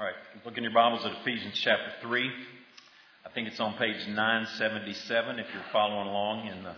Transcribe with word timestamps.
All 0.00 0.06
right, 0.06 0.14
look 0.46 0.56
in 0.56 0.62
your 0.62 0.72
Bibles 0.72 1.04
at 1.04 1.12
Ephesians 1.20 1.60
chapter 1.62 1.92
3. 2.00 2.30
I 3.26 3.30
think 3.34 3.48
it's 3.48 3.60
on 3.60 3.74
page 3.74 4.08
977 4.08 5.38
if 5.38 5.46
you're 5.52 5.62
following 5.74 6.08
along 6.08 6.46
in 6.46 6.62
the 6.62 6.74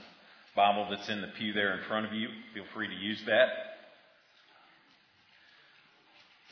Bible 0.57 0.89
that's 0.91 1.09
in 1.09 1.21
the 1.21 1.29
pew 1.39 1.53
there 1.53 1.79
in 1.79 1.85
front 1.87 2.05
of 2.05 2.13
you. 2.15 2.27
Feel 2.53 2.65
free 2.75 2.89
to 2.89 2.95
use 2.95 3.23
that. 3.27 3.47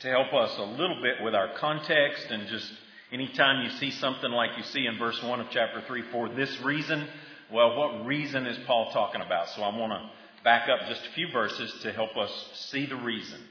To 0.03 0.07
help 0.07 0.33
us 0.33 0.57
a 0.59 0.63
little 0.63 1.01
bit 1.01 1.21
with 1.21 1.35
our 1.35 1.49
context 1.57 2.27
and 2.29 2.47
just 2.47 2.71
anytime 3.11 3.65
you 3.65 3.71
see 3.71 3.91
something 3.91 4.31
like 4.31 4.51
you 4.55 4.63
see 4.63 4.85
in 4.85 4.97
verse 4.97 5.21
1 5.21 5.41
of 5.41 5.47
chapter 5.49 5.83
3, 5.85 6.03
for 6.03 6.29
this 6.29 6.57
reason, 6.61 7.05
well, 7.51 7.75
what 7.75 8.05
reason 8.05 8.47
is 8.47 8.57
Paul 8.65 8.91
talking 8.93 9.19
about? 9.19 9.49
So 9.49 9.61
I 9.61 9.77
want 9.77 9.91
to 9.91 10.09
back 10.45 10.69
up 10.69 10.87
just 10.87 11.05
a 11.05 11.11
few 11.15 11.33
verses 11.33 11.81
to 11.81 11.91
help 11.91 12.15
us 12.15 12.31
see 12.69 12.85
the 12.85 12.95
reason. 12.95 13.41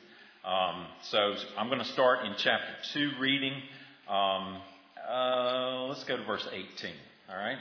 Um, 0.42 0.86
so 1.02 1.34
I'm 1.58 1.68
going 1.68 1.80
to 1.80 1.92
start 1.92 2.24
in 2.24 2.32
chapter 2.38 2.72
2 2.94 3.10
reading. 3.20 3.52
Um, 4.08 4.56
uh, 5.06 5.84
let's 5.84 6.04
go 6.04 6.16
to 6.16 6.24
verse 6.24 6.46
18. 6.50 6.90
All 7.28 7.36
right? 7.36 7.58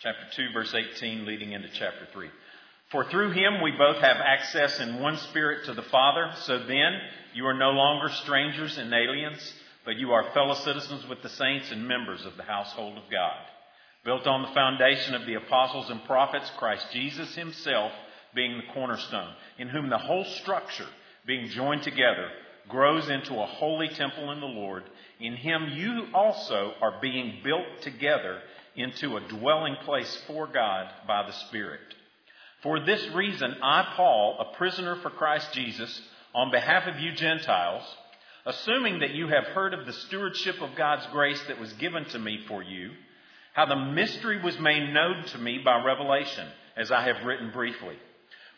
Chapter 0.00 0.22
2, 0.36 0.52
verse 0.52 0.72
18, 0.72 1.26
leading 1.26 1.50
into 1.50 1.68
chapter 1.68 2.06
3. 2.12 2.28
For 2.92 3.10
through 3.10 3.32
him 3.32 3.60
we 3.60 3.72
both 3.72 3.96
have 3.96 4.18
access 4.18 4.78
in 4.78 5.00
one 5.00 5.16
spirit 5.16 5.64
to 5.66 5.74
the 5.74 5.82
Father. 5.82 6.30
So 6.42 6.60
then, 6.60 7.00
you 7.34 7.46
are 7.46 7.54
no 7.54 7.70
longer 7.70 8.08
strangers 8.14 8.78
and 8.78 8.94
aliens, 8.94 9.52
but 9.84 9.96
you 9.96 10.12
are 10.12 10.32
fellow 10.32 10.54
citizens 10.54 11.04
with 11.08 11.22
the 11.22 11.28
saints 11.28 11.72
and 11.72 11.88
members 11.88 12.24
of 12.24 12.36
the 12.36 12.44
household 12.44 12.98
of 12.98 13.10
God. 13.10 13.36
Built 14.04 14.28
on 14.28 14.42
the 14.42 14.54
foundation 14.54 15.16
of 15.16 15.26
the 15.26 15.34
apostles 15.34 15.90
and 15.90 16.04
prophets, 16.04 16.50
Christ 16.56 16.86
Jesus 16.92 17.34
himself 17.34 17.90
being 18.32 18.58
the 18.58 18.72
cornerstone, 18.72 19.34
in 19.58 19.68
whom 19.68 19.90
the 19.90 19.98
whole 19.98 20.24
structure 20.24 20.86
being 21.26 21.48
joined 21.48 21.82
together, 21.82 22.28
grows 22.68 23.08
into 23.08 23.34
a 23.34 23.46
holy 23.46 23.88
temple 23.88 24.30
in 24.30 24.40
the 24.40 24.46
Lord. 24.46 24.84
In 25.18 25.34
him 25.36 25.68
you 25.72 26.06
also 26.14 26.72
are 26.80 27.00
being 27.00 27.40
built 27.44 27.82
together 27.82 28.40
into 28.76 29.16
a 29.16 29.28
dwelling 29.28 29.76
place 29.84 30.22
for 30.26 30.46
God 30.46 30.88
by 31.06 31.26
the 31.26 31.32
Spirit. 31.32 31.80
For 32.62 32.80
this 32.80 33.06
reason, 33.14 33.56
I, 33.62 33.94
Paul, 33.96 34.36
a 34.38 34.56
prisoner 34.56 34.96
for 34.96 35.10
Christ 35.10 35.52
Jesus, 35.52 36.02
on 36.34 36.50
behalf 36.50 36.86
of 36.86 37.00
you 37.00 37.12
Gentiles, 37.12 37.82
assuming 38.46 39.00
that 39.00 39.14
you 39.14 39.28
have 39.28 39.44
heard 39.44 39.74
of 39.74 39.86
the 39.86 39.92
stewardship 39.92 40.60
of 40.60 40.76
God's 40.76 41.06
grace 41.08 41.42
that 41.48 41.60
was 41.60 41.72
given 41.74 42.04
to 42.06 42.18
me 42.18 42.44
for 42.46 42.62
you, 42.62 42.92
how 43.54 43.66
the 43.66 43.76
mystery 43.76 44.40
was 44.40 44.58
made 44.58 44.92
known 44.92 45.24
to 45.24 45.38
me 45.38 45.58
by 45.64 45.82
revelation, 45.82 46.46
as 46.76 46.90
I 46.90 47.02
have 47.02 47.24
written 47.24 47.50
briefly. 47.50 47.96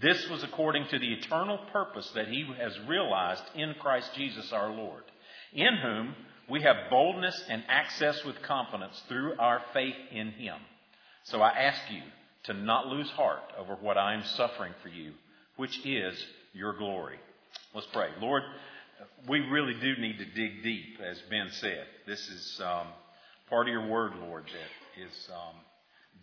this 0.00 0.28
was 0.28 0.42
according 0.42 0.88
to 0.88 0.98
the 0.98 1.12
eternal 1.12 1.58
purpose 1.72 2.10
that 2.14 2.28
he 2.28 2.44
has 2.58 2.78
realized 2.88 3.42
in 3.54 3.74
Christ 3.74 4.10
Jesus 4.14 4.52
our 4.52 4.70
Lord, 4.72 5.04
in 5.52 5.76
whom 5.76 6.14
we 6.48 6.62
have 6.62 6.90
boldness 6.90 7.42
and 7.48 7.62
access 7.68 8.22
with 8.24 8.42
confidence 8.42 9.00
through 9.08 9.38
our 9.38 9.62
faith 9.72 9.94
in 10.10 10.32
him. 10.32 10.56
So 11.24 11.40
I 11.40 11.50
ask 11.50 11.80
you 11.90 12.02
to 12.44 12.54
not 12.54 12.88
lose 12.88 13.08
heart 13.10 13.42
over 13.58 13.74
what 13.74 13.96
I 13.96 14.14
am 14.14 14.24
suffering 14.24 14.74
for 14.82 14.88
you, 14.88 15.12
which 15.56 15.84
is 15.86 16.22
your 16.52 16.76
glory. 16.76 17.18
Let's 17.74 17.86
pray. 17.92 18.08
Lord, 18.20 18.42
we 19.28 19.40
really 19.40 19.74
do 19.74 19.96
need 19.96 20.18
to 20.18 20.26
dig 20.26 20.62
deep, 20.62 20.98
as 21.00 21.20
Ben 21.30 21.48
said. 21.52 21.86
This 22.06 22.28
is 22.28 22.60
um, 22.62 22.88
part 23.48 23.68
of 23.68 23.72
your 23.72 23.86
word, 23.86 24.12
Lord, 24.20 24.44
that 24.44 25.02
is 25.02 25.28
um, 25.32 25.54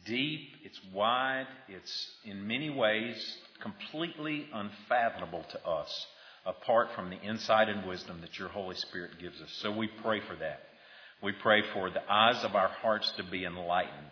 deep, 0.06 0.50
it's 0.63 0.79
wide, 0.94 1.47
it's 1.68 2.09
in 2.24 2.47
many 2.47 2.69
ways 2.69 3.38
completely 3.62 4.47
unfathomable 4.53 5.44
to 5.52 5.68
us 5.68 6.07
apart 6.46 6.90
from 6.96 7.09
the 7.09 7.22
insight 7.22 7.69
and 7.69 7.88
wisdom 7.88 8.19
that 8.22 8.40
your 8.40 8.50
Holy 8.50 8.75
Spirit 8.75 9.12
gives 9.19 9.40
us. 9.41 9.52
So 9.62 9.72
we 9.72 9.88
pray 9.88 10.22
for 10.22 10.35
that. 10.38 10.62
We 11.22 11.34
pray 11.34 11.62
for 11.74 11.90
the 11.90 12.12
eyes 12.12 12.44
of 12.44 12.56
our 12.56 12.69
hearts 12.69 13.12
to 13.18 13.24
be 13.24 13.46
enlightened 13.46 14.12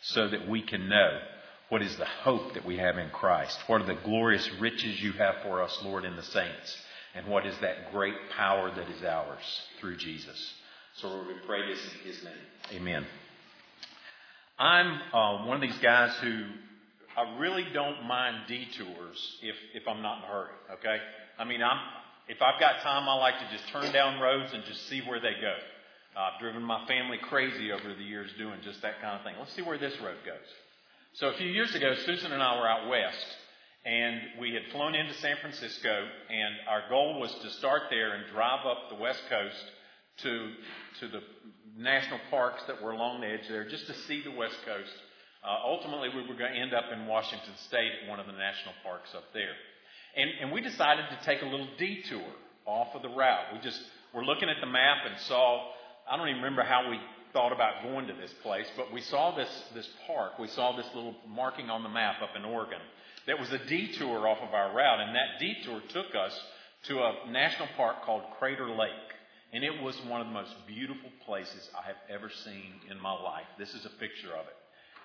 so 0.00 0.28
that 0.28 0.48
we 0.48 0.62
can 0.62 0.88
know 0.88 1.18
what 1.68 1.82
is 1.82 1.96
the 1.96 2.04
hope 2.04 2.54
that 2.54 2.64
we 2.64 2.78
have 2.78 2.98
in 2.98 3.10
Christ. 3.10 3.58
What 3.66 3.82
are 3.82 3.86
the 3.86 4.00
glorious 4.02 4.48
riches 4.60 5.00
you 5.00 5.12
have 5.12 5.36
for 5.42 5.62
us, 5.62 5.78
Lord, 5.84 6.04
in 6.04 6.16
the 6.16 6.22
saints? 6.22 6.76
And 7.14 7.26
what 7.26 7.46
is 7.46 7.56
that 7.60 7.92
great 7.92 8.14
power 8.36 8.70
that 8.74 8.90
is 8.90 9.04
ours 9.04 9.62
through 9.80 9.96
Jesus? 9.96 10.54
So 10.96 11.24
we 11.26 11.34
pray 11.46 11.68
this 11.68 11.80
in 11.84 12.10
His 12.10 12.24
name. 12.24 12.80
Amen. 12.80 13.06
I'm 14.58 15.00
uh, 15.14 15.46
one 15.46 15.54
of 15.54 15.62
these 15.62 15.78
guys 15.78 16.12
who 16.20 16.46
I 17.16 17.38
really 17.38 17.64
don't 17.72 18.04
mind 18.04 18.48
detours 18.48 19.38
if, 19.40 19.54
if 19.72 19.86
I'm 19.86 20.02
not 20.02 20.18
in 20.18 20.24
a 20.24 20.26
hurry, 20.26 20.54
okay? 20.72 20.96
I 21.38 21.44
mean, 21.44 21.62
I'm, 21.62 21.78
if 22.28 22.42
I've 22.42 22.58
got 22.58 22.80
time, 22.80 23.08
I 23.08 23.14
like 23.14 23.38
to 23.38 23.56
just 23.56 23.68
turn 23.68 23.92
down 23.92 24.20
roads 24.20 24.52
and 24.52 24.64
just 24.64 24.88
see 24.88 25.00
where 25.02 25.20
they 25.20 25.34
go. 25.40 25.54
Uh, 26.16 26.30
I've 26.32 26.40
driven 26.40 26.62
my 26.62 26.84
family 26.86 27.18
crazy 27.22 27.70
over 27.70 27.94
the 27.94 28.02
years 28.02 28.30
doing 28.36 28.58
just 28.64 28.82
that 28.82 29.00
kind 29.00 29.16
of 29.16 29.24
thing. 29.24 29.34
Let's 29.38 29.54
see 29.54 29.62
where 29.62 29.78
this 29.78 29.94
road 30.00 30.18
goes. 30.26 30.48
So 31.14 31.28
a 31.28 31.34
few 31.34 31.48
years 31.48 31.72
ago, 31.76 31.94
Susan 32.04 32.32
and 32.32 32.42
I 32.42 32.58
were 32.58 32.68
out 32.68 32.88
west, 32.88 33.26
and 33.86 34.20
we 34.40 34.54
had 34.54 34.62
flown 34.72 34.96
into 34.96 35.14
San 35.14 35.36
Francisco, 35.40 36.04
and 36.30 36.54
our 36.68 36.88
goal 36.88 37.20
was 37.20 37.32
to 37.42 37.50
start 37.58 37.82
there 37.90 38.14
and 38.14 38.24
drive 38.32 38.66
up 38.66 38.88
the 38.90 38.96
west 38.96 39.22
coast 39.30 39.64
to 40.22 40.52
to 41.00 41.08
the 41.08 41.20
national 41.76 42.18
parks 42.30 42.62
that 42.66 42.82
were 42.82 42.90
along 42.90 43.20
the 43.20 43.26
edge 43.26 43.48
there, 43.48 43.68
just 43.68 43.86
to 43.86 43.94
see 44.06 44.22
the 44.22 44.32
west 44.32 44.56
coast 44.66 44.92
uh, 45.42 45.56
ultimately, 45.64 46.08
we 46.08 46.26
were 46.26 46.34
going 46.34 46.52
to 46.52 46.58
end 46.58 46.74
up 46.74 46.84
in 46.92 47.06
Washington 47.06 47.54
State 47.68 47.92
at 48.02 48.08
one 48.08 48.18
of 48.18 48.26
the 48.26 48.32
national 48.32 48.74
parks 48.82 49.10
up 49.14 49.24
there. 49.32 49.54
And, 50.16 50.30
and 50.42 50.52
we 50.52 50.60
decided 50.60 51.04
to 51.10 51.24
take 51.24 51.42
a 51.42 51.46
little 51.46 51.68
detour 51.78 52.26
off 52.66 52.88
of 52.94 53.02
the 53.02 53.08
route. 53.08 53.52
We 53.52 53.60
just 53.60 53.80
were 54.12 54.24
looking 54.24 54.48
at 54.48 54.56
the 54.60 54.66
map 54.66 54.98
and 55.06 55.18
saw, 55.20 55.70
I 56.10 56.16
don't 56.16 56.28
even 56.28 56.42
remember 56.42 56.64
how 56.64 56.90
we 56.90 56.98
thought 57.32 57.52
about 57.52 57.82
going 57.84 58.08
to 58.08 58.14
this 58.14 58.32
place, 58.42 58.66
but 58.76 58.92
we 58.92 59.00
saw 59.02 59.36
this, 59.36 59.50
this 59.74 59.88
park. 60.06 60.38
We 60.40 60.48
saw 60.48 60.76
this 60.76 60.86
little 60.94 61.14
marking 61.28 61.70
on 61.70 61.82
the 61.82 61.88
map 61.88 62.16
up 62.22 62.30
in 62.34 62.44
Oregon 62.44 62.80
that 63.26 63.38
was 63.38 63.52
a 63.52 63.58
detour 63.58 64.26
off 64.26 64.38
of 64.38 64.54
our 64.54 64.74
route. 64.74 65.00
And 65.00 65.14
that 65.14 65.38
detour 65.38 65.80
took 65.90 66.14
us 66.16 66.38
to 66.88 66.98
a 66.98 67.30
national 67.30 67.68
park 67.76 68.02
called 68.04 68.22
Crater 68.38 68.68
Lake. 68.68 68.90
And 69.52 69.64
it 69.64 69.82
was 69.82 69.96
one 70.06 70.20
of 70.20 70.26
the 70.26 70.32
most 70.32 70.54
beautiful 70.66 71.10
places 71.24 71.70
I 71.78 71.86
have 71.86 71.96
ever 72.10 72.30
seen 72.30 72.74
in 72.90 73.00
my 73.00 73.12
life. 73.12 73.46
This 73.58 73.74
is 73.74 73.86
a 73.86 73.90
picture 73.90 74.32
of 74.34 74.46
it 74.46 74.56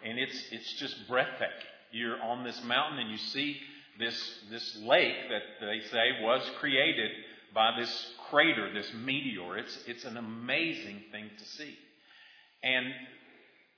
and 0.03 0.19
it's 0.19 0.43
it's 0.51 0.73
just 0.73 1.07
breathtaking. 1.07 1.53
You're 1.91 2.21
on 2.21 2.43
this 2.43 2.61
mountain 2.63 2.99
and 2.99 3.11
you 3.11 3.17
see 3.17 3.57
this 3.99 4.39
this 4.49 4.77
lake 4.83 5.15
that 5.29 5.43
they 5.61 5.79
say 5.89 6.21
was 6.21 6.41
created 6.59 7.11
by 7.53 7.71
this 7.79 8.07
crater, 8.29 8.73
this 8.73 8.91
meteor. 8.93 9.57
It's 9.57 9.77
it's 9.87 10.05
an 10.05 10.17
amazing 10.17 11.03
thing 11.11 11.29
to 11.37 11.45
see. 11.45 11.77
And 12.63 12.87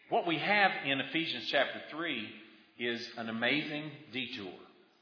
what 0.10 0.28
we 0.28 0.38
have 0.38 0.72
in 0.86 1.00
Ephesians 1.00 1.48
chapter 1.50 1.82
3 1.90 2.30
is 2.78 3.08
an 3.18 3.30
amazing 3.30 3.92
detour. 4.12 4.54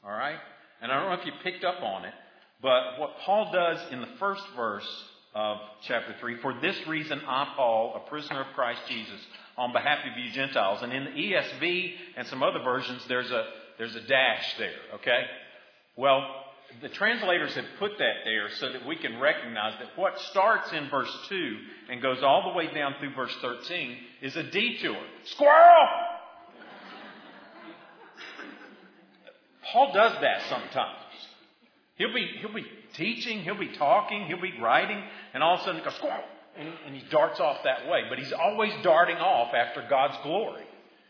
All 0.04 0.12
right? 0.12 0.38
And 0.80 0.90
I 0.90 0.98
don't 0.98 1.10
know 1.10 1.20
if 1.20 1.26
you 1.26 1.32
picked 1.42 1.64
up 1.64 1.82
on 1.82 2.04
it, 2.04 2.14
but 2.62 2.98
what 2.98 3.18
Paul 3.20 3.52
does 3.52 3.78
in 3.92 4.00
the 4.00 4.08
first 4.18 4.42
verse 4.56 4.88
of 5.34 5.58
chapter 5.82 6.14
3 6.20 6.40
For 6.40 6.54
this 6.60 6.76
reason, 6.86 7.20
I, 7.26 7.52
Paul, 7.56 8.02
a 8.04 8.08
prisoner 8.08 8.42
of 8.42 8.54
Christ 8.54 8.80
Jesus, 8.88 9.20
on 9.56 9.72
behalf 9.72 9.98
of 10.00 10.18
you 10.18 10.30
Gentiles. 10.32 10.80
And 10.82 10.92
in 10.92 11.04
the 11.04 11.10
ESV 11.10 11.92
and 12.16 12.26
some 12.28 12.42
other 12.42 12.60
versions, 12.60 13.04
there's 13.08 13.30
a, 13.30 13.44
there's 13.78 13.94
a 13.96 14.00
dash 14.00 14.54
there, 14.58 14.96
okay? 14.96 15.22
Well, 15.96 16.24
the 16.82 16.88
translators 16.88 17.54
have 17.54 17.64
put 17.78 17.98
that 17.98 18.24
there 18.24 18.48
so 18.50 18.72
that 18.72 18.86
we 18.86 18.96
can 18.96 19.20
recognize 19.20 19.74
that 19.78 19.96
what 19.96 20.18
starts 20.20 20.72
in 20.72 20.88
verse 20.88 21.12
2 21.28 21.56
and 21.90 22.02
goes 22.02 22.22
all 22.22 22.50
the 22.50 22.56
way 22.56 22.72
down 22.72 22.94
through 22.98 23.14
verse 23.14 23.34
13 23.40 23.96
is 24.22 24.36
a 24.36 24.42
detour. 24.42 24.96
Squirrel! 25.24 25.88
Paul 29.72 29.92
does 29.92 30.20
that 30.20 30.42
sometimes. 30.48 30.98
He'll 31.96 32.14
be, 32.14 32.28
he'll 32.40 32.54
be 32.54 32.66
teaching, 32.94 33.40
he'll 33.40 33.58
be 33.58 33.74
talking, 33.76 34.26
he'll 34.26 34.40
be 34.40 34.54
writing, 34.60 35.02
and 35.32 35.42
all 35.42 35.54
of 35.54 35.60
a 35.60 35.64
sudden 35.64 35.80
he 35.80 35.84
goes, 35.84 35.94
squirrel! 35.94 36.24
And, 36.56 36.68
and 36.86 36.94
he 36.94 37.02
darts 37.10 37.40
off 37.40 37.58
that 37.64 37.88
way. 37.88 38.02
But 38.08 38.18
he's 38.18 38.32
always 38.32 38.72
darting 38.82 39.16
off 39.16 39.52
after 39.54 39.84
God's 39.88 40.16
glory. 40.22 40.64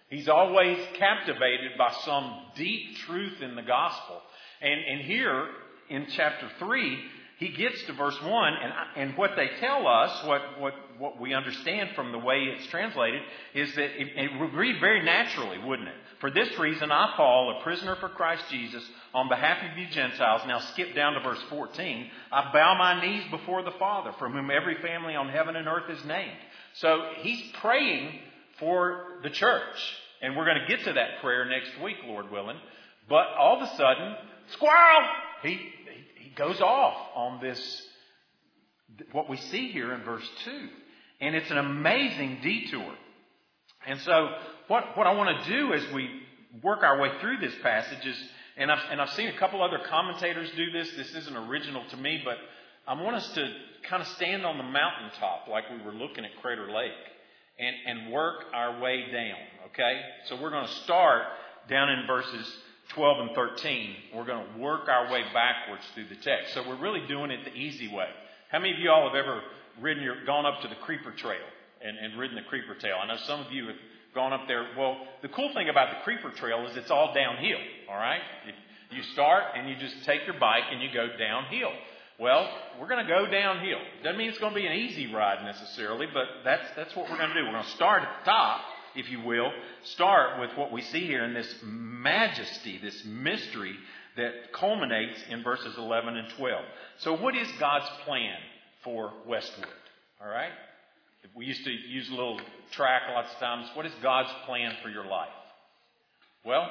He's 0.08 0.28
always 0.28 0.78
captivated 0.94 1.72
by 1.76 1.92
some 2.04 2.34
deep 2.56 2.96
truth 2.98 3.42
in 3.42 3.54
the 3.54 3.62
gospel. 3.62 4.20
And, 4.62 4.80
and 4.80 5.00
here 5.02 5.48
in 5.90 6.06
chapter 6.10 6.50
3, 6.58 6.98
he 7.44 7.50
gets 7.50 7.82
to 7.84 7.92
verse 7.92 8.16
1, 8.22 8.52
and, 8.54 8.72
and 8.96 9.18
what 9.18 9.32
they 9.36 9.50
tell 9.60 9.86
us, 9.86 10.26
what, 10.26 10.40
what, 10.58 10.72
what 10.98 11.20
we 11.20 11.34
understand 11.34 11.90
from 11.94 12.10
the 12.10 12.18
way 12.18 12.44
it's 12.44 12.66
translated, 12.68 13.20
is 13.54 13.74
that 13.74 14.00
it, 14.00 14.08
it 14.16 14.40
would 14.40 14.54
read 14.54 14.80
very 14.80 15.04
naturally, 15.04 15.58
wouldn't 15.58 15.88
it? 15.88 15.94
For 16.20 16.30
this 16.30 16.58
reason, 16.58 16.90
I, 16.90 17.12
Paul, 17.16 17.58
a 17.58 17.62
prisoner 17.62 17.96
for 17.96 18.08
Christ 18.08 18.44
Jesus, 18.50 18.82
on 19.12 19.28
behalf 19.28 19.58
of 19.62 19.76
you 19.76 19.86
Gentiles, 19.88 20.40
now 20.46 20.58
skip 20.58 20.94
down 20.94 21.12
to 21.12 21.20
verse 21.20 21.42
14, 21.50 22.10
I 22.32 22.50
bow 22.50 22.76
my 22.78 23.04
knees 23.04 23.24
before 23.30 23.62
the 23.62 23.72
Father, 23.72 24.12
from 24.18 24.32
whom 24.32 24.50
every 24.50 24.76
family 24.76 25.14
on 25.14 25.28
heaven 25.28 25.54
and 25.54 25.68
earth 25.68 25.90
is 25.90 26.02
named. 26.06 26.38
So 26.76 27.10
he's 27.18 27.42
praying 27.60 28.20
for 28.58 29.18
the 29.22 29.28
church. 29.30 29.76
And 30.22 30.34
we're 30.34 30.46
going 30.46 30.60
to 30.66 30.74
get 30.74 30.86
to 30.86 30.94
that 30.94 31.20
prayer 31.20 31.44
next 31.44 31.78
week, 31.82 31.96
Lord 32.06 32.30
willing. 32.30 32.56
But 33.06 33.26
all 33.38 33.60
of 33.60 33.68
a 33.68 33.76
sudden, 33.76 34.16
squirrel! 34.52 35.02
He, 35.42 35.50
he, 35.50 35.70
goes 36.36 36.60
off 36.60 36.96
on 37.14 37.40
this, 37.40 37.82
what 39.12 39.28
we 39.28 39.36
see 39.36 39.70
here 39.70 39.92
in 39.92 40.02
verse 40.02 40.28
2. 40.44 40.68
And 41.20 41.34
it's 41.34 41.50
an 41.50 41.58
amazing 41.58 42.40
detour. 42.42 42.94
And 43.86 44.00
so, 44.00 44.28
what, 44.68 44.96
what 44.96 45.06
I 45.06 45.12
want 45.14 45.44
to 45.44 45.50
do 45.50 45.72
as 45.72 45.92
we 45.92 46.08
work 46.62 46.82
our 46.82 47.00
way 47.00 47.10
through 47.20 47.38
this 47.38 47.54
passage 47.62 48.04
is, 48.06 48.16
and 48.56 48.70
I've, 48.70 48.78
and 48.90 49.00
I've 49.00 49.10
seen 49.10 49.28
a 49.28 49.38
couple 49.38 49.62
other 49.62 49.80
commentators 49.86 50.50
do 50.56 50.70
this. 50.70 50.90
This 50.96 51.14
isn't 51.14 51.36
original 51.36 51.84
to 51.90 51.96
me, 51.96 52.22
but 52.24 52.36
I 52.86 53.00
want 53.00 53.16
us 53.16 53.28
to 53.34 53.52
kind 53.88 54.02
of 54.02 54.08
stand 54.08 54.44
on 54.44 54.58
the 54.58 54.64
mountaintop 54.64 55.48
like 55.48 55.64
we 55.70 55.82
were 55.84 55.92
looking 55.92 56.24
at 56.24 56.30
Crater 56.40 56.70
Lake 56.70 56.92
and, 57.58 57.76
and 57.86 58.12
work 58.12 58.44
our 58.54 58.80
way 58.80 59.04
down, 59.12 59.70
okay? 59.70 60.00
So 60.26 60.40
we're 60.40 60.50
going 60.50 60.66
to 60.66 60.72
start 60.84 61.22
down 61.68 61.88
in 61.88 62.06
verses 62.06 62.56
12 62.90 63.28
and 63.28 63.30
13. 63.34 63.96
We're 64.14 64.26
going 64.26 64.44
to 64.44 64.58
work 64.58 64.88
our 64.88 65.10
way 65.10 65.22
backwards 65.32 65.82
through 65.94 66.08
the 66.08 66.16
text. 66.16 66.54
So 66.54 66.66
we're 66.68 66.80
really 66.80 67.06
doing 67.06 67.30
it 67.30 67.44
the 67.44 67.54
easy 67.54 67.88
way. 67.88 68.08
How 68.50 68.58
many 68.58 68.72
of 68.72 68.78
you 68.78 68.90
all 68.90 69.08
have 69.08 69.16
ever 69.16 69.40
ridden 69.80 70.02
your, 70.02 70.24
gone 70.24 70.46
up 70.46 70.60
to 70.62 70.68
the 70.68 70.76
Creeper 70.76 71.12
Trail 71.12 71.46
and, 71.82 71.96
and 71.96 72.18
ridden 72.18 72.36
the 72.36 72.48
Creeper 72.48 72.74
Trail? 72.74 72.96
I 73.02 73.06
know 73.06 73.18
some 73.24 73.40
of 73.40 73.52
you 73.52 73.66
have 73.68 73.76
gone 74.14 74.32
up 74.32 74.46
there. 74.46 74.66
Well, 74.78 74.98
the 75.22 75.28
cool 75.28 75.52
thing 75.54 75.68
about 75.68 75.90
the 75.90 76.04
Creeper 76.04 76.30
Trail 76.30 76.66
is 76.66 76.76
it's 76.76 76.90
all 76.90 77.12
downhill, 77.14 77.58
all 77.90 77.96
right? 77.96 78.20
You 78.90 79.02
start 79.14 79.42
and 79.56 79.68
you 79.68 79.76
just 79.76 80.04
take 80.04 80.26
your 80.26 80.38
bike 80.38 80.64
and 80.70 80.80
you 80.80 80.88
go 80.92 81.08
downhill. 81.18 81.72
Well, 82.18 82.48
we're 82.80 82.86
going 82.86 83.04
to 83.04 83.10
go 83.10 83.26
downhill. 83.26 83.78
Doesn't 84.04 84.16
mean 84.16 84.28
it's 84.28 84.38
going 84.38 84.54
to 84.54 84.60
be 84.60 84.66
an 84.66 84.72
easy 84.72 85.12
ride 85.12 85.44
necessarily, 85.44 86.06
but 86.06 86.26
that's, 86.44 86.64
that's 86.76 86.94
what 86.94 87.10
we're 87.10 87.18
going 87.18 87.30
to 87.30 87.34
do. 87.34 87.44
We're 87.44 87.58
going 87.58 87.64
to 87.64 87.70
start 87.70 88.02
at 88.02 88.08
the 88.24 88.30
top, 88.30 88.60
if 88.94 89.10
you 89.10 89.20
will, 89.20 89.50
start 89.82 90.40
with 90.40 90.50
what 90.56 90.72
we 90.72 90.82
see 90.82 91.06
here 91.06 91.24
in 91.24 91.34
this 91.34 91.52
majesty, 91.62 92.78
this 92.82 93.04
mystery 93.04 93.74
that 94.16 94.52
culminates 94.52 95.18
in 95.28 95.42
verses 95.42 95.74
11 95.76 96.16
and 96.16 96.28
12. 96.36 96.64
So, 96.98 97.14
what 97.14 97.36
is 97.36 97.48
God's 97.58 97.88
plan 98.04 98.36
for 98.82 99.12
Westwood? 99.26 99.66
All 100.22 100.28
right? 100.28 100.52
We 101.34 101.46
used 101.46 101.64
to 101.64 101.70
use 101.70 102.08
a 102.08 102.14
little 102.14 102.40
track 102.72 103.02
lots 103.12 103.32
of 103.32 103.38
times. 103.38 103.68
What 103.74 103.86
is 103.86 103.92
God's 104.02 104.30
plan 104.46 104.74
for 104.82 104.88
your 104.88 105.06
life? 105.06 105.28
Well, 106.44 106.68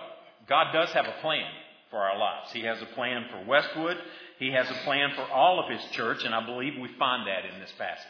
God 0.47 0.71
does 0.71 0.91
have 0.91 1.05
a 1.05 1.21
plan 1.21 1.49
for 1.89 1.97
our 1.99 2.17
lives. 2.17 2.51
He 2.51 2.61
has 2.61 2.81
a 2.81 2.85
plan 2.87 3.25
for 3.29 3.43
Westwood. 3.45 3.97
He 4.39 4.51
has 4.51 4.69
a 4.69 4.83
plan 4.83 5.11
for 5.15 5.23
all 5.23 5.59
of 5.59 5.69
His 5.69 5.83
church, 5.91 6.23
and 6.23 6.33
I 6.33 6.45
believe 6.45 6.73
we 6.79 6.89
find 6.99 7.27
that 7.27 7.45
in 7.45 7.59
this 7.59 7.71
passage. 7.77 8.05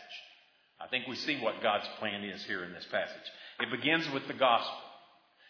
I 0.79 0.87
think 0.87 1.07
we 1.07 1.15
see 1.15 1.39
what 1.39 1.61
God's 1.63 1.87
plan 1.99 2.23
is 2.23 2.43
here 2.43 2.63
in 2.63 2.73
this 2.73 2.85
passage. 2.91 3.31
It 3.59 3.71
begins 3.71 4.09
with 4.11 4.27
the 4.27 4.33
gospel. 4.33 4.77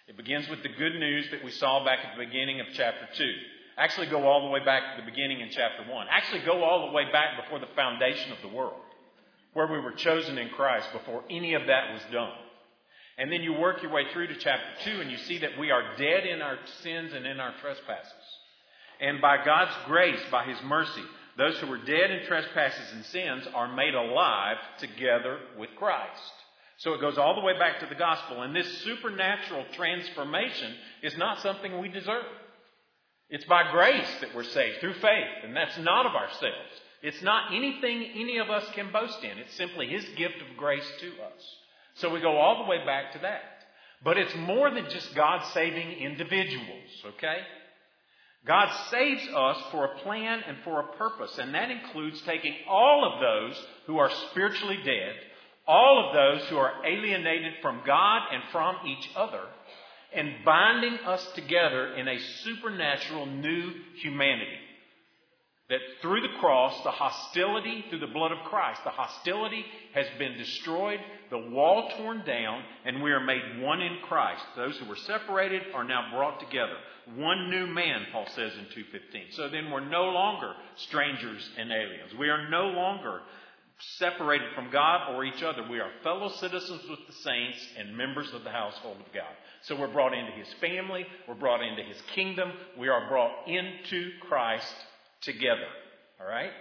It 0.07 0.17
begins 0.17 0.49
with 0.49 0.63
the 0.63 0.69
good 0.69 0.95
news 0.95 1.27
that 1.31 1.43
we 1.43 1.51
saw 1.51 1.83
back 1.85 1.99
at 2.03 2.17
the 2.17 2.25
beginning 2.25 2.59
of 2.59 2.67
chapter 2.73 3.07
2. 3.15 3.33
Actually, 3.77 4.07
go 4.07 4.27
all 4.27 4.41
the 4.45 4.51
way 4.51 4.63
back 4.63 4.95
to 4.95 5.01
the 5.01 5.09
beginning 5.09 5.39
in 5.39 5.49
chapter 5.49 5.89
1. 5.89 6.07
Actually, 6.09 6.41
go 6.45 6.63
all 6.63 6.87
the 6.87 6.93
way 6.93 7.11
back 7.11 7.41
before 7.41 7.59
the 7.59 7.73
foundation 7.75 8.31
of 8.31 8.37
the 8.41 8.55
world, 8.55 8.81
where 9.53 9.67
we 9.67 9.79
were 9.79 9.93
chosen 9.93 10.37
in 10.37 10.49
Christ 10.49 10.91
before 10.91 11.23
any 11.29 11.53
of 11.53 11.67
that 11.67 11.93
was 11.93 12.01
done. 12.11 12.33
And 13.17 13.31
then 13.31 13.41
you 13.41 13.53
work 13.53 13.81
your 13.81 13.91
way 13.91 14.03
through 14.11 14.27
to 14.27 14.35
chapter 14.35 14.91
2 14.91 15.01
and 15.01 15.11
you 15.11 15.17
see 15.17 15.39
that 15.39 15.57
we 15.59 15.71
are 15.71 15.95
dead 15.97 16.25
in 16.25 16.41
our 16.41 16.57
sins 16.81 17.13
and 17.13 17.25
in 17.25 17.39
our 17.39 17.53
trespasses. 17.61 18.11
And 18.99 19.21
by 19.21 19.43
God's 19.43 19.75
grace, 19.85 20.19
by 20.31 20.45
His 20.45 20.57
mercy, 20.63 21.03
those 21.37 21.57
who 21.59 21.67
were 21.67 21.77
dead 21.77 22.11
in 22.11 22.25
trespasses 22.25 22.91
and 22.93 23.05
sins 23.05 23.47
are 23.53 23.73
made 23.73 23.93
alive 23.93 24.57
together 24.79 25.39
with 25.57 25.69
Christ. 25.77 26.33
So 26.77 26.93
it 26.93 27.01
goes 27.01 27.17
all 27.17 27.35
the 27.35 27.41
way 27.41 27.57
back 27.57 27.79
to 27.79 27.85
the 27.85 27.95
gospel. 27.95 28.41
And 28.41 28.55
this 28.55 28.79
supernatural 28.79 29.65
transformation 29.73 30.73
is 31.01 31.17
not 31.17 31.41
something 31.41 31.79
we 31.79 31.89
deserve. 31.89 32.25
It's 33.29 33.45
by 33.45 33.71
grace 33.71 34.09
that 34.21 34.35
we're 34.35 34.43
saved, 34.43 34.79
through 34.79 34.95
faith, 34.95 35.43
and 35.43 35.55
that's 35.55 35.77
not 35.79 36.05
of 36.05 36.13
ourselves. 36.13 36.81
It's 37.01 37.21
not 37.21 37.53
anything 37.53 38.03
any 38.15 38.37
of 38.37 38.49
us 38.49 38.65
can 38.73 38.91
boast 38.91 39.23
in. 39.23 39.37
It's 39.37 39.55
simply 39.55 39.87
His 39.87 40.05
gift 40.15 40.35
of 40.41 40.57
grace 40.57 40.89
to 40.99 41.07
us. 41.07 41.57
So 41.95 42.09
we 42.09 42.21
go 42.21 42.37
all 42.37 42.63
the 42.63 42.69
way 42.69 42.85
back 42.85 43.13
to 43.13 43.19
that. 43.19 43.41
But 44.03 44.17
it's 44.17 44.35
more 44.35 44.69
than 44.69 44.89
just 44.89 45.15
God 45.15 45.45
saving 45.53 45.93
individuals, 45.93 46.89
okay? 47.05 47.37
God 48.45 48.69
saves 48.89 49.25
us 49.33 49.57
for 49.71 49.85
a 49.85 49.97
plan 49.99 50.41
and 50.45 50.57
for 50.63 50.81
a 50.81 50.97
purpose, 50.97 51.37
and 51.37 51.53
that 51.55 51.71
includes 51.71 52.21
taking 52.21 52.55
all 52.67 53.05
of 53.05 53.21
those 53.21 53.65
who 53.87 53.97
are 53.97 54.11
spiritually 54.31 54.79
dead, 54.83 55.15
all 55.67 56.07
of 56.07 56.13
those 56.13 56.49
who 56.49 56.57
are 56.57 56.85
alienated 56.85 57.53
from 57.61 57.81
God 57.85 58.21
and 58.31 58.43
from 58.51 58.75
each 58.85 59.09
other, 59.15 59.41
and 60.13 60.45
binding 60.45 60.99
us 61.05 61.25
together 61.35 61.95
in 61.95 62.07
a 62.07 62.19
supernatural 62.43 63.25
new 63.25 63.71
humanity. 64.01 64.59
That 65.69 65.79
through 66.01 66.21
the 66.21 66.37
cross, 66.39 66.83
the 66.83 66.91
hostility, 66.91 67.85
through 67.89 68.01
the 68.01 68.07
blood 68.07 68.31
of 68.31 68.37
Christ, 68.49 68.81
the 68.83 68.91
hostility 68.91 69.65
has 69.95 70.05
been 70.19 70.37
destroyed, 70.37 70.99
the 71.29 71.37
wall 71.37 71.89
torn 71.97 72.23
down, 72.25 72.63
and 72.85 73.01
we 73.01 73.11
are 73.11 73.23
made 73.23 73.61
one 73.61 73.81
in 73.81 73.97
Christ. 74.07 74.43
Those 74.55 74.77
who 74.77 74.85
were 74.85 74.97
separated 74.97 75.63
are 75.73 75.85
now 75.85 76.11
brought 76.13 76.39
together. 76.41 76.75
One 77.15 77.49
new 77.49 77.65
man, 77.65 78.05
Paul 78.11 78.27
says 78.35 78.51
in 78.53 78.65
2.15. 78.65 79.33
So 79.35 79.49
then 79.49 79.71
we're 79.71 79.89
no 79.89 80.05
longer 80.09 80.53
strangers 80.75 81.49
and 81.57 81.71
aliens. 81.71 82.13
We 82.19 82.29
are 82.29 82.49
no 82.49 82.67
longer 82.67 83.21
separated 83.97 84.47
from 84.55 84.71
God 84.71 85.13
or 85.13 85.25
each 85.25 85.43
other. 85.43 85.63
We 85.69 85.79
are 85.79 85.89
fellow 86.03 86.29
citizens 86.29 86.81
with 86.89 86.99
the 87.07 87.13
saints 87.13 87.57
and 87.77 87.97
members 87.97 88.31
of 88.33 88.43
the 88.43 88.49
household 88.49 88.97
of 89.05 89.13
God. 89.13 89.31
So 89.63 89.79
we're 89.79 89.91
brought 89.91 90.13
into 90.13 90.31
his 90.31 90.47
family, 90.61 91.05
we're 91.27 91.35
brought 91.35 91.61
into 91.61 91.83
his 91.83 92.01
kingdom, 92.13 92.51
we 92.77 92.87
are 92.87 93.07
brought 93.07 93.47
into 93.47 94.11
Christ 94.21 94.73
together. 95.21 95.67
All 96.19 96.27
right? 96.27 96.51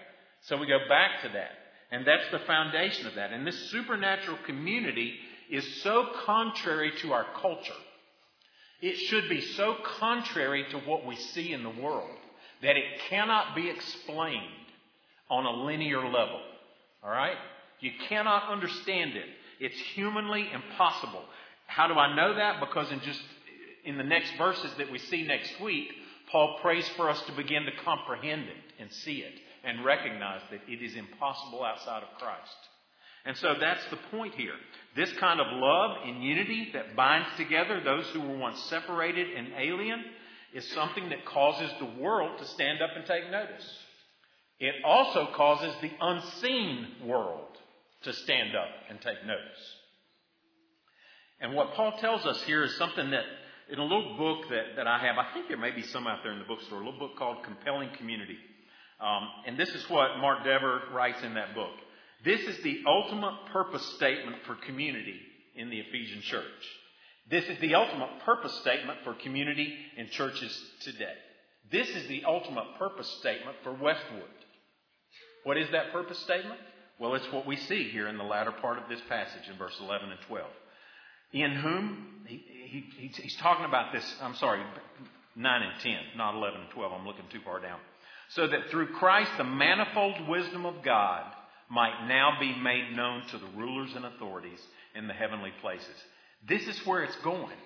So 0.42 0.56
we 0.56 0.66
go 0.66 0.78
back 0.88 1.22
to 1.22 1.28
that. 1.28 1.50
And 1.90 2.06
that's 2.06 2.30
the 2.30 2.38
foundation 2.40 3.06
of 3.06 3.16
that. 3.16 3.32
And 3.32 3.46
this 3.46 3.70
supernatural 3.70 4.38
community 4.46 5.14
is 5.50 5.82
so 5.82 6.08
contrary 6.24 6.92
to 7.02 7.12
our 7.12 7.26
culture. 7.40 7.72
It 8.80 8.96
should 8.96 9.28
be 9.28 9.40
so 9.40 9.76
contrary 9.98 10.64
to 10.70 10.78
what 10.78 11.06
we 11.06 11.16
see 11.16 11.52
in 11.52 11.62
the 11.62 11.70
world 11.70 12.16
that 12.62 12.76
it 12.76 12.84
cannot 13.10 13.54
be 13.54 13.68
explained 13.68 14.42
on 15.28 15.44
a 15.44 15.64
linear 15.64 16.02
level. 16.04 16.40
All 17.02 17.10
right? 17.10 17.36
You 17.80 17.90
cannot 18.08 18.50
understand 18.50 19.16
it. 19.16 19.26
It's 19.60 19.78
humanly 19.94 20.48
impossible. 20.52 21.22
How 21.66 21.88
do 21.88 21.94
I 21.94 22.14
know 22.14 22.34
that? 22.34 22.60
Because 22.60 22.90
in 22.90 23.00
just 23.00 23.20
in 23.84 23.96
the 23.96 24.04
next 24.04 24.32
verses 24.38 24.70
that 24.78 24.90
we 24.90 24.98
see 24.98 25.26
next 25.26 25.60
week, 25.60 25.88
Paul 26.30 26.58
prays 26.62 26.88
for 26.96 27.10
us 27.10 27.20
to 27.22 27.32
begin 27.32 27.64
to 27.64 27.72
comprehend 27.84 28.42
it 28.42 28.80
and 28.80 28.92
see 28.92 29.18
it 29.18 29.34
and 29.64 29.84
recognize 29.84 30.40
that 30.50 30.60
it 30.68 30.82
is 30.82 30.94
impossible 30.94 31.62
outside 31.64 32.02
of 32.02 32.18
Christ. 32.18 32.56
And 33.24 33.36
so 33.36 33.54
that's 33.60 33.84
the 33.90 33.98
point 34.16 34.34
here. 34.34 34.54
This 34.96 35.12
kind 35.14 35.40
of 35.40 35.46
love 35.50 35.98
and 36.04 36.22
unity 36.22 36.70
that 36.72 36.96
binds 36.96 37.28
together 37.36 37.80
those 37.80 38.06
who 38.08 38.20
were 38.20 38.36
once 38.36 38.60
separated 38.64 39.28
and 39.36 39.48
alien 39.56 40.02
is 40.54 40.68
something 40.72 41.08
that 41.10 41.24
causes 41.24 41.70
the 41.78 42.02
world 42.02 42.38
to 42.38 42.44
stand 42.46 42.82
up 42.82 42.90
and 42.96 43.06
take 43.06 43.30
notice. 43.30 43.78
It 44.62 44.76
also 44.84 45.26
causes 45.34 45.74
the 45.82 45.90
unseen 46.00 46.86
world 47.04 47.48
to 48.04 48.12
stand 48.12 48.54
up 48.54 48.68
and 48.88 49.00
take 49.00 49.26
notice. 49.26 49.74
And 51.40 51.54
what 51.54 51.74
Paul 51.74 51.98
tells 51.98 52.24
us 52.24 52.40
here 52.44 52.62
is 52.62 52.76
something 52.76 53.10
that 53.10 53.24
in 53.72 53.80
a 53.80 53.82
little 53.82 54.16
book 54.16 54.48
that, 54.50 54.76
that 54.76 54.86
I 54.86 55.00
have, 55.00 55.18
I 55.18 55.34
think 55.34 55.48
there 55.48 55.56
may 55.56 55.72
be 55.72 55.82
some 55.82 56.06
out 56.06 56.20
there 56.22 56.30
in 56.30 56.38
the 56.38 56.44
bookstore, 56.44 56.80
a 56.80 56.84
little 56.84 57.00
book 57.00 57.16
called 57.18 57.42
Compelling 57.42 57.90
Community. 57.98 58.36
Um, 59.00 59.28
and 59.48 59.58
this 59.58 59.70
is 59.70 59.90
what 59.90 60.18
Mark 60.20 60.44
Dever 60.44 60.82
writes 60.94 61.24
in 61.24 61.34
that 61.34 61.56
book. 61.56 61.74
This 62.24 62.42
is 62.42 62.62
the 62.62 62.84
ultimate 62.86 63.46
purpose 63.52 63.84
statement 63.96 64.36
for 64.46 64.54
community 64.54 65.18
in 65.56 65.70
the 65.70 65.80
Ephesian 65.80 66.22
church. 66.22 66.44
This 67.28 67.46
is 67.46 67.58
the 67.58 67.74
ultimate 67.74 68.20
purpose 68.24 68.54
statement 68.60 69.00
for 69.02 69.14
community 69.14 69.74
in 69.96 70.08
churches 70.10 70.56
today. 70.82 71.14
This 71.72 71.88
is 71.88 72.06
the 72.06 72.22
ultimate 72.26 72.78
purpose 72.78 73.08
statement 73.18 73.56
for 73.64 73.72
Westwood. 73.72 74.30
What 75.44 75.56
is 75.56 75.70
that 75.72 75.92
purpose 75.92 76.18
statement? 76.18 76.60
Well, 76.98 77.14
it's 77.14 77.30
what 77.32 77.46
we 77.46 77.56
see 77.56 77.88
here 77.88 78.06
in 78.08 78.16
the 78.16 78.24
latter 78.24 78.52
part 78.52 78.78
of 78.78 78.88
this 78.88 79.00
passage 79.08 79.48
in 79.50 79.56
verse 79.58 79.76
11 79.80 80.10
and 80.10 80.20
12. 80.28 80.46
In 81.32 81.52
whom, 81.52 82.06
he, 82.26 82.84
he, 82.96 83.08
he's 83.08 83.36
talking 83.36 83.64
about 83.64 83.92
this, 83.92 84.04
I'm 84.20 84.36
sorry, 84.36 84.62
9 85.34 85.62
and 85.62 85.80
10, 85.80 85.96
not 86.16 86.34
11 86.34 86.60
and 86.60 86.70
12. 86.70 86.92
I'm 86.92 87.06
looking 87.06 87.24
too 87.32 87.40
far 87.44 87.60
down. 87.60 87.78
So 88.30 88.46
that 88.46 88.70
through 88.70 88.88
Christ 88.94 89.30
the 89.36 89.44
manifold 89.44 90.28
wisdom 90.28 90.64
of 90.66 90.82
God 90.84 91.24
might 91.70 92.06
now 92.06 92.38
be 92.38 92.54
made 92.54 92.94
known 92.94 93.22
to 93.28 93.38
the 93.38 93.46
rulers 93.56 93.90
and 93.96 94.04
authorities 94.04 94.60
in 94.94 95.08
the 95.08 95.14
heavenly 95.14 95.52
places. 95.60 95.94
This 96.46 96.66
is 96.66 96.86
where 96.86 97.02
it's 97.02 97.16
going. 97.16 97.56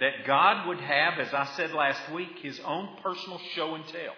That 0.00 0.24
God 0.26 0.68
would 0.68 0.80
have, 0.80 1.18
as 1.18 1.34
I 1.34 1.44
said 1.56 1.72
last 1.72 2.00
week, 2.12 2.38
his 2.40 2.60
own 2.60 2.88
personal 3.02 3.40
show 3.54 3.74
and 3.74 3.84
tell. 3.88 4.14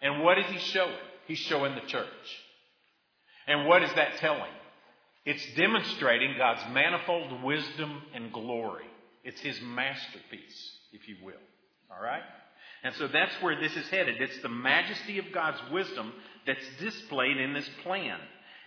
And 0.00 0.22
what 0.24 0.38
is 0.38 0.46
he 0.46 0.58
showing? 0.58 0.94
He's 1.30 1.38
showing 1.38 1.76
the 1.76 1.86
church. 1.86 2.08
And 3.46 3.68
what 3.68 3.84
is 3.84 3.92
that 3.94 4.16
telling? 4.16 4.50
It's 5.24 5.54
demonstrating 5.54 6.34
God's 6.36 6.62
manifold 6.72 7.44
wisdom 7.44 8.02
and 8.12 8.32
glory. 8.32 8.86
It's 9.22 9.40
his 9.40 9.60
masterpiece, 9.62 10.72
if 10.92 11.06
you 11.06 11.18
will. 11.22 11.34
All 11.88 12.02
right? 12.02 12.24
And 12.82 12.96
so 12.96 13.06
that's 13.06 13.32
where 13.42 13.60
this 13.60 13.76
is 13.76 13.86
headed. 13.90 14.20
It's 14.20 14.42
the 14.42 14.48
majesty 14.48 15.20
of 15.20 15.26
God's 15.32 15.60
wisdom 15.70 16.12
that's 16.48 16.66
displayed 16.80 17.36
in 17.36 17.54
this 17.54 17.70
plan. 17.84 18.18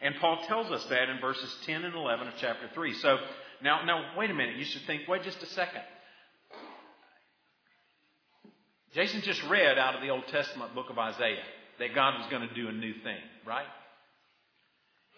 And 0.02 0.16
Paul 0.22 0.46
tells 0.48 0.72
us 0.72 0.86
that 0.86 1.10
in 1.10 1.20
verses 1.20 1.54
10 1.66 1.84
and 1.84 1.96
11 1.96 2.30
of 2.30 2.34
chapter 2.38 2.70
3. 2.74 2.94
So 2.94 3.18
now, 3.62 3.84
now 3.84 4.18
wait 4.18 4.32
a 4.32 4.34
minute. 4.34 4.56
You 4.56 4.64
should 4.64 4.84
think, 4.84 5.02
wait 5.10 5.24
just 5.24 5.44
a 5.44 5.48
second. 5.48 5.82
Jason 8.94 9.20
just 9.20 9.44
read 9.50 9.78
out 9.78 9.96
of 9.96 10.02
the 10.02 10.12
Old 10.12 10.28
Testament 10.28 10.74
book 10.74 10.90
of 10.90 10.98
Isaiah 10.98 11.44
that 11.80 11.96
God 11.96 12.20
was 12.20 12.28
going 12.30 12.48
to 12.48 12.54
do 12.54 12.68
a 12.68 12.72
new 12.72 12.94
thing, 13.04 13.18
right? 13.46 13.66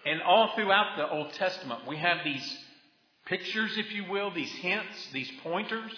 And 0.05 0.21
all 0.21 0.53
throughout 0.55 0.97
the 0.97 1.09
Old 1.09 1.33
Testament, 1.33 1.81
we 1.87 1.97
have 1.97 2.19
these 2.23 2.57
pictures, 3.25 3.71
if 3.77 3.91
you 3.91 4.05
will, 4.09 4.31
these 4.31 4.51
hints, 4.51 5.09
these 5.11 5.29
pointers 5.41 5.91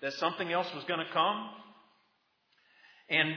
that 0.00 0.14
something 0.14 0.50
else 0.50 0.66
was 0.74 0.84
going 0.84 1.00
to 1.00 1.12
come. 1.12 1.50
And 3.08 3.34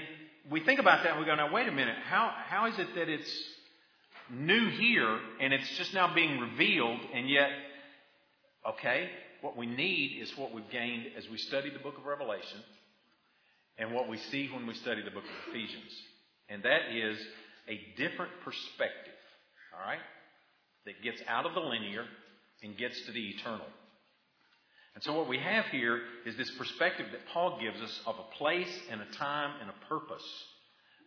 we 0.50 0.62
think 0.62 0.79
about 0.79 1.03
that 1.03 1.12
and 1.12 1.19
we 1.19 1.25
go, 1.25 1.36
now, 1.36 1.51
wait 1.51 1.67
a 1.67 1.72
minute, 1.72 1.98
how, 2.07 2.31
how 2.48 2.67
is 2.67 2.79
it 2.79 2.88
that 2.95 3.10
it's 3.10 3.31
new 4.29 4.69
here 4.69 5.19
and 5.41 5.53
it's 5.53 5.69
just 5.77 5.93
now 5.93 6.13
being 6.13 6.39
revealed 6.39 7.00
and 7.13 7.29
yet, 7.29 7.50
okay, 8.67 9.10
what 9.41 9.57
we 9.57 9.65
need 9.65 10.19
is 10.22 10.36
what 10.38 10.53
we've 10.53 10.69
gained 10.72 11.07
as 11.17 11.29
we 11.29 11.38
study 11.38 11.69
the 11.69 11.79
book 11.79 11.98
of 11.98 12.05
Revelation 12.05 12.60
and 13.77 13.93
what 13.93 14.07
we 14.07 14.17
see 14.17 14.50
when 14.51 14.65
we 14.65 14.74
study 14.75 15.01
the 15.03 15.12
book 15.12 15.24
of 15.24 15.53
Ephesians. 15.53 15.91
And 16.49 16.63
that 16.63 16.93
is 16.93 17.17
a 17.67 17.79
different 17.97 18.31
perspective 18.43 19.15
all 19.75 19.87
right? 19.87 19.99
That 20.85 21.01
gets 21.03 21.21
out 21.27 21.45
of 21.45 21.53
the 21.53 21.59
linear 21.59 22.05
and 22.63 22.77
gets 22.77 22.99
to 23.05 23.11
the 23.11 23.29
eternal. 23.29 23.65
And 24.93 25.03
so 25.03 25.13
what 25.13 25.27
we 25.27 25.37
have 25.39 25.65
here 25.65 26.01
is 26.25 26.37
this 26.37 26.51
perspective 26.51 27.07
that 27.11 27.27
Paul 27.33 27.59
gives 27.59 27.81
us 27.81 28.01
of 28.05 28.15
a 28.17 28.35
place 28.37 28.79
and 28.89 29.01
a 29.01 29.17
time 29.17 29.51
and 29.59 29.69
a 29.69 29.89
purpose 29.89 30.25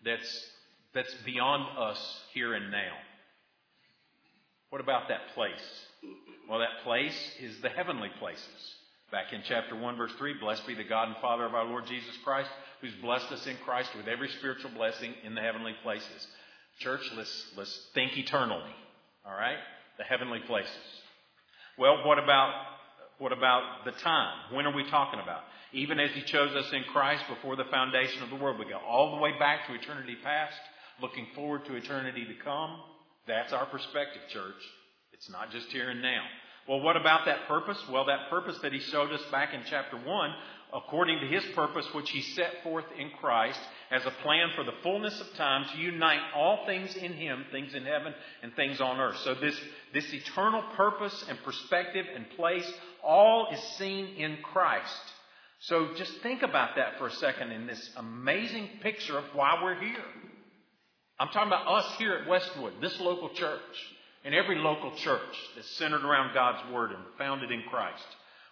that's, 0.04 0.46
that's 0.92 1.14
beyond 1.24 1.78
us 1.78 2.20
here 2.34 2.52
and 2.54 2.70
now. 2.70 2.92
What 4.68 4.82
about 4.82 5.08
that 5.08 5.34
place? 5.34 5.54
Well, 6.48 6.58
that 6.58 6.84
place 6.84 7.16
is 7.40 7.58
the 7.62 7.70
heavenly 7.70 8.10
places. 8.18 8.74
Back 9.10 9.32
in 9.32 9.40
chapter 9.48 9.74
1, 9.74 9.96
verse 9.96 10.12
3, 10.18 10.34
blessed 10.38 10.66
be 10.66 10.74
the 10.74 10.84
God 10.84 11.08
and 11.08 11.16
Father 11.22 11.46
of 11.46 11.54
our 11.54 11.64
Lord 11.64 11.86
Jesus 11.86 12.14
Christ, 12.22 12.50
who's 12.80 12.94
blessed 13.02 13.30
us 13.32 13.46
in 13.46 13.56
Christ 13.64 13.90
with 13.96 14.06
every 14.08 14.28
spiritual 14.38 14.70
blessing 14.70 15.14
in 15.24 15.34
the 15.34 15.40
heavenly 15.40 15.74
places. 15.82 16.26
Church, 16.80 17.00
let's, 17.16 17.46
let's 17.56 17.86
think 17.94 18.16
eternally. 18.16 18.74
All 19.26 19.34
right? 19.34 19.58
The 19.98 20.04
heavenly 20.04 20.40
places. 20.46 20.70
Well, 21.78 22.06
what 22.06 22.18
about, 22.18 22.52
what 23.18 23.32
about 23.32 23.84
the 23.84 23.92
time? 23.92 24.54
When 24.54 24.66
are 24.66 24.74
we 24.74 24.88
talking 24.88 25.20
about? 25.20 25.42
Even 25.72 25.98
as 26.00 26.10
He 26.12 26.22
chose 26.22 26.54
us 26.54 26.72
in 26.72 26.84
Christ 26.92 27.24
before 27.28 27.56
the 27.56 27.64
foundation 27.64 28.22
of 28.22 28.30
the 28.30 28.36
world, 28.36 28.58
we 28.58 28.64
go 28.64 28.78
all 28.78 29.16
the 29.16 29.22
way 29.22 29.38
back 29.38 29.66
to 29.66 29.74
eternity 29.74 30.16
past, 30.22 30.56
looking 31.02 31.26
forward 31.34 31.64
to 31.66 31.74
eternity 31.74 32.24
to 32.24 32.44
come. 32.44 32.80
That's 33.26 33.52
our 33.52 33.66
perspective, 33.66 34.22
church. 34.32 34.62
It's 35.12 35.28
not 35.30 35.50
just 35.50 35.68
here 35.68 35.90
and 35.90 36.00
now. 36.00 36.22
Well, 36.68 36.80
what 36.80 36.96
about 36.96 37.24
that 37.24 37.48
purpose? 37.48 37.78
Well, 37.90 38.04
that 38.06 38.28
purpose 38.30 38.58
that 38.62 38.72
he 38.72 38.78
showed 38.78 39.10
us 39.10 39.22
back 39.32 39.54
in 39.54 39.62
chapter 39.68 39.96
1, 39.96 40.34
according 40.72 41.20
to 41.20 41.26
his 41.26 41.44
purpose, 41.54 41.86
which 41.94 42.10
he 42.10 42.20
set 42.20 42.62
forth 42.62 42.84
in 42.98 43.10
Christ, 43.20 43.60
as 43.90 44.04
a 44.04 44.10
plan 44.22 44.50
for 44.54 44.64
the 44.64 44.74
fullness 44.82 45.18
of 45.20 45.32
time 45.34 45.66
to 45.72 45.78
unite 45.80 46.20
all 46.34 46.66
things 46.66 46.94
in 46.94 47.14
Him, 47.14 47.46
things 47.50 47.74
in 47.74 47.84
heaven 47.84 48.14
and 48.42 48.54
things 48.54 48.80
on 48.80 49.00
earth. 49.00 49.16
So 49.24 49.34
this, 49.34 49.58
this 49.94 50.12
eternal 50.12 50.62
purpose 50.76 51.24
and 51.28 51.38
perspective 51.42 52.04
and 52.14 52.28
place, 52.30 52.70
all 53.02 53.48
is 53.52 53.60
seen 53.78 54.16
in 54.16 54.38
Christ. 54.42 55.00
So 55.60 55.94
just 55.96 56.12
think 56.22 56.42
about 56.42 56.76
that 56.76 56.98
for 56.98 57.06
a 57.06 57.12
second 57.12 57.50
in 57.50 57.66
this 57.66 57.90
amazing 57.96 58.68
picture 58.82 59.18
of 59.18 59.24
why 59.32 59.58
we're 59.62 59.80
here. 59.80 60.04
I'm 61.18 61.28
talking 61.28 61.48
about 61.48 61.66
us 61.66 61.98
here 61.98 62.14
at 62.14 62.28
Westwood, 62.28 62.74
this 62.80 63.00
local 63.00 63.30
church, 63.30 63.60
and 64.24 64.34
every 64.34 64.56
local 64.56 64.94
church 64.96 65.20
that's 65.56 65.70
centered 65.76 66.04
around 66.04 66.34
God's 66.34 66.72
Word 66.72 66.92
and 66.92 67.00
founded 67.16 67.50
in 67.50 67.62
Christ. 67.70 68.04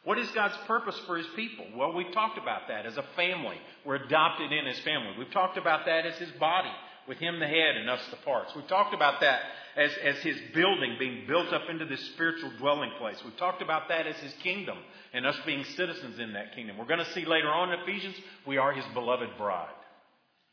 What 0.07 0.21
is 0.21 0.31
God's 0.31 0.57
purpose 0.69 0.97
for 1.05 1.17
His 1.17 1.27
people? 1.35 1.67
Well, 1.77 1.93
we've 1.93 2.13
talked 2.13 2.39
about 2.39 2.69
that 2.69 2.87
as 2.87 2.97
a 2.97 3.05
family. 3.17 3.57
We're 3.85 3.97
adopted 3.97 4.53
in 4.53 4.65
His 4.65 4.79
family. 4.85 5.15
We've 5.19 5.33
talked 5.33 5.59
about 5.59 5.85
that 5.87 6.07
as 6.07 6.17
His 6.19 6.31
body, 6.39 6.71
with 7.09 7.19
Him 7.19 7.41
the 7.41 7.49
head 7.49 7.77
and 7.77 7.91
us 7.91 7.99
the 8.13 8.17
parts. 8.19 8.55
We've 8.55 8.69
talked 8.69 8.95
about 8.95 9.21
that 9.23 9.41
as, 9.77 9.91
as 10.05 10.17
His 10.19 10.37
building 10.55 10.95
being 11.01 11.25
built 11.27 11.53
up 11.53 11.63
into 11.69 11.87
this 11.87 12.01
spiritual 12.13 12.53
dwelling 12.61 12.93
place. 13.01 13.17
We've 13.25 13.37
talked 13.37 13.63
about 13.63 13.89
that 13.89 14.07
as 14.07 14.15
His 14.19 14.33
kingdom 14.45 14.79
and 15.13 15.27
us 15.27 15.35
being 15.45 15.65
citizens 15.65 16.21
in 16.21 16.35
that 16.35 16.55
kingdom. 16.55 16.79
We're 16.79 16.85
going 16.85 17.05
to 17.05 17.13
see 17.13 17.25
later 17.25 17.49
on 17.49 17.73
in 17.73 17.81
Ephesians, 17.81 18.15
we 18.47 18.59
are 18.59 18.73
His 18.73 18.85
beloved 18.95 19.31
bride 19.37 19.75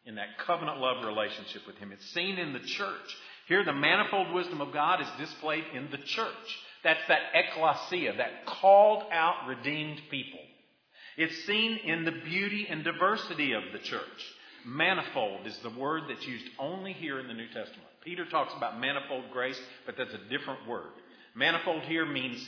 in 0.07 0.15
that 0.15 0.39
covenant 0.47 0.79
love 0.79 1.05
relationship 1.05 1.61
with 1.67 1.75
Him. 1.75 1.91
It's 1.91 2.09
seen 2.09 2.39
in 2.39 2.53
the 2.53 2.59
church. 2.59 3.17
Here, 3.47 3.63
the 3.63 3.71
manifold 3.71 4.33
wisdom 4.33 4.61
of 4.61 4.73
God 4.73 4.99
is 4.99 5.07
displayed 5.19 5.65
in 5.75 5.91
the 5.91 5.99
church. 5.99 6.59
That's 6.83 6.99
that 7.07 7.21
ecclesia, 7.33 8.13
that 8.17 8.45
called 8.45 9.03
out, 9.11 9.47
redeemed 9.47 10.01
people. 10.09 10.39
It's 11.17 11.45
seen 11.45 11.77
in 11.77 12.05
the 12.05 12.11
beauty 12.11 12.67
and 12.69 12.83
diversity 12.83 13.53
of 13.53 13.63
the 13.71 13.79
church. 13.79 14.01
Manifold 14.65 15.45
is 15.45 15.57
the 15.59 15.69
word 15.69 16.03
that's 16.09 16.25
used 16.25 16.45
only 16.59 16.93
here 16.93 17.19
in 17.19 17.27
the 17.27 17.33
New 17.33 17.47
Testament. 17.47 17.87
Peter 18.03 18.25
talks 18.25 18.53
about 18.55 18.79
manifold 18.79 19.25
grace, 19.31 19.59
but 19.85 19.95
that's 19.97 20.13
a 20.13 20.29
different 20.29 20.67
word. 20.67 20.91
Manifold 21.35 21.83
here 21.83 22.05
means 22.05 22.45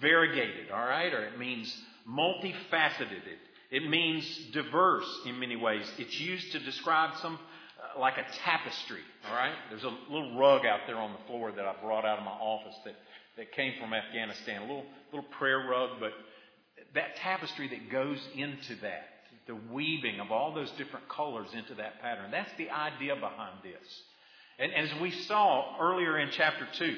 variegated, 0.00 0.70
all 0.70 0.86
right, 0.86 1.12
or 1.12 1.24
it 1.24 1.38
means 1.38 1.74
multifaceted. 2.08 3.22
It, 3.70 3.88
means 3.88 4.24
diverse 4.52 5.08
in 5.26 5.38
many 5.38 5.56
ways. 5.56 5.90
It's 5.98 6.18
used 6.18 6.52
to 6.52 6.58
describe 6.60 7.16
some, 7.18 7.34
uh, 7.34 8.00
like 8.00 8.18
a 8.18 8.26
tapestry, 8.44 9.02
all 9.28 9.36
right? 9.36 9.54
There's 9.68 9.84
a 9.84 9.96
little 10.10 10.36
rug 10.38 10.66
out 10.66 10.80
there 10.86 10.96
on 10.96 11.12
the 11.12 11.26
floor 11.26 11.52
that 11.52 11.64
I 11.64 11.74
brought 11.82 12.04
out 12.04 12.18
of 12.18 12.24
my 12.24 12.32
office 12.32 12.74
that 12.84 12.94
that 13.40 13.52
came 13.52 13.72
from 13.80 13.94
Afghanistan, 13.94 14.58
a 14.58 14.66
little, 14.66 14.84
little 15.14 15.28
prayer 15.38 15.66
rug, 15.66 15.92
but 15.98 16.12
that 16.94 17.16
tapestry 17.16 17.68
that 17.68 17.90
goes 17.90 18.18
into 18.36 18.74
that, 18.82 19.08
the 19.46 19.56
weaving 19.72 20.20
of 20.20 20.30
all 20.30 20.52
those 20.52 20.70
different 20.72 21.08
colors 21.08 21.48
into 21.54 21.74
that 21.76 22.02
pattern, 22.02 22.30
that's 22.30 22.52
the 22.58 22.68
idea 22.68 23.14
behind 23.14 23.62
this. 23.62 24.02
And 24.58 24.74
as 24.74 25.00
we 25.00 25.10
saw 25.10 25.78
earlier 25.80 26.18
in 26.18 26.28
chapter 26.32 26.68
2, 26.70 26.96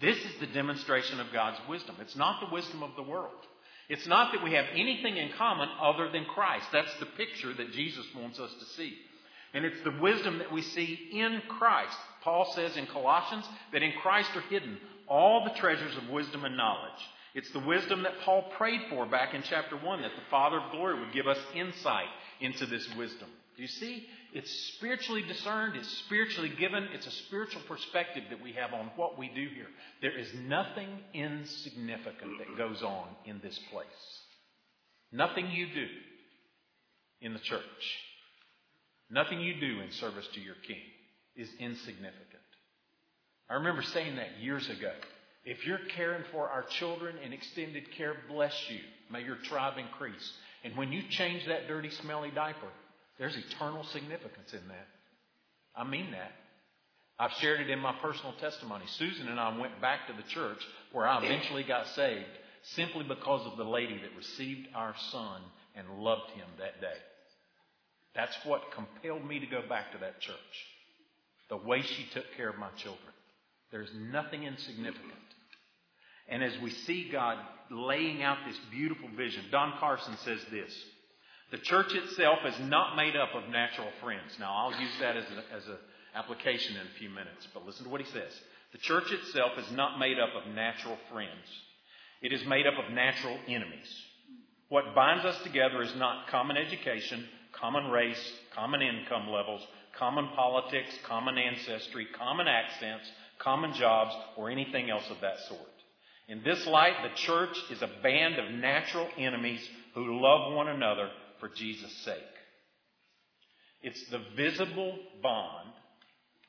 this 0.00 0.18
is 0.18 0.38
the 0.38 0.46
demonstration 0.46 1.18
of 1.18 1.32
God's 1.32 1.58
wisdom. 1.68 1.96
It's 2.00 2.14
not 2.14 2.38
the 2.40 2.54
wisdom 2.54 2.84
of 2.84 2.94
the 2.94 3.02
world. 3.02 3.32
It's 3.88 4.06
not 4.06 4.30
that 4.32 4.44
we 4.44 4.52
have 4.52 4.66
anything 4.72 5.16
in 5.16 5.32
common 5.36 5.68
other 5.82 6.08
than 6.12 6.26
Christ. 6.26 6.66
That's 6.72 6.94
the 7.00 7.06
picture 7.06 7.52
that 7.52 7.72
Jesus 7.72 8.06
wants 8.16 8.38
us 8.38 8.52
to 8.56 8.64
see. 8.76 8.94
And 9.52 9.64
it's 9.64 9.82
the 9.82 10.00
wisdom 10.00 10.38
that 10.38 10.52
we 10.52 10.62
see 10.62 11.10
in 11.12 11.42
Christ. 11.48 11.98
Paul 12.22 12.52
says 12.54 12.76
in 12.76 12.86
Colossians 12.86 13.46
that 13.72 13.82
in 13.82 13.92
Christ 14.02 14.30
are 14.34 14.42
hidden 14.42 14.78
all 15.08 15.44
the 15.44 15.58
treasures 15.58 15.96
of 15.96 16.10
wisdom 16.10 16.44
and 16.44 16.56
knowledge. 16.56 17.00
It's 17.34 17.50
the 17.52 17.60
wisdom 17.60 18.02
that 18.02 18.20
Paul 18.24 18.50
prayed 18.56 18.80
for 18.90 19.06
back 19.06 19.34
in 19.34 19.42
chapter 19.42 19.76
1 19.76 20.02
that 20.02 20.10
the 20.16 20.30
Father 20.30 20.58
of 20.58 20.70
glory 20.72 20.98
would 20.98 21.12
give 21.12 21.26
us 21.26 21.38
insight 21.54 22.08
into 22.40 22.66
this 22.66 22.88
wisdom. 22.96 23.28
Do 23.56 23.62
you 23.62 23.68
see? 23.68 24.06
It's 24.32 24.50
spiritually 24.76 25.22
discerned, 25.22 25.76
it's 25.76 25.88
spiritually 26.06 26.52
given, 26.58 26.84
it's 26.92 27.06
a 27.06 27.10
spiritual 27.26 27.62
perspective 27.66 28.24
that 28.30 28.42
we 28.42 28.52
have 28.52 28.72
on 28.72 28.90
what 28.96 29.18
we 29.18 29.28
do 29.28 29.48
here. 29.54 29.66
There 30.00 30.16
is 30.16 30.28
nothing 30.46 30.88
insignificant 31.12 32.38
that 32.38 32.56
goes 32.56 32.82
on 32.82 33.08
in 33.26 33.40
this 33.42 33.58
place. 33.72 33.86
Nothing 35.12 35.50
you 35.50 35.66
do 35.74 35.86
in 37.20 37.32
the 37.32 37.40
church 37.40 37.62
Nothing 39.10 39.40
you 39.40 39.58
do 39.58 39.80
in 39.80 39.90
service 39.90 40.26
to 40.34 40.40
your 40.40 40.54
king 40.66 40.82
is 41.40 41.48
insignificant. 41.58 42.26
I 43.48 43.54
remember 43.54 43.82
saying 43.82 44.16
that 44.16 44.38
years 44.40 44.68
ago. 44.68 44.92
If 45.44 45.66
you're 45.66 45.80
caring 45.96 46.22
for 46.30 46.48
our 46.48 46.64
children 46.78 47.16
in 47.24 47.32
extended 47.32 47.90
care, 47.96 48.14
bless 48.28 48.54
you. 48.68 48.78
May 49.10 49.24
your 49.24 49.36
tribe 49.36 49.78
increase. 49.78 50.32
And 50.62 50.76
when 50.76 50.92
you 50.92 51.02
change 51.08 51.46
that 51.46 51.66
dirty, 51.66 51.90
smelly 51.90 52.30
diaper, 52.30 52.68
there's 53.18 53.36
eternal 53.36 53.84
significance 53.84 54.52
in 54.52 54.68
that. 54.68 54.86
I 55.74 55.84
mean 55.84 56.10
that. 56.12 56.32
I've 57.18 57.32
shared 57.32 57.60
it 57.60 57.70
in 57.70 57.78
my 57.78 57.94
personal 58.00 58.34
testimony. 58.40 58.84
Susan 58.98 59.28
and 59.28 59.40
I 59.40 59.58
went 59.58 59.80
back 59.80 60.06
to 60.06 60.12
the 60.12 60.28
church 60.28 60.58
where 60.92 61.06
I 61.06 61.22
eventually 61.24 61.64
got 61.64 61.86
saved 61.88 62.24
simply 62.74 63.04
because 63.04 63.46
of 63.46 63.56
the 63.56 63.64
lady 63.64 63.98
that 64.00 64.16
received 64.16 64.68
our 64.74 64.94
son 65.10 65.42
and 65.74 66.02
loved 66.02 66.30
him 66.32 66.46
that 66.58 66.80
day. 66.80 66.96
That's 68.14 68.36
what 68.44 68.72
compelled 68.74 69.24
me 69.24 69.38
to 69.40 69.46
go 69.46 69.62
back 69.68 69.92
to 69.92 69.98
that 69.98 70.20
church. 70.20 70.36
The 71.50 71.56
way 71.56 71.82
she 71.82 72.06
took 72.14 72.24
care 72.36 72.48
of 72.48 72.58
my 72.58 72.70
children. 72.76 73.12
There's 73.70 73.90
nothing 73.94 74.44
insignificant. 74.44 75.12
And 76.28 76.42
as 76.42 76.52
we 76.62 76.70
see 76.70 77.10
God 77.10 77.38
laying 77.70 78.22
out 78.22 78.38
this 78.46 78.58
beautiful 78.70 79.08
vision, 79.16 79.44
Don 79.50 79.74
Carson 79.78 80.16
says 80.24 80.40
this 80.50 80.72
The 81.50 81.58
church 81.58 81.92
itself 81.92 82.38
is 82.46 82.58
not 82.60 82.96
made 82.96 83.16
up 83.16 83.30
of 83.34 83.50
natural 83.50 83.88
friends. 84.02 84.36
Now, 84.38 84.54
I'll 84.54 84.80
use 84.80 84.92
that 85.00 85.16
as 85.16 85.24
an 85.24 85.42
as 85.54 85.66
a 85.66 85.78
application 86.16 86.76
in 86.76 86.82
a 86.82 86.98
few 86.98 87.10
minutes, 87.10 87.46
but 87.52 87.66
listen 87.66 87.84
to 87.84 87.90
what 87.90 88.00
he 88.00 88.06
says. 88.06 88.32
The 88.72 88.78
church 88.78 89.10
itself 89.10 89.52
is 89.58 89.70
not 89.72 89.98
made 89.98 90.18
up 90.18 90.30
of 90.34 90.52
natural 90.54 90.98
friends, 91.12 91.46
it 92.22 92.32
is 92.32 92.44
made 92.46 92.66
up 92.66 92.74
of 92.84 92.92
natural 92.92 93.38
enemies. 93.48 94.04
What 94.68 94.94
binds 94.94 95.24
us 95.24 95.42
together 95.42 95.82
is 95.82 95.94
not 95.96 96.28
common 96.28 96.56
education, 96.56 97.26
common 97.52 97.90
race, 97.90 98.32
common 98.54 98.82
income 98.82 99.28
levels, 99.28 99.66
common 100.00 100.28
politics, 100.34 100.92
common 101.06 101.38
ancestry, 101.38 102.08
common 102.18 102.48
accents, 102.48 103.08
common 103.38 103.72
jobs, 103.74 104.12
or 104.36 104.50
anything 104.50 104.90
else 104.90 105.08
of 105.10 105.20
that 105.20 105.38
sort. 105.46 105.60
In 106.26 106.42
this 106.42 106.66
light, 106.66 106.94
the 107.02 107.14
church 107.14 107.56
is 107.70 107.82
a 107.82 108.02
band 108.02 108.38
of 108.38 108.50
natural 108.50 109.06
enemies 109.16 109.60
who 109.94 110.20
love 110.20 110.54
one 110.54 110.68
another 110.68 111.10
for 111.38 111.48
Jesus' 111.48 111.94
sake. 112.04 112.16
It's 113.82 114.02
the 114.10 114.22
visible 114.36 114.98
bond 115.22 115.70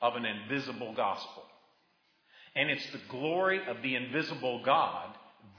of 0.00 0.16
an 0.16 0.24
invisible 0.24 0.94
gospel. 0.94 1.42
And 2.56 2.70
it's 2.70 2.90
the 2.92 3.00
glory 3.08 3.60
of 3.66 3.82
the 3.82 3.96
invisible 3.96 4.62
God 4.64 5.08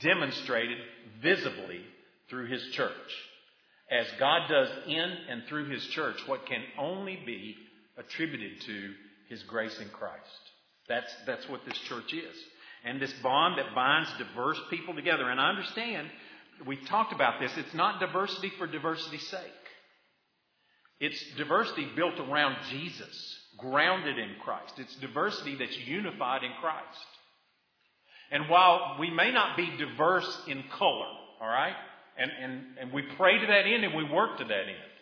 demonstrated 0.02 0.78
visibly 1.22 1.82
through 2.30 2.48
His 2.48 2.64
church. 2.74 2.92
As 3.92 4.08
God 4.20 4.48
does 4.50 4.70
in 4.88 5.16
and 5.30 5.44
through 5.48 5.70
His 5.70 5.86
church 5.88 6.18
what 6.28 6.46
can 6.46 6.64
only 6.80 7.20
be 7.26 7.56
attributed 7.98 8.62
to 8.62 8.94
His 9.30 9.44
grace 9.44 9.78
in 9.80 9.90
Christ. 9.90 10.22
That's, 10.88 11.12
that's 11.26 11.48
what 11.50 11.62
this 11.66 11.78
church 11.80 12.14
is 12.14 12.36
and 12.84 13.02
this 13.02 13.14
bond 13.24 13.58
that 13.58 13.74
binds 13.74 14.10
diverse 14.18 14.60
people 14.70 14.94
together. 14.94 15.30
And 15.30 15.40
I 15.40 15.50
understand, 15.50 16.08
we 16.66 16.76
talked 16.76 17.14
about 17.14 17.40
this, 17.40 17.52
it's 17.58 17.74
not 17.74 18.00
diversity 18.00 18.52
for 18.58 18.68
diversity's 18.68 19.26
sake. 19.28 19.40
It's 21.00 21.22
diversity 21.38 21.88
built 21.96 22.20
around 22.20 22.58
Jesus, 22.70 23.40
grounded 23.58 24.18
in 24.18 24.36
Christ. 24.44 24.74
It's 24.78 24.96
diversity 24.98 25.56
that's 25.56 25.78
unified 25.80 26.44
in 26.44 26.52
Christ. 26.62 27.06
And 28.32 28.50
while 28.50 28.98
we 29.00 29.10
may 29.10 29.32
not 29.32 29.58
be 29.58 29.70
diverse 29.78 30.42
in 30.48 30.64
color, 30.78 31.08
all 31.42 31.48
right, 31.48 31.76
and, 32.18 32.32
and, 32.42 32.64
and 32.80 32.94
we 32.94 33.04
pray 33.18 33.40
to 33.40 33.46
that 33.48 33.66
end 33.66 33.84
and 33.84 33.96
we 33.96 34.04
work 34.04 34.38
to 34.38 34.44
that 34.44 34.62
end, 34.62 34.93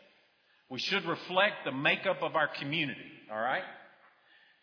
we 0.71 0.79
should 0.79 1.05
reflect 1.05 1.65
the 1.65 1.71
makeup 1.73 2.23
of 2.23 2.37
our 2.37 2.47
community, 2.47 3.01
all 3.29 3.37
right? 3.37 3.63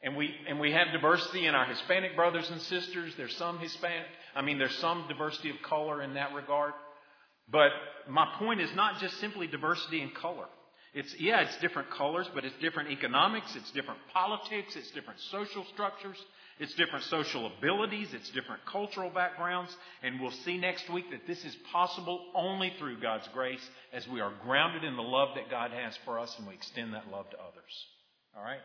And 0.02 0.16
we, 0.16 0.34
and 0.48 0.58
we 0.58 0.72
have 0.72 0.86
diversity 0.90 1.46
in 1.46 1.54
our 1.54 1.66
Hispanic 1.66 2.16
brothers 2.16 2.48
and 2.50 2.62
sisters. 2.62 3.12
There's 3.18 3.36
some 3.36 3.58
Hispanic, 3.58 4.06
I 4.34 4.40
mean, 4.40 4.58
there's 4.58 4.76
some 4.78 5.04
diversity 5.06 5.50
of 5.50 5.56
color 5.62 6.02
in 6.02 6.14
that 6.14 6.32
regard. 6.32 6.72
But 7.52 7.72
my 8.08 8.26
point 8.38 8.62
is 8.62 8.70
not 8.74 9.00
just 9.00 9.20
simply 9.20 9.48
diversity 9.48 10.00
in 10.00 10.10
color. 10.10 10.46
It's, 10.94 11.14
yeah, 11.20 11.40
it's 11.40 11.56
different 11.58 11.90
colors, 11.90 12.26
but 12.34 12.44
it's 12.46 12.56
different 12.62 12.90
economics, 12.90 13.54
it's 13.54 13.70
different 13.72 14.00
politics, 14.10 14.76
it's 14.76 14.90
different 14.92 15.20
social 15.30 15.66
structures, 15.74 16.16
it's 16.58 16.74
different 16.74 17.04
social 17.04 17.50
abilities, 17.58 18.08
it's 18.12 18.30
different 18.30 18.64
cultural 18.66 19.10
backgrounds. 19.10 19.74
And 20.02 20.20
we'll 20.20 20.30
see 20.30 20.58
next 20.58 20.90
week 20.92 21.10
that 21.10 21.26
this 21.26 21.44
is 21.44 21.56
possible 21.72 22.26
only 22.34 22.72
through 22.78 23.00
God's 23.00 23.28
grace 23.32 23.66
as 23.92 24.06
we 24.08 24.20
are 24.20 24.32
grounded 24.42 24.84
in 24.84 24.96
the 24.96 25.02
love 25.02 25.30
that 25.36 25.50
God 25.50 25.70
has 25.70 25.96
for 26.04 26.18
us 26.18 26.34
and 26.38 26.46
we 26.46 26.54
extend 26.54 26.94
that 26.94 27.10
love 27.10 27.30
to 27.30 27.36
others. 27.36 27.86
All 28.36 28.42
right? 28.42 28.60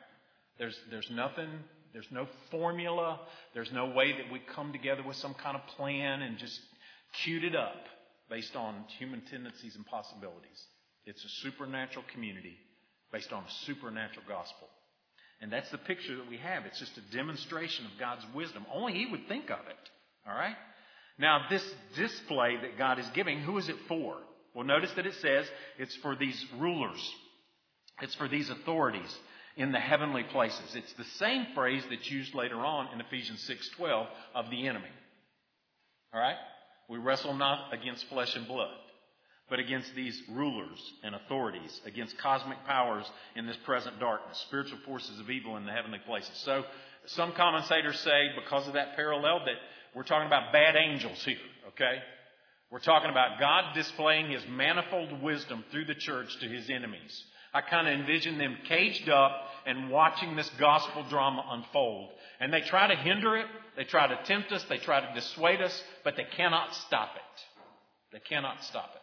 There's, 0.57 0.77
there's 0.89 1.09
nothing, 1.11 1.49
there's 1.93 2.07
no 2.11 2.27
formula, 2.51 3.19
there's 3.53 3.71
no 3.71 3.87
way 3.87 4.13
that 4.13 4.31
we 4.31 4.41
come 4.55 4.71
together 4.71 5.03
with 5.05 5.17
some 5.17 5.35
kind 5.35 5.55
of 5.55 5.65
plan 5.77 6.21
and 6.21 6.37
just 6.37 6.59
cute 7.23 7.43
it 7.43 7.55
up 7.55 7.85
based 8.29 8.55
on 8.55 8.85
human 8.97 9.21
tendencies 9.29 9.75
and 9.75 9.85
possibilities. 9.85 10.63
It's 11.05 11.23
a 11.23 11.29
supernatural 11.43 12.05
community 12.11 12.57
based 13.11 13.31
on 13.31 13.43
a 13.43 13.51
supernatural 13.65 14.25
gospel. 14.27 14.67
And 15.41 15.51
that's 15.51 15.69
the 15.71 15.77
picture 15.77 16.15
that 16.17 16.29
we 16.29 16.37
have. 16.37 16.65
It's 16.65 16.79
just 16.79 16.97
a 16.97 17.15
demonstration 17.15 17.85
of 17.85 17.91
God's 17.99 18.25
wisdom. 18.33 18.65
Only 18.73 18.93
He 18.93 19.05
would 19.05 19.27
think 19.27 19.49
of 19.49 19.59
it. 19.59 19.89
All 20.27 20.35
right? 20.35 20.55
Now, 21.17 21.45
this 21.49 21.63
display 21.95 22.57
that 22.61 22.77
God 22.77 22.99
is 22.99 23.05
giving, 23.13 23.39
who 23.39 23.57
is 23.57 23.69
it 23.69 23.75
for? 23.87 24.15
Well, 24.53 24.65
notice 24.65 24.91
that 24.93 25.05
it 25.05 25.15
says 25.15 25.45
it's 25.77 25.95
for 25.97 26.15
these 26.15 26.45
rulers, 26.57 27.13
it's 28.01 28.15
for 28.15 28.27
these 28.27 28.49
authorities 28.49 29.17
in 29.55 29.71
the 29.71 29.79
heavenly 29.79 30.23
places. 30.23 30.75
It's 30.75 30.93
the 30.93 31.03
same 31.17 31.47
phrase 31.53 31.83
that's 31.89 32.09
used 32.09 32.33
later 32.33 32.57
on 32.57 32.91
in 32.93 33.01
Ephesians 33.01 33.43
6:12 33.43 34.07
of 34.33 34.49
the 34.49 34.67
enemy. 34.67 34.89
All 36.13 36.19
right? 36.19 36.37
We 36.89 36.97
wrestle 36.97 37.33
not 37.35 37.73
against 37.73 38.05
flesh 38.05 38.35
and 38.35 38.47
blood, 38.47 38.75
but 39.49 39.59
against 39.59 39.93
these 39.95 40.21
rulers 40.31 40.93
and 41.03 41.15
authorities, 41.15 41.81
against 41.85 42.17
cosmic 42.17 42.63
powers 42.65 43.05
in 43.35 43.45
this 43.45 43.57
present 43.65 43.99
darkness, 43.99 44.37
spiritual 44.47 44.79
forces 44.85 45.19
of 45.19 45.29
evil 45.29 45.57
in 45.57 45.65
the 45.65 45.71
heavenly 45.71 45.99
places. 46.05 46.31
So 46.45 46.63
some 47.07 47.33
commentators 47.33 47.99
say 47.99 48.29
because 48.41 48.67
of 48.67 48.73
that 48.73 48.95
parallel 48.95 49.39
that 49.45 49.55
we're 49.95 50.03
talking 50.03 50.27
about 50.27 50.51
bad 50.51 50.75
angels 50.75 51.23
here, 51.23 51.37
okay? 51.69 51.99
We're 52.71 52.79
talking 52.79 53.11
about 53.11 53.39
God 53.39 53.75
displaying 53.75 54.31
his 54.31 54.41
manifold 54.49 55.21
wisdom 55.21 55.63
through 55.71 55.85
the 55.85 55.95
church 55.95 56.35
to 56.39 56.47
his 56.47 56.69
enemies. 56.69 57.23
I 57.53 57.61
kind 57.61 57.87
of 57.87 57.99
envision 57.99 58.39
them 58.39 58.57
caged 58.67 59.09
up 59.09 59.31
and 59.67 59.91
watching 59.91 60.35
this 60.35 60.49
gospel 60.59 61.03
drama 61.07 61.45
unfold. 61.51 62.09
And 62.39 62.51
they 62.51 62.61
try 62.61 62.87
to 62.87 62.95
hinder 62.95 63.37
it, 63.37 63.45
they 63.77 63.83
try 63.83 64.07
to 64.07 64.17
tempt 64.23 64.51
us, 64.51 64.65
they 64.69 64.77
try 64.77 65.01
to 65.01 65.13
dissuade 65.13 65.61
us, 65.61 65.83
but 66.03 66.15
they 66.15 66.25
cannot 66.35 66.73
stop 66.73 67.09
it. 67.15 67.41
They 68.11 68.19
cannot 68.19 68.63
stop 68.63 68.89
it. 68.95 69.02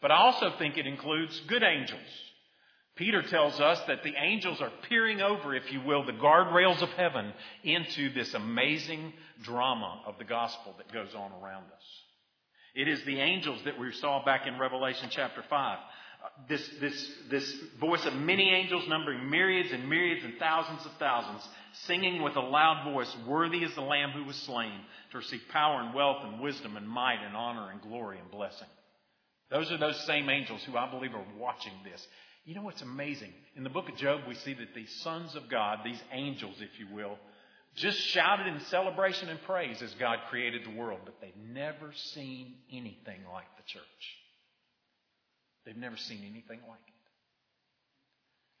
But 0.00 0.10
I 0.10 0.16
also 0.16 0.52
think 0.58 0.76
it 0.76 0.86
includes 0.86 1.40
good 1.48 1.62
angels. 1.62 2.00
Peter 2.96 3.22
tells 3.22 3.60
us 3.60 3.80
that 3.86 4.02
the 4.02 4.14
angels 4.16 4.60
are 4.60 4.72
peering 4.88 5.20
over, 5.20 5.54
if 5.54 5.72
you 5.72 5.80
will, 5.80 6.04
the 6.04 6.12
guardrails 6.12 6.82
of 6.82 6.88
heaven 6.90 7.32
into 7.62 8.12
this 8.12 8.34
amazing 8.34 9.12
drama 9.42 10.02
of 10.06 10.18
the 10.18 10.24
gospel 10.24 10.74
that 10.78 10.92
goes 10.92 11.14
on 11.14 11.30
around 11.40 11.64
us. 11.64 11.84
It 12.74 12.88
is 12.88 13.02
the 13.04 13.20
angels 13.20 13.60
that 13.64 13.78
we 13.78 13.92
saw 13.92 14.24
back 14.24 14.46
in 14.46 14.58
Revelation 14.58 15.08
chapter 15.10 15.44
5 15.48 15.78
this, 16.48 16.66
this, 16.80 17.12
this 17.30 17.54
voice 17.80 18.04
of 18.06 18.14
many 18.14 18.50
angels 18.50 18.88
numbering 18.88 19.28
myriads 19.28 19.72
and 19.72 19.88
myriads 19.88 20.24
and 20.24 20.34
thousands 20.38 20.84
of 20.86 20.92
thousands, 20.98 21.46
singing 21.86 22.22
with 22.22 22.36
a 22.36 22.40
loud 22.40 22.92
voice, 22.92 23.14
Worthy 23.26 23.58
is 23.58 23.74
the 23.74 23.82
Lamb 23.82 24.10
who 24.10 24.24
was 24.24 24.36
slain 24.36 24.80
to 25.10 25.18
receive 25.18 25.42
power 25.50 25.80
and 25.80 25.94
wealth 25.94 26.18
and 26.22 26.40
wisdom 26.40 26.76
and 26.76 26.88
might 26.88 27.22
and 27.24 27.36
honor 27.36 27.70
and 27.70 27.82
glory 27.82 28.18
and 28.18 28.30
blessing. 28.30 28.68
Those 29.50 29.70
are 29.72 29.78
those 29.78 29.98
same 30.04 30.28
angels 30.28 30.62
who 30.64 30.76
I 30.76 30.90
believe 30.90 31.14
are 31.14 31.24
watching 31.38 31.72
this. 31.84 32.06
You 32.44 32.54
know 32.54 32.62
what's 32.62 32.82
amazing? 32.82 33.32
In 33.56 33.64
the 33.64 33.70
book 33.70 33.88
of 33.88 33.96
Job, 33.96 34.20
we 34.26 34.34
see 34.34 34.54
that 34.54 34.74
these 34.74 34.94
sons 35.02 35.34
of 35.34 35.48
God, 35.48 35.80
these 35.84 36.02
angels, 36.12 36.56
if 36.60 36.78
you 36.78 36.94
will, 36.94 37.18
just 37.74 37.98
shouted 37.98 38.46
in 38.46 38.60
celebration 38.60 39.28
and 39.28 39.40
praise 39.42 39.80
as 39.82 39.94
God 39.94 40.18
created 40.30 40.64
the 40.64 40.78
world, 40.78 41.00
but 41.04 41.14
they've 41.20 41.32
never 41.52 41.92
seen 41.94 42.54
anything 42.72 43.20
like 43.32 43.46
the 43.56 43.62
church. 43.66 43.82
They've 45.64 45.76
never 45.76 45.96
seen 45.96 46.20
anything 46.20 46.60
like 46.68 46.80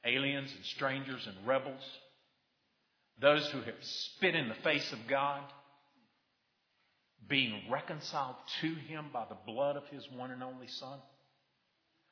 it. 0.04 0.10
Aliens 0.10 0.52
and 0.54 0.64
strangers 0.66 1.26
and 1.26 1.46
rebels, 1.46 1.82
those 3.20 3.46
who 3.48 3.60
have 3.62 3.74
spit 3.80 4.34
in 4.34 4.48
the 4.48 4.54
face 4.56 4.92
of 4.92 4.98
God, 5.08 5.42
being 7.26 7.62
reconciled 7.70 8.36
to 8.60 8.68
Him 8.68 9.06
by 9.12 9.24
the 9.28 9.36
blood 9.46 9.76
of 9.76 9.86
His 9.88 10.06
one 10.14 10.30
and 10.30 10.42
only 10.42 10.68
Son. 10.68 10.98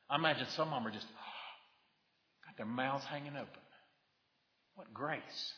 I 0.09 0.17
imagine 0.17 0.47
some 0.55 0.69
of 0.69 0.75
them 0.75 0.87
are 0.87 0.95
just 0.95 1.07
got 2.47 2.57
their 2.57 2.67
mouths 2.67 3.05
hanging 3.05 3.37
open. 3.37 3.63
What 4.75 4.93
grace. 4.93 5.53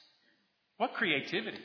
What 0.76 0.94
creativity. 0.94 1.58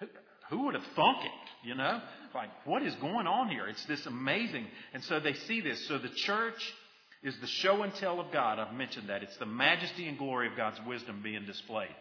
Who, 0.00 0.06
who 0.50 0.64
would 0.64 0.74
have 0.74 0.86
thunk 0.96 1.18
it, 1.24 1.66
you 1.68 1.74
know? 1.74 2.00
Like, 2.34 2.50
what 2.64 2.82
is 2.82 2.94
going 2.96 3.26
on 3.26 3.48
here? 3.48 3.68
It's 3.68 3.84
this 3.86 4.04
amazing. 4.06 4.66
And 4.92 5.04
so 5.04 5.20
they 5.20 5.34
see 5.34 5.60
this. 5.60 5.86
So 5.86 5.98
the 5.98 6.08
church 6.08 6.74
is 7.22 7.34
the 7.40 7.46
show 7.46 7.82
and 7.82 7.94
tell 7.94 8.20
of 8.20 8.32
God. 8.32 8.58
I've 8.58 8.74
mentioned 8.74 9.08
that. 9.08 9.22
It's 9.22 9.36
the 9.36 9.46
majesty 9.46 10.08
and 10.08 10.18
glory 10.18 10.48
of 10.48 10.56
God's 10.56 10.80
wisdom 10.86 11.20
being 11.22 11.44
displayed. 11.46 11.94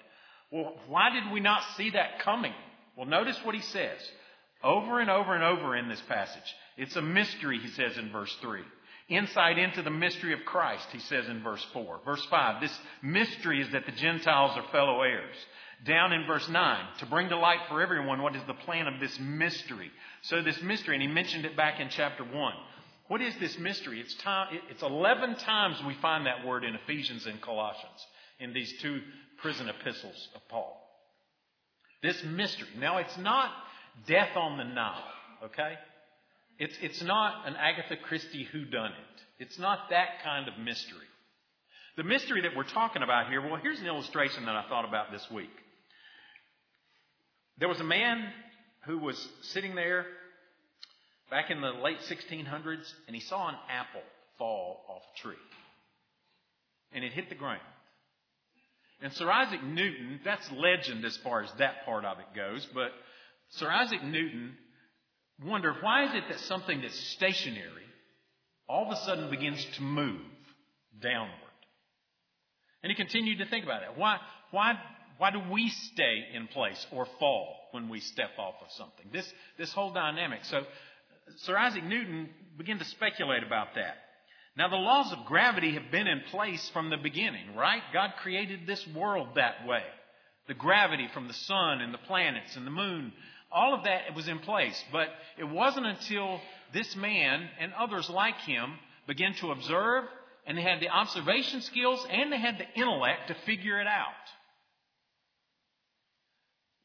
Well, 0.51 0.75
why 0.87 1.09
did 1.11 1.31
we 1.31 1.39
not 1.39 1.63
see 1.77 1.91
that 1.91 2.19
coming? 2.19 2.53
Well, 2.95 3.07
notice 3.07 3.39
what 3.43 3.55
he 3.55 3.61
says 3.61 3.99
over 4.63 4.99
and 4.99 5.09
over 5.09 5.35
and 5.35 5.43
over 5.43 5.75
in 5.75 5.89
this 5.89 6.01
passage. 6.07 6.55
It's 6.77 6.95
a 6.95 7.01
mystery, 7.01 7.59
he 7.59 7.69
says 7.69 7.97
in 7.97 8.11
verse 8.11 8.35
3. 8.41 8.61
Insight 9.09 9.57
into 9.57 9.81
the 9.81 9.89
mystery 9.89 10.33
of 10.33 10.45
Christ, 10.45 10.87
he 10.91 10.99
says 10.99 11.27
in 11.27 11.43
verse 11.43 11.65
4. 11.73 11.99
Verse 12.05 12.25
5, 12.29 12.61
this 12.61 12.79
mystery 13.01 13.61
is 13.61 13.71
that 13.73 13.85
the 13.85 13.91
Gentiles 13.91 14.57
are 14.57 14.71
fellow 14.71 15.01
heirs. 15.01 15.35
Down 15.85 16.13
in 16.13 16.25
verse 16.25 16.47
9, 16.47 16.85
to 16.99 17.05
bring 17.07 17.27
to 17.27 17.37
light 17.37 17.59
for 17.67 17.81
everyone 17.81 18.21
what 18.21 18.37
is 18.37 18.41
the 18.47 18.53
plan 18.53 18.87
of 18.87 19.01
this 19.01 19.19
mystery. 19.19 19.91
So, 20.21 20.41
this 20.41 20.61
mystery, 20.61 20.95
and 20.95 21.01
he 21.01 21.09
mentioned 21.09 21.45
it 21.45 21.57
back 21.57 21.81
in 21.81 21.89
chapter 21.89 22.23
1. 22.23 22.53
What 23.09 23.21
is 23.21 23.35
this 23.41 23.57
mystery? 23.59 23.99
It's, 23.99 24.15
time, 24.15 24.57
it's 24.69 24.81
11 24.81 25.35
times 25.35 25.81
we 25.85 25.95
find 25.95 26.25
that 26.25 26.45
word 26.45 26.63
in 26.63 26.75
Ephesians 26.75 27.25
and 27.25 27.41
Colossians, 27.41 28.07
in 28.39 28.53
these 28.53 28.73
two 28.81 29.01
prison 29.41 29.67
epistles 29.67 30.29
of 30.35 30.41
Paul. 30.47 30.79
This 32.01 32.23
mystery. 32.23 32.69
Now, 32.79 32.99
it's 32.99 33.17
not 33.17 33.51
death 34.07 34.35
on 34.35 34.57
the 34.57 34.63
Nile, 34.63 35.03
okay? 35.45 35.73
It's, 36.59 36.77
it's 36.81 37.01
not 37.01 37.47
an 37.47 37.55
Agatha 37.55 37.97
Christie 37.97 38.47
whodunit. 38.53 38.91
It's 39.39 39.57
not 39.57 39.89
that 39.89 40.23
kind 40.23 40.47
of 40.47 40.57
mystery. 40.59 41.07
The 41.97 42.03
mystery 42.03 42.41
that 42.41 42.55
we're 42.55 42.63
talking 42.63 43.03
about 43.03 43.29
here, 43.29 43.41
well, 43.41 43.59
here's 43.61 43.79
an 43.79 43.85
illustration 43.85 44.45
that 44.45 44.55
I 44.55 44.67
thought 44.67 44.85
about 44.85 45.11
this 45.11 45.29
week. 45.31 45.51
There 47.59 47.69
was 47.69 47.79
a 47.79 47.83
man 47.83 48.25
who 48.85 48.97
was 48.97 49.27
sitting 49.41 49.75
there 49.75 50.05
back 51.29 51.51
in 51.51 51.61
the 51.61 51.69
late 51.69 51.99
1600s, 51.99 52.91
and 53.07 53.15
he 53.15 53.21
saw 53.21 53.49
an 53.49 53.55
apple 53.69 54.01
fall 54.37 54.81
off 54.89 55.01
a 55.15 55.21
tree. 55.21 55.35
And 56.91 57.03
it 57.03 57.13
hit 57.13 57.29
the 57.29 57.35
ground. 57.35 57.61
And 59.01 59.11
Sir 59.13 59.29
Isaac 59.29 59.63
Newton, 59.63 60.19
that's 60.23 60.49
legend 60.51 61.03
as 61.05 61.17
far 61.17 61.43
as 61.43 61.51
that 61.57 61.85
part 61.85 62.05
of 62.05 62.19
it 62.19 62.35
goes, 62.35 62.67
but 62.73 62.91
Sir 63.57 63.69
Isaac 63.69 64.03
Newton 64.03 64.57
wondered 65.43 65.75
why 65.81 66.05
is 66.05 66.11
it 66.13 66.23
that 66.29 66.39
something 66.41 66.81
that's 66.81 66.99
stationary 67.11 67.69
all 68.67 68.85
of 68.85 68.91
a 68.91 69.01
sudden 69.05 69.29
begins 69.29 69.63
to 69.75 69.81
move 69.81 70.21
downward? 71.01 71.39
And 72.81 72.89
he 72.89 72.95
continued 72.95 73.39
to 73.39 73.45
think 73.45 73.63
about 73.63 73.83
it. 73.83 73.89
Why, 73.95 74.17
why, 74.51 74.73
why 75.17 75.31
do 75.31 75.39
we 75.51 75.69
stay 75.69 76.25
in 76.33 76.47
place 76.47 76.85
or 76.91 77.07
fall 77.19 77.55
when 77.71 77.89
we 77.89 77.99
step 77.99 78.31
off 78.37 78.55
of 78.61 78.71
something? 78.71 79.05
This, 79.11 79.31
this 79.57 79.71
whole 79.71 79.93
dynamic. 79.93 80.43
So 80.45 80.63
Sir 81.37 81.57
Isaac 81.57 81.83
Newton 81.83 82.29
began 82.57 82.79
to 82.79 82.85
speculate 82.85 83.43
about 83.43 83.75
that. 83.75 83.95
Now, 84.55 84.69
the 84.69 84.75
laws 84.75 85.11
of 85.11 85.25
gravity 85.25 85.73
have 85.73 85.91
been 85.91 86.07
in 86.07 86.21
place 86.29 86.69
from 86.73 86.89
the 86.89 86.97
beginning, 86.97 87.55
right? 87.55 87.81
God 87.91 88.11
created 88.21 88.67
this 88.67 88.85
world 88.95 89.29
that 89.35 89.65
way. 89.65 89.81
The 90.47 90.53
gravity 90.53 91.07
from 91.13 91.27
the 91.27 91.33
sun 91.33 91.81
and 91.81 91.93
the 91.93 91.99
planets 91.99 92.55
and 92.55 92.67
the 92.67 92.71
moon, 92.71 93.13
all 93.53 93.73
of 93.73 93.83
that 93.83 94.15
was 94.15 94.27
in 94.27 94.39
place. 94.39 94.81
But 94.91 95.07
it 95.37 95.43
wasn't 95.43 95.85
until 95.85 96.39
this 96.73 96.95
man 96.95 97.47
and 97.59 97.73
others 97.73 98.09
like 98.09 98.37
him 98.39 98.73
began 99.07 99.33
to 99.35 99.51
observe 99.51 100.05
and 100.45 100.57
they 100.57 100.61
had 100.61 100.79
the 100.79 100.89
observation 100.89 101.61
skills 101.61 102.05
and 102.09 102.31
they 102.31 102.39
had 102.39 102.57
the 102.57 102.79
intellect 102.79 103.27
to 103.27 103.35
figure 103.45 103.79
it 103.79 103.87
out. 103.87 104.11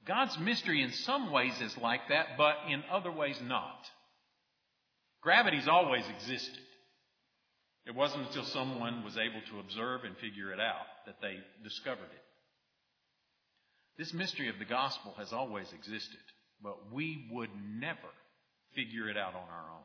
God's 0.07 0.39
mystery 0.39 0.83
in 0.83 0.93
some 0.93 1.31
ways 1.31 1.61
is 1.61 1.77
like 1.77 2.09
that, 2.09 2.39
but 2.39 2.57
in 2.71 2.83
other 2.91 3.13
ways 3.13 3.39
not. 3.45 3.85
Gravity's 5.21 5.69
always 5.69 6.05
existed. 6.09 6.63
It 7.85 7.95
wasn't 7.95 8.27
until 8.27 8.45
someone 8.45 9.05
was 9.05 9.17
able 9.19 9.41
to 9.51 9.61
observe 9.61 10.05
and 10.05 10.17
figure 10.17 10.53
it 10.53 10.61
out 10.61 10.87
that 11.07 11.17
they 11.21 11.37
discovered 11.63 12.05
it. 12.05 12.25
This 13.99 14.15
mystery 14.15 14.49
of 14.49 14.59
the 14.59 14.65
gospel 14.65 15.15
has 15.19 15.33
always 15.33 15.73
existed, 15.73 16.21
but 16.63 16.93
we 16.93 17.29
would 17.33 17.51
never 17.79 17.99
figure 18.75 19.09
it 19.09 19.17
out 19.17 19.35
on 19.35 19.43
our 19.43 19.71
own. 19.73 19.85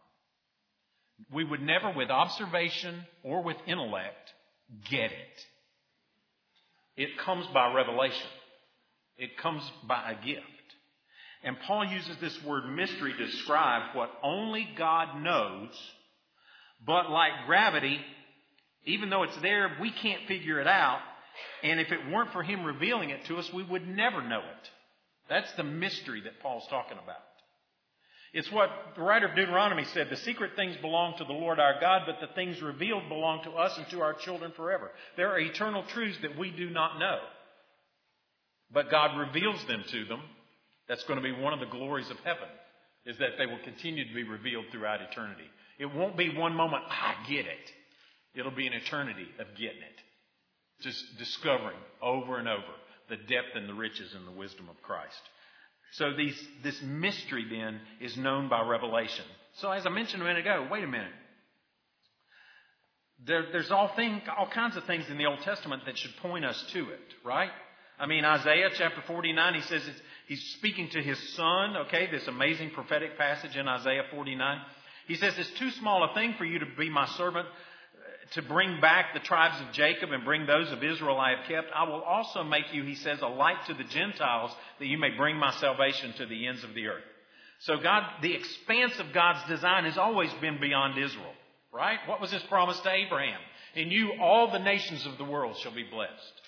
We 1.31 1.43
would 1.43 1.61
never, 1.61 1.91
with 1.93 2.09
observation 2.09 3.05
or 3.23 3.43
with 3.43 3.57
intellect, 3.67 4.33
get 4.89 5.11
it. 5.11 5.45
It 6.95 7.17
comes 7.19 7.45
by 7.53 7.73
revelation. 7.73 8.27
It 9.17 9.37
comes 9.37 9.63
by 9.87 10.11
a 10.11 10.25
gift. 10.25 10.45
And 11.43 11.57
Paul 11.67 11.85
uses 11.85 12.17
this 12.21 12.37
word 12.43 12.69
mystery 12.69 13.13
to 13.13 13.25
describe 13.25 13.95
what 13.95 14.11
only 14.23 14.67
God 14.77 15.21
knows, 15.21 15.69
but 16.85 17.09
like 17.09 17.31
gravity, 17.45 17.99
even 18.85 19.09
though 19.09 19.23
it's 19.23 19.37
there, 19.41 19.77
we 19.81 19.91
can't 19.91 20.25
figure 20.27 20.59
it 20.59 20.67
out. 20.67 20.99
And 21.63 21.79
if 21.79 21.91
it 21.91 22.09
weren't 22.09 22.31
for 22.31 22.43
Him 22.43 22.63
revealing 22.63 23.09
it 23.09 23.25
to 23.25 23.37
us, 23.37 23.51
we 23.53 23.63
would 23.63 23.87
never 23.87 24.21
know 24.21 24.39
it. 24.39 24.69
That's 25.29 25.51
the 25.53 25.63
mystery 25.63 26.21
that 26.21 26.39
Paul's 26.41 26.67
talking 26.69 26.97
about. 27.01 27.17
It's 28.33 28.51
what 28.51 28.69
the 28.95 29.03
writer 29.03 29.27
of 29.27 29.35
Deuteronomy 29.35 29.85
said 29.93 30.09
the 30.09 30.17
secret 30.17 30.51
things 30.55 30.75
belong 30.77 31.17
to 31.17 31.23
the 31.23 31.33
Lord 31.33 31.59
our 31.59 31.79
God, 31.79 32.03
but 32.07 32.19
the 32.19 32.33
things 32.33 32.61
revealed 32.63 33.07
belong 33.07 33.43
to 33.43 33.51
us 33.51 33.77
and 33.77 33.87
to 33.89 34.01
our 34.01 34.13
children 34.13 34.51
forever. 34.55 34.91
There 35.15 35.29
are 35.31 35.39
eternal 35.39 35.83
truths 35.83 36.17
that 36.23 36.37
we 36.37 36.49
do 36.49 36.71
not 36.71 36.97
know, 36.97 37.19
but 38.71 38.89
God 38.89 39.19
reveals 39.19 39.63
them 39.65 39.83
to 39.87 40.05
them 40.05 40.21
that's 40.87 41.03
going 41.03 41.21
to 41.21 41.23
be 41.23 41.31
one 41.31 41.53
of 41.53 41.59
the 41.59 41.67
glories 41.67 42.09
of 42.09 42.17
heaven, 42.21 42.49
is 43.05 43.17
that 43.19 43.37
they 43.37 43.45
will 43.45 43.63
continue 43.63 44.07
to 44.07 44.15
be 44.15 44.23
revealed 44.23 44.65
throughout 44.71 45.01
eternity. 45.01 45.49
It 45.77 45.93
won't 45.93 46.17
be 46.17 46.35
one 46.35 46.55
moment, 46.55 46.83
I 46.89 47.15
get 47.29 47.45
it. 47.45 47.71
It'll 48.33 48.51
be 48.51 48.65
an 48.65 48.73
eternity 48.73 49.27
of 49.39 49.47
getting 49.55 49.77
it. 49.77 49.99
Just 50.81 51.17
discovering 51.19 51.77
over 52.01 52.39
and 52.39 52.47
over 52.47 52.63
the 53.09 53.17
depth 53.17 53.55
and 53.55 53.67
the 53.67 53.73
riches 53.73 54.13
and 54.15 54.27
the 54.27 54.31
wisdom 54.31 54.69
of 54.69 54.81
Christ. 54.81 55.21
So 55.93 56.13
these, 56.15 56.39
this 56.63 56.81
mystery 56.81 57.45
then 57.49 57.79
is 58.01 58.17
known 58.17 58.49
by 58.49 58.67
revelation. 58.67 59.25
So 59.57 59.71
as 59.71 59.85
I 59.85 59.89
mentioned 59.89 60.21
a 60.21 60.25
minute 60.25 60.41
ago, 60.41 60.67
wait 60.71 60.83
a 60.83 60.87
minute. 60.87 61.11
There, 63.25 63.45
there's 63.51 63.71
all, 63.71 63.91
thing, 63.95 64.21
all 64.37 64.49
kinds 64.49 64.75
of 64.75 64.85
things 64.85 65.05
in 65.09 65.17
the 65.17 65.27
Old 65.27 65.39
Testament 65.41 65.83
that 65.85 65.97
should 65.97 66.15
point 66.21 66.45
us 66.45 66.61
to 66.73 66.89
it, 66.89 67.13
right? 67.23 67.51
I 67.99 68.07
mean, 68.07 68.25
Isaiah 68.25 68.69
chapter 68.75 69.01
49, 69.05 69.53
he 69.53 69.61
says 69.61 69.81
he's 70.27 70.43
speaking 70.57 70.89
to 70.89 71.01
his 71.01 71.17
son, 71.35 71.77
okay, 71.87 72.09
this 72.11 72.27
amazing 72.27 72.71
prophetic 72.71 73.17
passage 73.17 73.55
in 73.55 73.67
Isaiah 73.67 74.03
49. 74.11 74.61
He 75.07 75.15
says, 75.15 75.33
It's 75.37 75.59
too 75.59 75.69
small 75.71 76.03
a 76.09 76.13
thing 76.13 76.35
for 76.37 76.45
you 76.45 76.59
to 76.59 76.65
be 76.77 76.89
my 76.89 77.05
servant, 77.17 77.47
to 78.33 78.41
bring 78.41 78.81
back 78.81 79.13
the 79.13 79.19
tribes 79.19 79.61
of 79.61 79.73
Jacob 79.73 80.11
and 80.11 80.25
bring 80.25 80.45
those 80.45 80.71
of 80.71 80.83
Israel 80.83 81.17
I 81.19 81.35
have 81.35 81.47
kept. 81.47 81.67
I 81.75 81.83
will 81.83 82.01
also 82.01 82.43
make 82.43 82.73
you, 82.73 82.83
he 82.83 82.95
says, 82.95 83.19
a 83.21 83.27
light 83.27 83.65
to 83.67 83.73
the 83.73 83.83
Gentiles 83.83 84.51
that 84.79 84.87
you 84.87 84.97
may 84.97 85.11
bring 85.11 85.37
my 85.37 85.51
salvation 85.59 86.13
to 86.13 86.25
the 86.25 86.47
ends 86.47 86.63
of 86.63 86.73
the 86.73 86.87
earth. 86.87 87.03
So 87.59 87.77
God, 87.77 88.03
the 88.21 88.33
expanse 88.33 88.99
of 88.99 89.13
God's 89.13 89.47
design 89.47 89.85
has 89.85 89.97
always 89.97 90.33
been 90.41 90.59
beyond 90.59 90.97
Israel, 90.97 91.33
right? 91.71 91.99
What 92.07 92.19
was 92.19 92.31
his 92.31 92.43
promise 92.43 92.79
to 92.81 92.91
Abraham? 92.91 93.39
In 93.75 93.89
you, 93.89 94.13
all 94.19 94.51
the 94.51 94.59
nations 94.59 95.05
of 95.05 95.17
the 95.17 95.23
world 95.23 95.57
shall 95.57 95.73
be 95.73 95.87
blessed. 95.89 96.41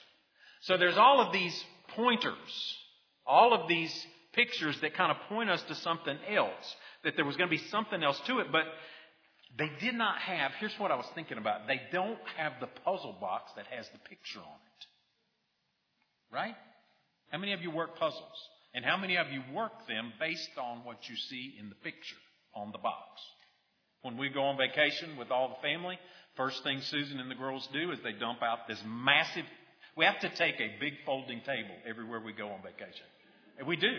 So 0.62 0.78
there's 0.78 0.98
all 0.98 1.22
of 1.22 1.32
these 1.32 1.64
pointers, 1.96 2.78
all 3.26 3.54
of 3.54 3.68
these 3.70 3.94
pictures 4.34 4.78
that 4.82 4.96
kind 4.96 5.12
of 5.12 5.18
point 5.30 5.50
us 5.50 5.62
to 5.64 5.76
something 5.76 6.18
else, 6.30 6.76
that 7.04 7.16
there 7.16 7.26
was 7.26 7.38
going 7.38 7.50
to 7.50 7.56
be 7.56 7.64
something 7.70 8.04
else 8.04 8.20
to 8.28 8.40
it, 8.40 8.48
but 8.52 8.64
they 9.58 9.70
did 9.80 9.96
not 9.96 10.18
have, 10.20 10.52
here's 10.60 10.78
what 10.78 10.92
I 10.92 10.96
was 10.96 11.06
thinking 11.16 11.38
about. 11.38 11.68
They 11.68 11.82
don't 11.92 12.20
have 12.38 12.54
the 12.60 12.68
puzzle 12.84 13.18
box 13.20 13.52
that 13.56 13.66
has 13.68 13.88
the 13.90 14.00
picture 14.10 14.40
on 14.40 14.46
it. 14.46 14.86
Right? 16.34 16.56
How 17.32 17.38
many 17.38 17.54
of 17.54 17.62
you 17.62 17.72
work 17.72 17.98
puzzles? 17.98 18.50
And 18.74 18.84
how 18.84 18.98
many 18.98 19.16
of 19.18 19.28
you 19.32 19.42
work 19.54 19.88
them 19.88 20.12
based 20.20 20.58
on 20.62 20.84
what 20.84 21.08
you 21.08 21.16
see 21.16 21.56
in 21.60 21.70
the 21.70 21.76
picture 21.76 22.18
on 22.54 22.72
the 22.72 22.78
box? 22.78 23.22
When 24.02 24.18
we 24.18 24.30
go 24.30 24.44
on 24.44 24.58
vacation 24.58 25.18
with 25.18 25.32
all 25.32 25.50
the 25.50 25.68
family, 25.68 25.98
first 26.36 26.62
thing 26.64 26.82
Susan 26.82 27.20
and 27.20 27.32
the 27.32 27.36
girls 27.36 27.68
do 27.72 27.92
is 27.92 28.00
they 28.04 28.12
dump 28.12 28.44
out 28.44 28.68
this 28.68 28.82
massive 28.86 29.46
we 29.96 30.06
have 30.06 30.20
to 30.20 30.30
take 30.36 30.56
a 30.56 30.80
big 30.80 30.94
folding 31.06 31.40
table 31.42 31.76
everywhere 31.88 32.20
we 32.20 32.34
go 32.34 32.50
on 32.50 32.62
vacation. 32.62 33.06
And 33.58 33.68
we 33.68 33.78
do. 33.78 33.94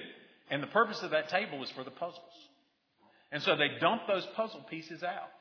And 0.50 0.62
the 0.62 0.68
purpose 0.68 1.02
of 1.02 1.10
that 1.12 1.30
table 1.30 1.62
is 1.62 1.70
for 1.70 1.84
the 1.84 1.90
puzzles. 1.90 2.20
And 3.32 3.42
so 3.42 3.56
they 3.56 3.78
dump 3.80 4.02
those 4.06 4.26
puzzle 4.36 4.64
pieces 4.68 5.02
out. 5.02 5.35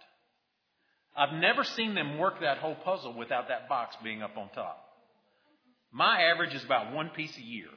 I've 1.18 1.34
never 1.34 1.64
seen 1.64 1.96
them 1.96 2.18
work 2.18 2.42
that 2.42 2.58
whole 2.58 2.76
puzzle 2.76 3.14
without 3.18 3.48
that 3.48 3.70
box 3.70 3.96
being 4.04 4.22
up 4.22 4.38
on 4.38 4.50
top. 4.50 4.84
My 5.92 6.24
average 6.24 6.54
is 6.54 6.64
about 6.64 6.94
one 6.94 7.10
piece 7.10 7.36
a 7.38 7.42
year. 7.42 7.68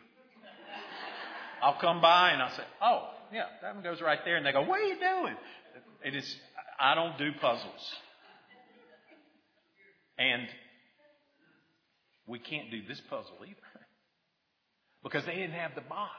I'll 1.62 1.78
come 1.80 2.00
by 2.00 2.30
and 2.30 2.42
I'll 2.42 2.56
say, 2.56 2.64
oh, 2.82 3.08
yeah, 3.32 3.44
that 3.62 3.74
one 3.74 3.84
goes 3.84 4.00
right 4.00 4.18
there. 4.24 4.36
And 4.36 4.44
they 4.44 4.52
go, 4.52 4.62
what 4.62 4.80
are 4.80 4.86
you 4.86 4.96
doing? 4.98 5.36
It 6.04 6.14
is, 6.14 6.36
I 6.80 6.94
don't 6.94 7.16
do 7.18 7.30
puzzles. 7.40 7.94
And 10.18 10.48
we 12.26 12.38
can't 12.40 12.70
do 12.70 12.82
this 12.86 13.00
puzzle 13.08 13.36
either. 13.42 13.56
Because 15.02 15.24
they 15.24 15.34
didn't 15.34 15.52
have 15.52 15.74
the 15.76 15.80
box. 15.82 16.10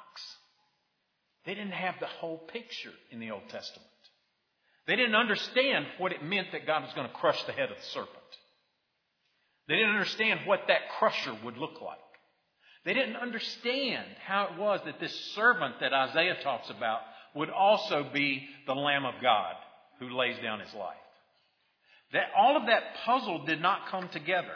They 1.46 1.54
didn't 1.54 1.72
have 1.72 1.96
the 2.00 2.08
whole 2.08 2.38
picture 2.38 2.94
in 3.12 3.20
the 3.20 3.32
Old 3.32 3.44
Testament. 3.50 3.90
They 4.90 4.96
didn't 4.96 5.16
understand 5.16 5.86
what 6.00 6.14
it 6.14 6.24
meant 6.24 6.48
that 6.52 6.66
God 6.66 6.82
was 6.82 6.92
going 6.96 7.08
to 7.08 7.14
crush 7.14 7.40
the 7.44 7.52
head 7.52 7.70
of 7.70 7.78
the 7.78 7.84
serpent. 7.94 8.18
They 9.68 9.76
didn't 9.76 9.92
understand 9.92 10.40
what 10.48 10.62
that 10.68 10.90
crusher 10.98 11.38
would 11.46 11.58
look 11.58 11.80
like. 11.80 12.00
They 12.86 12.96
didn't 12.96 13.18
understand 13.18 14.08
how 14.26 14.46
it 14.46 14.58
was 14.58 14.80
that 14.86 15.00
this 15.00 15.14
servant 15.36 15.76
that 15.82 15.94
Isaiah 15.94 16.38
talks 16.42 16.72
about 16.72 17.02
would 17.36 17.52
also 17.52 18.10
be 18.12 18.48
the 18.66 18.74
Lamb 18.74 19.06
of 19.06 19.14
God 19.22 19.54
who 20.00 20.10
lays 20.10 20.42
down 20.42 20.60
his 20.60 20.74
life. 20.74 20.98
That 22.14 22.32
all 22.36 22.58
of 22.58 22.66
that 22.66 22.96
puzzle 23.06 23.46
did 23.46 23.62
not 23.62 23.92
come 23.92 24.10
together. 24.10 24.56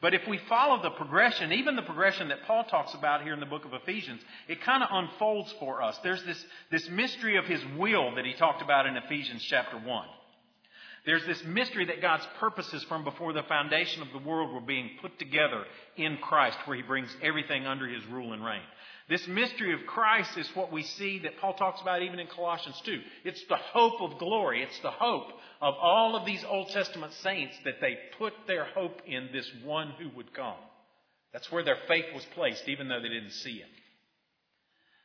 But 0.00 0.14
if 0.14 0.26
we 0.28 0.38
follow 0.48 0.80
the 0.80 0.90
progression, 0.90 1.52
even 1.52 1.74
the 1.74 1.82
progression 1.82 2.28
that 2.28 2.44
Paul 2.46 2.64
talks 2.64 2.94
about 2.94 3.22
here 3.22 3.34
in 3.34 3.40
the 3.40 3.46
book 3.46 3.64
of 3.64 3.74
Ephesians, 3.74 4.20
it 4.46 4.62
kind 4.62 4.82
of 4.84 4.88
unfolds 4.92 5.52
for 5.58 5.82
us. 5.82 5.98
There's 6.04 6.22
this, 6.22 6.44
this 6.70 6.88
mystery 6.88 7.36
of 7.36 7.46
his 7.46 7.60
will 7.76 8.14
that 8.14 8.24
he 8.24 8.32
talked 8.34 8.62
about 8.62 8.86
in 8.86 8.96
Ephesians 8.96 9.42
chapter 9.42 9.76
1. 9.76 10.06
There's 11.04 11.24
this 11.26 11.42
mystery 11.44 11.86
that 11.86 12.00
God's 12.00 12.26
purposes 12.38 12.84
from 12.84 13.02
before 13.02 13.32
the 13.32 13.42
foundation 13.44 14.02
of 14.02 14.08
the 14.12 14.28
world 14.28 14.52
were 14.52 14.60
being 14.60 14.90
put 15.00 15.18
together 15.18 15.64
in 15.96 16.18
Christ, 16.18 16.58
where 16.64 16.76
he 16.76 16.82
brings 16.82 17.08
everything 17.22 17.66
under 17.66 17.88
his 17.88 18.04
rule 18.06 18.32
and 18.34 18.44
reign. 18.44 18.62
This 19.08 19.26
mystery 19.26 19.72
of 19.72 19.86
Christ 19.86 20.36
is 20.36 20.50
what 20.54 20.70
we 20.70 20.82
see 20.82 21.20
that 21.20 21.38
Paul 21.40 21.54
talks 21.54 21.80
about 21.80 22.02
even 22.02 22.18
in 22.18 22.26
Colossians 22.26 22.80
2. 22.84 23.00
It's 23.24 23.42
the 23.48 23.56
hope 23.56 24.02
of 24.02 24.18
glory. 24.18 24.62
It's 24.62 24.78
the 24.80 24.90
hope 24.90 25.28
of 25.62 25.74
all 25.80 26.14
of 26.14 26.26
these 26.26 26.44
Old 26.46 26.68
Testament 26.68 27.14
saints 27.14 27.56
that 27.64 27.80
they 27.80 27.96
put 28.18 28.34
their 28.46 28.64
hope 28.64 29.00
in 29.06 29.30
this 29.32 29.50
one 29.64 29.92
who 29.98 30.14
would 30.14 30.34
come. 30.34 30.58
That's 31.32 31.50
where 31.50 31.64
their 31.64 31.78
faith 31.88 32.04
was 32.14 32.24
placed, 32.34 32.68
even 32.68 32.88
though 32.88 33.00
they 33.00 33.08
didn't 33.08 33.32
see 33.32 33.58
him. 33.58 33.68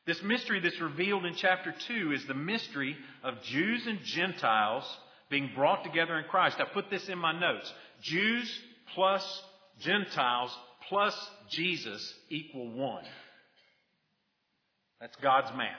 This 0.05 0.21
mystery 0.21 0.59
that's 0.59 0.81
revealed 0.81 1.25
in 1.25 1.35
chapter 1.35 1.73
2 1.87 2.11
is 2.11 2.25
the 2.25 2.33
mystery 2.33 2.97
of 3.23 3.41
Jews 3.43 3.87
and 3.87 3.99
Gentiles 4.03 4.83
being 5.29 5.51
brought 5.55 5.85
together 5.85 6.17
in 6.19 6.25
Christ. 6.25 6.57
I 6.59 6.65
put 6.65 6.89
this 6.89 7.07
in 7.07 7.17
my 7.17 7.37
notes. 7.37 7.71
Jews 8.01 8.61
plus 8.95 9.43
Gentiles 9.79 10.53
plus 10.89 11.15
Jesus 11.49 12.13
equal 12.29 12.69
one. 12.69 13.05
That's 15.03 15.17
God's 15.17 15.51
math. 15.57 15.75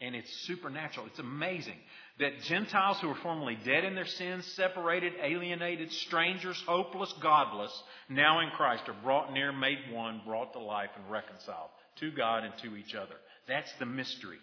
And 0.00 0.14
it's 0.14 0.32
supernatural. 0.46 1.06
It's 1.06 1.18
amazing 1.18 1.74
that 2.20 2.42
Gentiles 2.42 2.98
who 3.00 3.08
were 3.08 3.18
formerly 3.24 3.58
dead 3.64 3.82
in 3.82 3.96
their 3.96 4.06
sins, 4.06 4.46
separated, 4.54 5.14
alienated, 5.20 5.90
strangers, 5.90 6.62
hopeless, 6.64 7.12
godless, 7.20 7.72
now 8.08 8.38
in 8.38 8.50
Christ 8.50 8.84
are 8.86 9.02
brought 9.02 9.32
near, 9.32 9.50
made 9.50 9.78
one, 9.90 10.22
brought 10.24 10.52
to 10.52 10.60
life, 10.60 10.90
and 10.94 11.10
reconciled 11.10 11.70
to 11.98 12.12
God 12.12 12.44
and 12.44 12.54
to 12.62 12.76
each 12.76 12.94
other. 12.94 13.16
That's 13.48 13.72
the 13.80 13.86
mystery. 13.86 14.38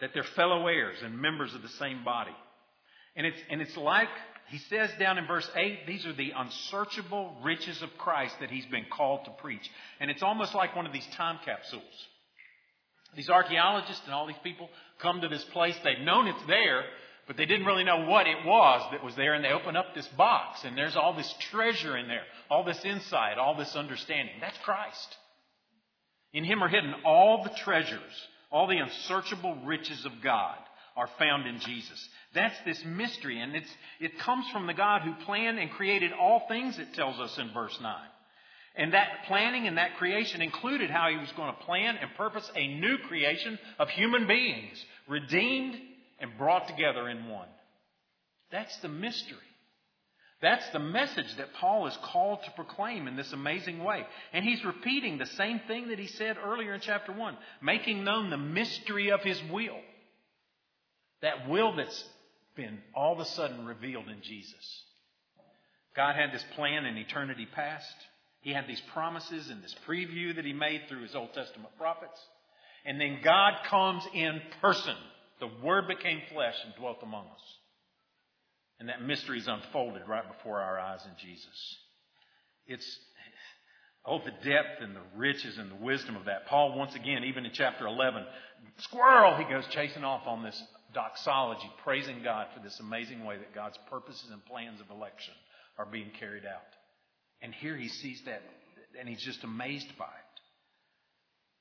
That 0.00 0.10
they're 0.12 0.24
fellow 0.34 0.66
heirs 0.66 0.98
and 1.04 1.22
members 1.22 1.54
of 1.54 1.62
the 1.62 1.68
same 1.68 2.02
body. 2.02 2.34
And 3.14 3.28
it's, 3.28 3.38
and 3.48 3.62
it's 3.62 3.76
like 3.76 4.08
he 4.48 4.58
says 4.58 4.90
down 4.98 5.18
in 5.18 5.26
verse 5.26 5.48
8, 5.56 5.86
these 5.86 6.06
are 6.06 6.12
the 6.12 6.32
unsearchable 6.36 7.34
riches 7.42 7.82
of 7.82 7.90
Christ 7.98 8.36
that 8.40 8.50
he's 8.50 8.66
been 8.66 8.86
called 8.90 9.24
to 9.24 9.32
preach. 9.32 9.68
And 9.98 10.10
it's 10.10 10.22
almost 10.22 10.54
like 10.54 10.76
one 10.76 10.86
of 10.86 10.92
these 10.92 11.06
time 11.16 11.38
capsules. 11.44 11.82
These 13.16 13.28
archaeologists 13.28 14.02
and 14.04 14.14
all 14.14 14.26
these 14.26 14.36
people 14.44 14.68
come 15.00 15.20
to 15.20 15.28
this 15.28 15.44
place. 15.52 15.74
They've 15.82 16.04
known 16.04 16.28
it's 16.28 16.46
there, 16.46 16.84
but 17.26 17.36
they 17.36 17.46
didn't 17.46 17.66
really 17.66 17.82
know 17.82 18.06
what 18.06 18.28
it 18.28 18.44
was 18.44 18.88
that 18.92 19.02
was 19.02 19.16
there. 19.16 19.34
And 19.34 19.44
they 19.44 19.50
open 19.50 19.74
up 19.74 19.94
this 19.94 20.08
box, 20.16 20.64
and 20.64 20.76
there's 20.76 20.96
all 20.96 21.16
this 21.16 21.34
treasure 21.50 21.96
in 21.96 22.06
there, 22.06 22.24
all 22.48 22.62
this 22.62 22.84
insight, 22.84 23.38
all 23.38 23.56
this 23.56 23.74
understanding. 23.74 24.34
That's 24.40 24.58
Christ. 24.58 25.16
In 26.32 26.44
him 26.44 26.62
are 26.62 26.68
hidden 26.68 26.94
all 27.04 27.42
the 27.42 27.50
treasures, 27.64 28.00
all 28.52 28.68
the 28.68 28.78
unsearchable 28.78 29.56
riches 29.64 30.04
of 30.04 30.12
God 30.22 30.58
are 30.96 31.08
found 31.18 31.46
in 31.46 31.60
Jesus. 31.60 32.08
That's 32.34 32.56
this 32.64 32.82
mystery, 32.84 33.40
and 33.40 33.54
it's, 33.54 33.70
it 34.00 34.18
comes 34.18 34.46
from 34.50 34.66
the 34.66 34.74
God 34.74 35.02
who 35.02 35.24
planned 35.24 35.58
and 35.58 35.70
created 35.70 36.12
all 36.12 36.44
things, 36.48 36.78
it 36.78 36.94
tells 36.94 37.18
us 37.20 37.36
in 37.38 37.52
verse 37.52 37.78
9. 37.80 37.94
And 38.76 38.92
that 38.92 39.24
planning 39.26 39.66
and 39.66 39.78
that 39.78 39.96
creation 39.96 40.42
included 40.42 40.90
how 40.90 41.08
he 41.10 41.16
was 41.16 41.32
going 41.32 41.54
to 41.54 41.64
plan 41.64 41.96
and 41.96 42.10
purpose 42.16 42.50
a 42.54 42.66
new 42.78 42.98
creation 43.08 43.58
of 43.78 43.88
human 43.88 44.26
beings, 44.26 44.84
redeemed 45.08 45.76
and 46.18 46.36
brought 46.36 46.68
together 46.68 47.08
in 47.08 47.28
one. 47.28 47.48
That's 48.50 48.76
the 48.78 48.88
mystery. 48.88 49.38
That's 50.42 50.68
the 50.70 50.78
message 50.78 51.34
that 51.38 51.54
Paul 51.54 51.86
is 51.86 51.96
called 52.04 52.40
to 52.44 52.50
proclaim 52.50 53.08
in 53.08 53.16
this 53.16 53.32
amazing 53.32 53.82
way. 53.82 54.04
And 54.34 54.44
he's 54.44 54.64
repeating 54.64 55.16
the 55.16 55.26
same 55.26 55.60
thing 55.66 55.88
that 55.88 55.98
he 55.98 56.06
said 56.06 56.36
earlier 56.36 56.74
in 56.74 56.80
chapter 56.80 57.12
1, 57.12 57.36
making 57.62 58.04
known 58.04 58.28
the 58.28 58.36
mystery 58.36 59.10
of 59.10 59.22
his 59.22 59.40
will. 59.50 59.78
That 61.22 61.48
will 61.48 61.74
that's 61.74 62.04
been 62.56 62.78
all 62.94 63.12
of 63.12 63.20
a 63.20 63.24
sudden 63.24 63.66
revealed 63.66 64.08
in 64.08 64.22
Jesus. 64.22 64.82
God 65.94 66.14
had 66.14 66.32
this 66.32 66.44
plan 66.54 66.84
in 66.84 66.96
eternity 66.96 67.46
past. 67.46 67.94
He 68.40 68.52
had 68.52 68.66
these 68.66 68.82
promises 68.92 69.48
and 69.48 69.62
this 69.62 69.74
preview 69.88 70.36
that 70.36 70.44
he 70.44 70.52
made 70.52 70.82
through 70.88 71.02
his 71.02 71.14
Old 71.14 71.32
Testament 71.32 71.70
prophets. 71.78 72.20
And 72.84 73.00
then 73.00 73.18
God 73.24 73.54
comes 73.68 74.04
in 74.14 74.40
person. 74.60 74.94
The 75.40 75.50
Word 75.62 75.88
became 75.88 76.20
flesh 76.32 76.54
and 76.64 76.74
dwelt 76.76 76.98
among 77.02 77.26
us. 77.26 77.42
And 78.78 78.88
that 78.88 79.02
mystery 79.02 79.38
is 79.38 79.48
unfolded 79.48 80.02
right 80.06 80.26
before 80.26 80.60
our 80.60 80.78
eyes 80.78 81.00
in 81.04 81.12
Jesus. 81.18 81.78
It's, 82.66 82.98
oh, 84.04 84.18
the 84.18 84.48
depth 84.48 84.82
and 84.82 84.94
the 84.94 85.00
riches 85.16 85.56
and 85.56 85.70
the 85.70 85.84
wisdom 85.84 86.14
of 86.14 86.26
that. 86.26 86.46
Paul, 86.46 86.76
once 86.76 86.94
again, 86.94 87.24
even 87.24 87.46
in 87.46 87.52
chapter 87.54 87.86
11, 87.86 88.24
squirrel, 88.78 89.36
he 89.36 89.44
goes 89.44 89.66
chasing 89.70 90.04
off 90.04 90.26
on 90.26 90.42
this 90.42 90.62
doxology, 90.96 91.70
praising 91.84 92.22
God 92.24 92.46
for 92.54 92.62
this 92.62 92.80
amazing 92.80 93.24
way 93.24 93.36
that 93.36 93.54
God's 93.54 93.78
purposes 93.90 94.30
and 94.32 94.44
plans 94.46 94.80
of 94.80 94.88
election 94.90 95.34
are 95.78 95.84
being 95.84 96.10
carried 96.18 96.46
out. 96.46 96.62
And 97.42 97.54
here 97.54 97.76
he 97.76 97.88
sees 97.88 98.22
that, 98.24 98.40
and 98.98 99.06
he's 99.06 99.20
just 99.20 99.44
amazed 99.44 99.92
by 99.98 100.06
it. 100.06 100.40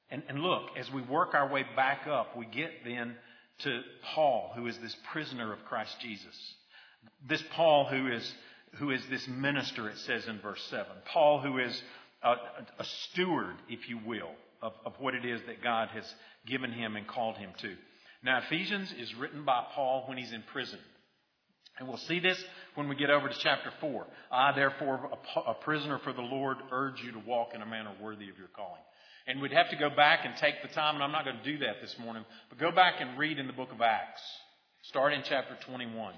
And, 0.10 0.24
and 0.30 0.40
look, 0.40 0.70
as 0.78 0.90
we 0.90 1.02
work 1.02 1.34
our 1.34 1.52
way 1.52 1.66
back 1.76 2.08
up, 2.08 2.38
we 2.38 2.46
get 2.46 2.72
then 2.86 3.16
to 3.64 3.82
Paul, 4.14 4.54
who 4.56 4.68
is 4.68 4.78
this 4.78 4.96
prisoner 5.12 5.52
of 5.52 5.60
Christ 5.66 5.98
Jesus. 6.00 6.56
This 7.28 7.44
Paul 7.52 7.86
who 7.86 8.08
is, 8.08 8.34
who 8.76 8.92
is 8.92 9.02
this 9.10 9.28
minister, 9.28 9.90
it 9.90 9.98
says 9.98 10.28
in 10.28 10.40
verse 10.40 10.64
7. 10.70 10.86
Paul 11.12 11.42
who 11.42 11.58
is 11.58 11.82
a, 12.24 12.36
a 12.80 12.86
steward, 13.12 13.56
if 13.68 13.90
you 13.90 14.00
will, 14.06 14.32
of, 14.62 14.72
of 14.86 14.94
what 15.00 15.14
it 15.14 15.26
is 15.26 15.42
that 15.48 15.62
God 15.62 15.90
has 15.90 16.06
given 16.48 16.72
him 16.72 16.96
and 16.96 17.06
called 17.06 17.36
him 17.36 17.50
to. 17.60 17.76
Now, 18.26 18.40
Ephesians 18.40 18.92
is 19.00 19.14
written 19.14 19.46
by 19.46 19.64
Paul 19.76 20.06
when 20.08 20.18
he's 20.18 20.32
in 20.32 20.42
prison. 20.52 20.80
And 21.78 21.88
we'll 21.88 21.98
see 21.98 22.20
this 22.20 22.44
when 22.74 22.90
we 22.90 22.96
get 22.96 23.12
over 23.12 23.30
to 23.30 23.36
chapter 23.40 23.70
4. 23.80 24.08
I, 24.32 24.52
therefore, 24.56 25.12
a, 25.46 25.54
prisoner 25.54 26.00
for 26.00 26.12
the 26.12 26.24
Lord, 26.24 26.58
urge 26.72 27.04
you 27.04 27.12
to 27.12 27.20
walk 27.20 27.50
in 27.54 27.62
a 27.62 27.68
manner 27.68 27.92
worthy 28.02 28.28
of 28.30 28.38
your 28.40 28.48
calling. 28.56 28.82
And 29.28 29.42
we'd 29.42 29.52
have 29.52 29.70
to 29.70 29.76
go 29.76 29.92
back 29.92 30.22
and 30.26 30.36
take 30.38 30.56
the 30.64 30.70
time, 30.70 30.96
and 30.96 31.04
I'm 31.04 31.12
not 31.12 31.24
going 31.24 31.38
to 31.38 31.44
do 31.44 31.60
that 31.60 31.82
this 31.82 31.96
morning, 32.00 32.26
but 32.50 32.58
go 32.58 32.72
back 32.72 32.96
and 33.00 33.20
read 33.20 33.38
in 33.38 33.46
the 33.46 33.54
book 33.54 33.72
of 33.72 33.82
Acts, 33.82 34.22
start 34.84 35.14
in 35.14 35.22
chapter 35.24 35.56
21, 35.68 36.16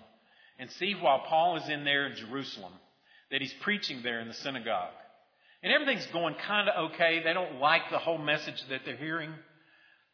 and 0.60 0.72
see 0.72 0.94
while 0.94 1.24
Paul 1.28 1.58
is 1.58 1.68
in 1.68 1.84
there 1.84 2.08
in 2.08 2.16
Jerusalem 2.16 2.72
that 3.32 3.42
he's 3.42 3.54
preaching 3.62 4.02
there 4.02 4.22
in 4.22 4.30
the 4.30 4.34
synagogue. 4.34 4.94
And 5.62 5.74
everything's 5.74 6.08
going 6.14 6.36
kind 6.48 6.70
of 6.70 6.92
okay. 6.92 7.22
They 7.22 7.34
don't 7.34 7.60
like 7.60 7.82
the 7.92 7.98
whole 7.98 8.18
message 8.18 8.64
that 8.70 8.82
they're 8.86 8.96
hearing 8.96 9.34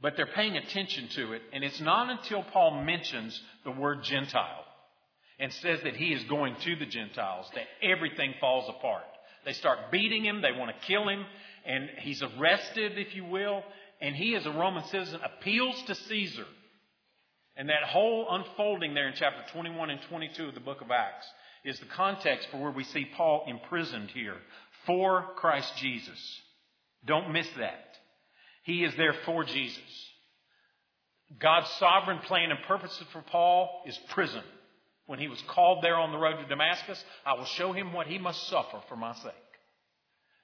but 0.04 0.18
they're 0.18 0.26
paying 0.28 0.58
attention 0.58 1.08
to 1.08 1.32
it. 1.32 1.42
And 1.54 1.64
it's 1.64 1.80
not 1.80 2.10
until 2.10 2.44
Paul 2.44 2.84
mentions 2.84 3.42
the 3.64 3.72
word 3.72 4.04
Gentile 4.04 4.66
and 5.40 5.52
says 5.52 5.80
that 5.84 5.96
he 5.96 6.12
is 6.14 6.22
going 6.26 6.58
to 6.58 6.76
the 6.76 6.86
Gentiles 6.86 7.50
that 7.56 7.64
everything 7.82 8.34
falls 8.42 8.70
apart. 8.70 9.06
They 9.46 9.54
start 9.54 9.92
beating 9.92 10.26
him, 10.26 10.42
they 10.42 10.52
want 10.52 10.72
to 10.72 10.88
kill 10.88 11.08
him, 11.08 11.26
and 11.66 11.90
he's 12.00 12.22
arrested, 12.22 12.98
if 12.98 13.16
you 13.16 13.24
will, 13.24 13.64
and 14.02 14.14
he, 14.14 14.36
as 14.36 14.46
a 14.46 14.52
Roman 14.52 14.84
citizen, 14.86 15.22
appeals 15.24 15.82
to 15.84 15.96
Caesar. 15.96 16.46
And 17.56 17.70
that 17.70 17.84
whole 17.84 18.28
unfolding 18.30 18.94
there 18.94 19.08
in 19.08 19.14
chapter 19.16 19.42
21 19.54 19.90
and 19.90 20.02
22 20.10 20.48
of 20.50 20.54
the 20.54 20.60
book 20.60 20.82
of 20.82 20.92
Acts 20.92 21.28
is 21.64 21.80
the 21.80 21.86
context 21.86 22.50
for 22.52 22.58
where 22.58 22.72
we 22.72 22.84
see 22.84 23.06
Paul 23.16 23.46
imprisoned 23.48 24.10
here 24.10 24.36
for 24.86 25.28
Christ 25.38 25.78
Jesus. 25.78 26.42
Don't 27.06 27.32
miss 27.32 27.48
that. 27.58 27.93
He 28.64 28.84
is 28.84 28.94
there 28.96 29.14
for 29.26 29.44
Jesus. 29.44 29.82
God's 31.40 31.70
sovereign 31.80 32.20
plan 32.20 32.52
and 32.52 32.60
purpose 32.68 33.02
for 33.12 33.22
Paul 33.22 33.84
is 33.86 33.98
prison. 34.10 34.44
When 35.06 35.20
he 35.20 35.28
was 35.28 35.42
called 35.50 35.84
there 35.84 35.98
on 35.98 36.12
the 36.12 36.18
road 36.18 36.38
to 36.38 36.48
Damascus, 36.48 37.04
I 37.26 37.34
will 37.34 37.46
show 37.46 37.74
him 37.74 37.92
what 37.92 38.08
he 38.08 38.18
must 38.18 38.48
suffer 38.48 38.80
for 38.88 38.96
my 38.96 39.14
sake. 39.16 39.34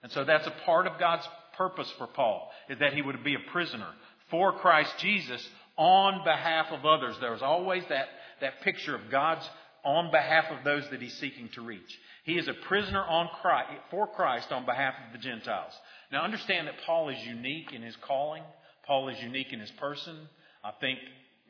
And 0.04 0.12
so 0.12 0.24
that's 0.26 0.48
a 0.48 0.56
part 0.66 0.88
of 0.88 1.00
God's 1.00 1.28
purpose 1.58 1.92
for 1.98 2.08
Paul, 2.08 2.52
is 2.70 2.80
that 2.80 2.94
he 2.94 3.02
would 3.02 3.24
be 3.24 3.36
a 3.36 3.52
prisoner 3.52 3.88
for 4.30 4.54
Christ 4.54 4.94
Jesus 4.98 5.48
on 5.78 6.24
behalf 6.24 6.68
of 6.72 6.86
others. 6.86 7.16
There 7.20 7.32
was 7.32 7.42
always 7.42 7.84
that, 7.90 8.08
that 8.42 8.62
picture 8.62 8.96
of 8.96 9.10
God's 9.10 9.48
on 9.84 10.12
behalf 10.12 10.46
of 10.52 10.64
those 10.66 10.84
that 10.90 11.02
he's 11.02 11.18
seeking 11.18 11.50
to 11.50 11.62
reach. 11.62 11.98
He 12.26 12.38
is 12.38 12.48
a 12.48 12.54
prisoner 12.54 13.04
on 13.04 13.30
Christ, 13.42 13.72
for 13.90 14.08
Christ 14.08 14.52
on 14.52 14.66
behalf 14.66 14.94
of 15.08 15.14
the 15.14 15.20
Gentiles. 15.20 15.74
Now 16.12 16.24
understand 16.24 16.68
that 16.68 16.76
Paul 16.86 17.10
is 17.10 17.18
unique 17.26 17.72
in 17.74 17.82
his 17.82 17.96
calling. 18.08 18.44
Paul 18.86 19.10
is 19.10 19.22
unique 19.22 19.54
in 19.54 19.60
his 19.60 19.72
person. 19.72 20.16
I 20.64 20.72
think 20.80 21.00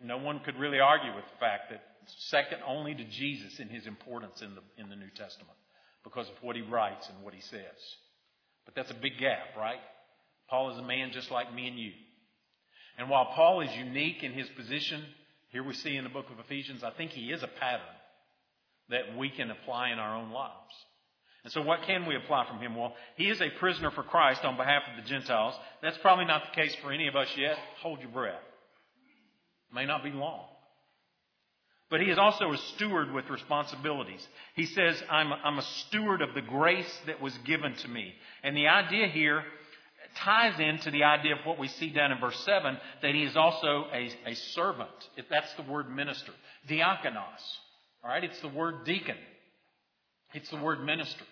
no 0.04 0.18
one 0.18 0.40
could 0.40 0.58
really 0.58 0.80
argue 0.80 1.16
with 1.16 1.26
the 1.26 1.40
fact 1.40 1.70
that 1.72 1.82
second 2.30 2.60
only 2.68 2.94
to 2.96 3.04
Jesus 3.06 3.60
in 3.60 3.70
his 3.70 3.88
importance 3.88 4.42
in 4.42 4.56
the, 4.56 4.62
in 4.82 4.90
the 4.90 4.96
New 4.96 5.10
Testament. 5.16 5.58
because 6.04 6.28
of 6.28 6.36
what 6.42 6.56
he 6.56 6.62
writes 6.62 7.08
and 7.10 7.24
what 7.24 7.34
he 7.34 7.42
says. 7.42 7.80
But 8.66 8.76
that's 8.76 8.92
a 8.92 9.02
big 9.02 9.18
gap, 9.20 9.56
right? 9.58 9.80
Paul 10.50 10.72
is 10.72 10.78
a 10.78 10.84
man 10.84 11.12
just 11.14 11.32
like 11.32 11.54
me 11.54 11.68
and 11.68 11.78
you. 11.78 11.92
And 12.98 13.10
while 13.10 13.26
Paul 13.36 13.62
is 13.62 13.70
unique 13.76 14.24
in 14.24 14.34
his 14.34 14.48
position, 14.50 15.04
here 15.52 15.64
we 15.64 15.74
see 15.74 15.96
in 15.96 16.04
the 16.04 16.10
book 16.10 16.26
of 16.32 16.40
Ephesians, 16.40 16.84
I 16.84 16.92
think 16.92 17.12
he 17.12 17.32
is 17.32 17.44
a 17.44 17.48
pattern 17.48 17.96
that 18.90 19.18
we 19.18 19.30
can 19.30 19.52
apply 19.52 19.92
in 19.92 20.00
our 20.00 20.18
own 20.18 20.32
lives. 20.32 20.74
And 21.44 21.54
so 21.54 21.62
what 21.62 21.84
can 21.84 22.06
we 22.06 22.16
apply 22.16 22.48
from 22.48 22.60
him? 22.60 22.76
Well, 22.76 22.96
he 23.16 23.30
is 23.30 23.42
a 23.42 23.50
prisoner 23.60 23.92
for 23.92 24.04
Christ 24.04 24.44
on 24.44 24.58
behalf 24.58 24.84
of 24.90 25.02
the 25.02 25.10
Gentiles. 25.10 25.56
That's 25.82 25.98
probably 26.00 26.26
not 26.26 26.44
the 26.44 26.62
case 26.62 26.76
for 26.76 26.92
any 26.92 27.08
of 27.08 27.16
us 27.16 27.30
yet. 27.38 27.58
Hold 27.82 28.02
your 28.02 28.12
breath. 28.12 28.42
It 29.72 29.76
May 29.76 29.86
not 29.86 30.04
be 30.04 30.12
long. 30.12 30.46
But 31.90 32.02
he 32.02 32.08
is 32.08 32.20
also 32.20 32.52
a 32.52 32.58
steward 32.58 33.12
with 33.12 33.30
responsibilities. 33.30 34.26
He 34.56 34.66
says, 34.68 35.02
I'm, 35.10 35.34
I'm 35.34 35.58
a 35.58 35.64
steward 35.88 36.22
of 36.22 36.36
the 36.36 36.42
grace 36.42 37.00
that 37.08 37.22
was 37.22 37.36
given 37.46 37.74
to 37.74 37.88
me. 37.88 38.14
And 38.44 38.56
the 38.56 38.68
idea 38.68 39.08
here 39.08 39.44
ties 40.18 40.60
into 40.60 40.92
the 40.92 41.04
idea 41.04 41.34
of 41.34 41.46
what 41.46 41.58
we 41.58 41.68
see 41.68 41.90
down 41.90 42.12
in 42.12 42.20
verse 42.20 42.40
7 42.46 42.78
that 43.02 43.16
he 43.16 43.24
is 43.24 43.36
also 43.36 43.88
a, 43.92 44.12
a 44.28 44.36
servant. 44.36 44.90
If 45.18 45.26
that's 45.30 45.52
the 45.54 45.64
word 45.64 45.90
minister. 45.90 46.32
Diakonos. 46.68 47.58
All 48.04 48.10
right, 48.10 48.24
it's 48.24 48.40
the 48.42 48.50
word 48.50 48.86
deacon. 48.86 49.18
It's 50.34 50.50
the 50.50 50.58
word 50.58 50.84
minister. 50.84 51.24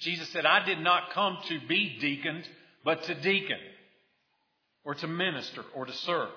Jesus 0.00 0.28
said, 0.30 0.44
I 0.44 0.64
did 0.64 0.80
not 0.80 1.10
come 1.12 1.38
to 1.48 1.58
be 1.68 1.98
deaconed, 2.00 2.46
but 2.84 3.02
to 3.04 3.14
deacon, 3.14 3.58
or 4.84 4.94
to 4.94 5.06
minister, 5.06 5.62
or 5.74 5.86
to 5.86 5.92
serve. 5.92 6.30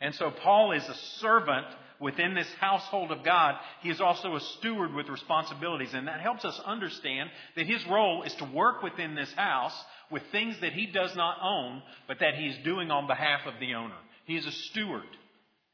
And 0.00 0.14
so 0.14 0.30
Paul 0.30 0.72
is 0.72 0.84
a 0.88 0.94
servant 1.20 1.66
within 2.00 2.34
this 2.34 2.52
household 2.60 3.12
of 3.12 3.24
God. 3.24 3.54
He 3.80 3.90
is 3.90 4.00
also 4.00 4.34
a 4.36 4.40
steward 4.40 4.92
with 4.92 5.08
responsibilities. 5.08 5.94
And 5.94 6.08
that 6.08 6.20
helps 6.20 6.44
us 6.44 6.60
understand 6.64 7.30
that 7.56 7.66
his 7.66 7.86
role 7.86 8.22
is 8.22 8.34
to 8.34 8.44
work 8.44 8.82
within 8.82 9.14
this 9.14 9.32
house 9.34 9.74
with 10.10 10.22
things 10.32 10.56
that 10.60 10.72
he 10.72 10.86
does 10.86 11.14
not 11.14 11.38
own, 11.42 11.82
but 12.08 12.18
that 12.20 12.34
he 12.34 12.46
is 12.46 12.64
doing 12.64 12.90
on 12.90 13.06
behalf 13.06 13.46
of 13.46 13.54
the 13.60 13.74
owner. 13.74 13.94
He 14.26 14.36
is 14.36 14.46
a 14.46 14.52
steward 14.52 15.02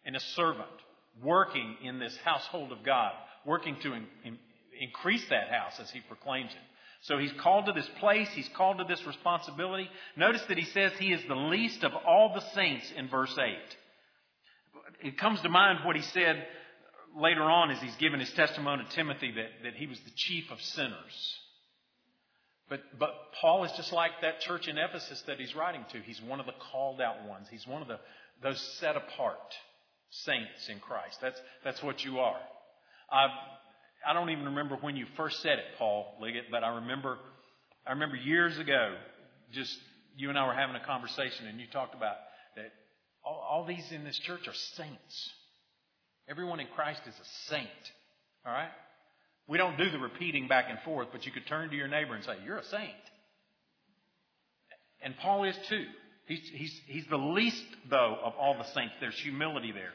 and 0.05 0.15
a 0.15 0.21
servant 0.21 0.69
working 1.23 1.77
in 1.83 1.99
this 1.99 2.17
household 2.25 2.73
of 2.73 2.85
God, 2.85 3.13
working 3.45 3.77
to 3.83 3.95
increase 4.81 5.25
that 5.29 5.49
house 5.49 5.79
as 5.81 5.91
he 5.91 6.01
proclaims 6.01 6.51
it. 6.51 6.59
So 7.03 7.19
he's 7.19 7.33
called 7.41 7.67
to 7.67 7.73
this 7.73 7.89
place, 7.99 8.29
he's 8.35 8.49
called 8.55 8.79
to 8.79 8.85
this 8.85 9.05
responsibility. 9.07 9.89
Notice 10.17 10.43
that 10.49 10.59
he 10.59 10.67
says 10.67 10.93
he 10.99 11.13
is 11.13 11.23
the 11.29 11.35
least 11.35 11.83
of 11.83 11.93
all 12.07 12.35
the 12.35 12.45
saints 12.55 12.93
in 12.97 13.09
verse 13.09 13.35
8. 13.39 13.55
It 15.03 15.19
comes 15.19 15.41
to 15.43 15.49
mind 15.49 15.81
what 15.85 15.97
he 15.97 16.03
said 16.03 16.47
later 17.17 17.43
on 17.43 17.71
as 17.71 17.81
he's 17.81 17.97
given 17.97 18.21
his 18.21 18.33
testimony 18.33 18.85
to 18.85 18.91
Timothy 18.95 19.33
that, 19.33 19.49
that 19.65 19.75
he 19.75 19.87
was 19.87 19.99
the 20.01 20.11
chief 20.15 20.51
of 20.51 20.61
sinners. 20.61 21.39
But, 22.69 22.81
but 22.99 23.11
Paul 23.41 23.65
is 23.65 23.73
just 23.73 23.93
like 23.93 24.13
that 24.23 24.41
church 24.41 24.69
in 24.69 24.79
Ephesus 24.79 25.23
that 25.27 25.41
he's 25.41 25.57
writing 25.57 25.85
to. 25.93 25.99
He's 26.01 26.21
one 26.23 26.39
of 26.39 26.47
the 26.47 26.53
called 26.71 27.01
out 27.01 27.27
ones. 27.27 27.49
He's 27.51 27.67
one 27.67 27.83
of 27.83 27.89
the, 27.89 27.99
those 28.43 28.61
set 28.79 28.97
apart 28.97 29.39
saints 30.11 30.69
in 30.69 30.79
Christ. 30.81 31.19
That's, 31.21 31.41
that's 31.65 31.83
what 31.83 32.05
you 32.05 32.21
are. 32.21 32.39
I, 33.11 33.27
I 34.07 34.13
don't 34.13 34.31
even 34.31 34.47
remember 34.47 34.77
when 34.77 34.97
you 34.97 35.07
first 35.17 35.41
said 35.43 35.59
it, 35.59 35.65
Paul 35.79 36.15
Liggett, 36.21 36.45
but 36.51 36.65
I 36.65 36.77
remember, 36.77 37.19
I 37.87 37.93
remember 37.93 38.17
years 38.17 38.59
ago, 38.59 38.95
just 39.53 39.77
you 40.17 40.29
and 40.29 40.39
I 40.39 40.47
were 40.47 40.55
having 40.55 40.77
a 40.77 40.85
conversation 40.85 41.47
and 41.47 41.61
you 41.61 41.67
talked 41.73 41.95
about 41.95 42.17
that 42.57 42.73
all, 43.25 43.47
all 43.49 43.65
these 43.67 43.91
in 43.93 44.05
this 44.05 44.19
church 44.19 44.47
are 44.49 44.55
saints. 44.77 45.31
Everyone 46.29 46.61
in 46.61 46.67
Christ 46.75 47.01
is 47.07 47.15
a 47.15 47.51
saint. 47.51 47.69
All 48.47 48.53
right? 48.53 48.71
We 49.49 49.59
don't 49.59 49.77
do 49.77 49.91
the 49.91 49.99
repeating 49.99 50.49
back 50.49 50.67
and 50.69 50.79
forth, 50.81 51.09
but 51.13 51.27
you 51.27 51.33
could 51.33 51.47
turn 51.47 51.71
to 51.71 51.77
your 51.77 51.89
neighbor 51.89 52.15
and 52.15 52.25
say, 52.25 52.35
You're 52.45 52.59
a 52.59 52.65
saint. 52.65 52.91
And 55.03 55.17
Paul 55.19 55.45
is 55.45 55.57
too. 55.69 55.85
He's, 56.27 56.49
he's, 56.53 56.81
he's 56.87 57.07
the 57.11 57.17
least, 57.17 57.65
though, 57.89 58.17
of 58.23 58.35
all 58.39 58.57
the 58.57 58.71
saints. 58.73 58.95
There's 59.01 59.19
humility 59.19 59.73
there. 59.73 59.93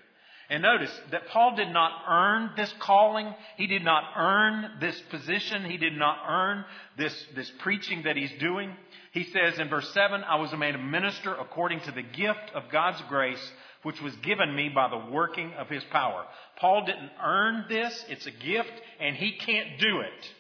And 0.49 0.62
notice 0.62 0.91
that 1.12 1.27
Paul 1.27 1.55
did 1.55 1.69
not 1.69 1.91
earn 2.08 2.51
this 2.55 2.71
calling. 2.79 3.34
He 3.58 3.65
did 3.65 3.84
not 3.84 4.03
earn 4.15 4.79
this 4.79 4.99
position. 5.10 5.65
He 5.65 5.77
did 5.77 5.97
not 5.97 6.17
earn 6.27 6.65
this, 6.97 7.25
this 7.36 7.51
preaching 7.60 8.03
that 8.03 8.15
he's 8.15 8.31
doing. 8.39 8.71
He 9.12 9.23
says 9.23 9.58
in 9.58 9.69
verse 9.69 9.91
7, 9.93 10.23
I 10.23 10.36
was 10.36 10.53
made 10.53 10.75
a 10.75 10.79
minister 10.79 11.34
according 11.34 11.81
to 11.81 11.91
the 11.91 12.03
gift 12.03 12.51
of 12.53 12.69
God's 12.71 13.01
grace, 13.10 13.51
which 13.81 13.99
was 14.01 14.15
given 14.17 14.55
me 14.55 14.69
by 14.69 14.88
the 14.89 15.12
working 15.12 15.53
of 15.53 15.67
his 15.67 15.84
power. 15.86 16.25
Paul 16.60 16.86
didn't 16.86 17.12
earn 17.23 17.65
this. 17.67 18.05
It's 18.08 18.27
a 18.27 18.31
gift, 18.31 18.73
and 18.99 19.15
he 19.15 19.38
can't 19.38 19.79
do 19.79 20.01
it. 20.01 20.31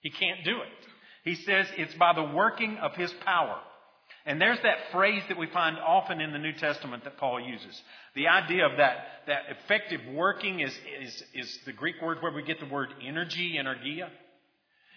He 0.00 0.10
can't 0.10 0.44
do 0.44 0.60
it. 0.60 0.88
He 1.24 1.36
says 1.36 1.66
it's 1.78 1.94
by 1.94 2.12
the 2.12 2.34
working 2.34 2.76
of 2.76 2.94
his 2.94 3.12
power. 3.24 3.58
And 4.24 4.40
there's 4.40 4.60
that 4.62 4.78
phrase 4.92 5.22
that 5.28 5.38
we 5.38 5.46
find 5.48 5.76
often 5.78 6.20
in 6.20 6.32
the 6.32 6.38
New 6.38 6.52
Testament 6.52 7.04
that 7.04 7.18
Paul 7.18 7.40
uses. 7.40 7.82
The 8.14 8.28
idea 8.28 8.66
of 8.66 8.76
that, 8.76 8.96
that 9.26 9.42
effective 9.50 10.00
working 10.12 10.60
is, 10.60 10.72
is, 11.00 11.24
is 11.34 11.58
the 11.66 11.72
Greek 11.72 12.00
word 12.00 12.18
where 12.20 12.32
we 12.32 12.42
get 12.42 12.60
the 12.60 12.66
word 12.66 12.90
energy, 13.04 13.58
energia. 13.58 14.08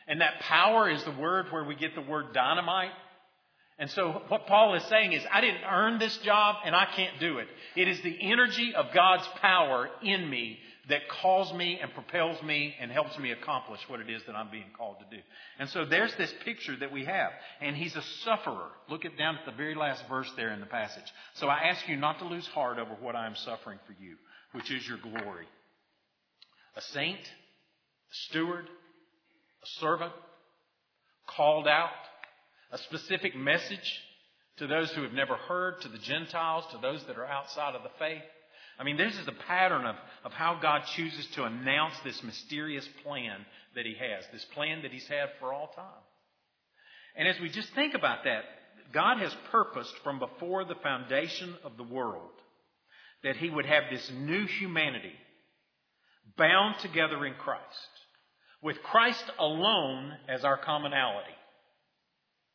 And 0.07 0.21
that 0.21 0.39
power 0.41 0.89
is 0.89 1.03
the 1.03 1.11
word 1.11 1.47
where 1.51 1.63
we 1.63 1.75
get 1.75 1.95
the 1.95 2.01
word 2.01 2.33
dynamite. 2.33 2.91
And 3.79 3.89
so 3.89 4.23
what 4.27 4.47
Paul 4.47 4.75
is 4.75 4.83
saying 4.83 5.13
is, 5.13 5.23
I 5.31 5.41
didn't 5.41 5.63
earn 5.69 5.99
this 5.99 6.15
job 6.19 6.57
and 6.63 6.75
I 6.75 6.85
can't 6.95 7.19
do 7.19 7.39
it. 7.39 7.47
It 7.75 7.87
is 7.87 7.99
the 8.01 8.17
energy 8.21 8.73
of 8.75 8.93
God's 8.93 9.27
power 9.41 9.89
in 10.03 10.29
me 10.29 10.59
that 10.89 11.01
calls 11.21 11.51
me 11.53 11.79
and 11.81 11.91
propels 11.93 12.41
me 12.43 12.75
and 12.79 12.91
helps 12.91 13.17
me 13.17 13.31
accomplish 13.31 13.79
what 13.87 13.99
it 13.99 14.09
is 14.09 14.21
that 14.27 14.35
I'm 14.35 14.51
being 14.51 14.71
called 14.77 14.97
to 14.99 15.15
do. 15.15 15.21
And 15.57 15.69
so 15.69 15.85
there's 15.85 16.13
this 16.15 16.33
picture 16.43 16.75
that 16.77 16.91
we 16.91 17.05
have. 17.05 17.31
And 17.61 17.75
he's 17.75 17.95
a 17.95 18.03
sufferer. 18.23 18.69
Look 18.89 19.03
at 19.05 19.17
down 19.17 19.35
at 19.35 19.45
the 19.45 19.51
very 19.57 19.73
last 19.73 20.03
verse 20.07 20.31
there 20.35 20.51
in 20.51 20.59
the 20.59 20.65
passage. 20.67 21.03
So 21.35 21.47
I 21.47 21.69
ask 21.69 21.87
you 21.87 21.95
not 21.95 22.19
to 22.19 22.25
lose 22.25 22.47
heart 22.47 22.77
over 22.77 22.95
what 23.01 23.15
I 23.15 23.25
am 23.25 23.35
suffering 23.35 23.79
for 23.87 23.93
you, 23.93 24.15
which 24.51 24.71
is 24.71 24.87
your 24.87 24.99
glory. 24.99 25.47
A 26.75 26.81
saint, 26.81 27.19
a 27.19 28.15
steward, 28.29 28.65
a 28.65 29.67
servant, 29.79 30.13
called 31.27 31.67
out, 31.67 31.89
a 32.71 32.77
specific 32.77 33.35
message 33.35 34.01
to 34.57 34.67
those 34.67 34.91
who 34.91 35.01
have 35.01 35.13
never 35.13 35.35
heard, 35.35 35.81
to 35.81 35.89
the 35.89 35.97
Gentiles, 35.97 36.65
to 36.71 36.77
those 36.77 37.03
that 37.07 37.17
are 37.17 37.25
outside 37.25 37.75
of 37.75 37.83
the 37.83 37.89
faith. 37.99 38.21
I 38.77 38.83
mean, 38.83 38.97
this 38.97 39.17
is 39.17 39.27
a 39.27 39.43
pattern 39.47 39.85
of, 39.85 39.95
of 40.23 40.33
how 40.33 40.59
God 40.61 40.81
chooses 40.95 41.25
to 41.35 41.43
announce 41.43 41.93
this 42.03 42.21
mysterious 42.23 42.87
plan 43.03 43.37
that 43.75 43.85
He 43.85 43.93
has, 43.93 44.25
this 44.31 44.45
plan 44.53 44.81
that 44.81 44.91
He's 44.91 45.07
had 45.07 45.29
for 45.39 45.53
all 45.53 45.67
time. 45.75 46.03
And 47.15 47.27
as 47.27 47.39
we 47.39 47.49
just 47.49 47.73
think 47.73 47.93
about 47.93 48.25
that, 48.25 48.43
God 48.93 49.19
has 49.19 49.35
purposed 49.51 49.93
from 50.03 50.19
before 50.19 50.65
the 50.65 50.75
foundation 50.75 51.55
of 51.63 51.77
the 51.77 51.83
world 51.83 52.31
that 53.23 53.37
He 53.37 53.49
would 53.49 53.65
have 53.65 53.83
this 53.89 54.11
new 54.13 54.45
humanity 54.45 55.13
bound 56.37 56.79
together 56.79 57.25
in 57.25 57.33
Christ, 57.35 57.63
with 58.61 58.81
Christ 58.83 59.23
alone 59.39 60.13
as 60.27 60.43
our 60.43 60.57
commonality. 60.57 61.29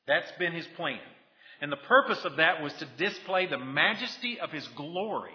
That's 0.06 0.30
been 0.38 0.52
His 0.52 0.66
plan. 0.76 1.00
And 1.62 1.70
the 1.70 1.76
purpose 1.76 2.24
of 2.24 2.36
that 2.36 2.62
was 2.62 2.72
to 2.74 2.88
display 2.98 3.46
the 3.46 3.58
majesty 3.58 4.38
of 4.40 4.50
His 4.50 4.66
glory 4.68 5.32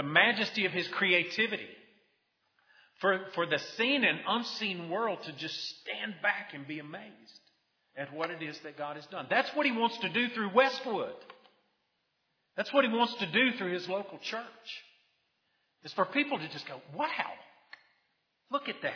the 0.00 0.06
majesty 0.08 0.64
of 0.64 0.72
his 0.72 0.88
creativity. 0.88 1.68
For, 3.02 3.20
for 3.34 3.44
the 3.44 3.58
seen 3.76 4.02
and 4.02 4.18
unseen 4.26 4.88
world 4.88 5.18
to 5.24 5.32
just 5.32 5.54
stand 5.80 6.14
back 6.22 6.54
and 6.54 6.66
be 6.66 6.78
amazed 6.78 7.40
at 7.96 8.14
what 8.14 8.30
it 8.30 8.42
is 8.42 8.58
that 8.60 8.78
God 8.78 8.96
has 8.96 9.04
done. 9.06 9.26
That's 9.28 9.50
what 9.54 9.66
he 9.66 9.72
wants 9.72 9.98
to 9.98 10.08
do 10.08 10.28
through 10.30 10.54
Westwood. 10.54 11.12
That's 12.56 12.72
what 12.72 12.84
he 12.84 12.90
wants 12.90 13.14
to 13.16 13.26
do 13.26 13.52
through 13.58 13.74
his 13.74 13.88
local 13.88 14.18
church. 14.18 14.42
Is 15.84 15.92
for 15.92 16.06
people 16.06 16.38
to 16.38 16.48
just 16.48 16.66
go, 16.66 16.80
wow, 16.94 17.08
look 18.50 18.70
at 18.70 18.76
that. 18.82 18.92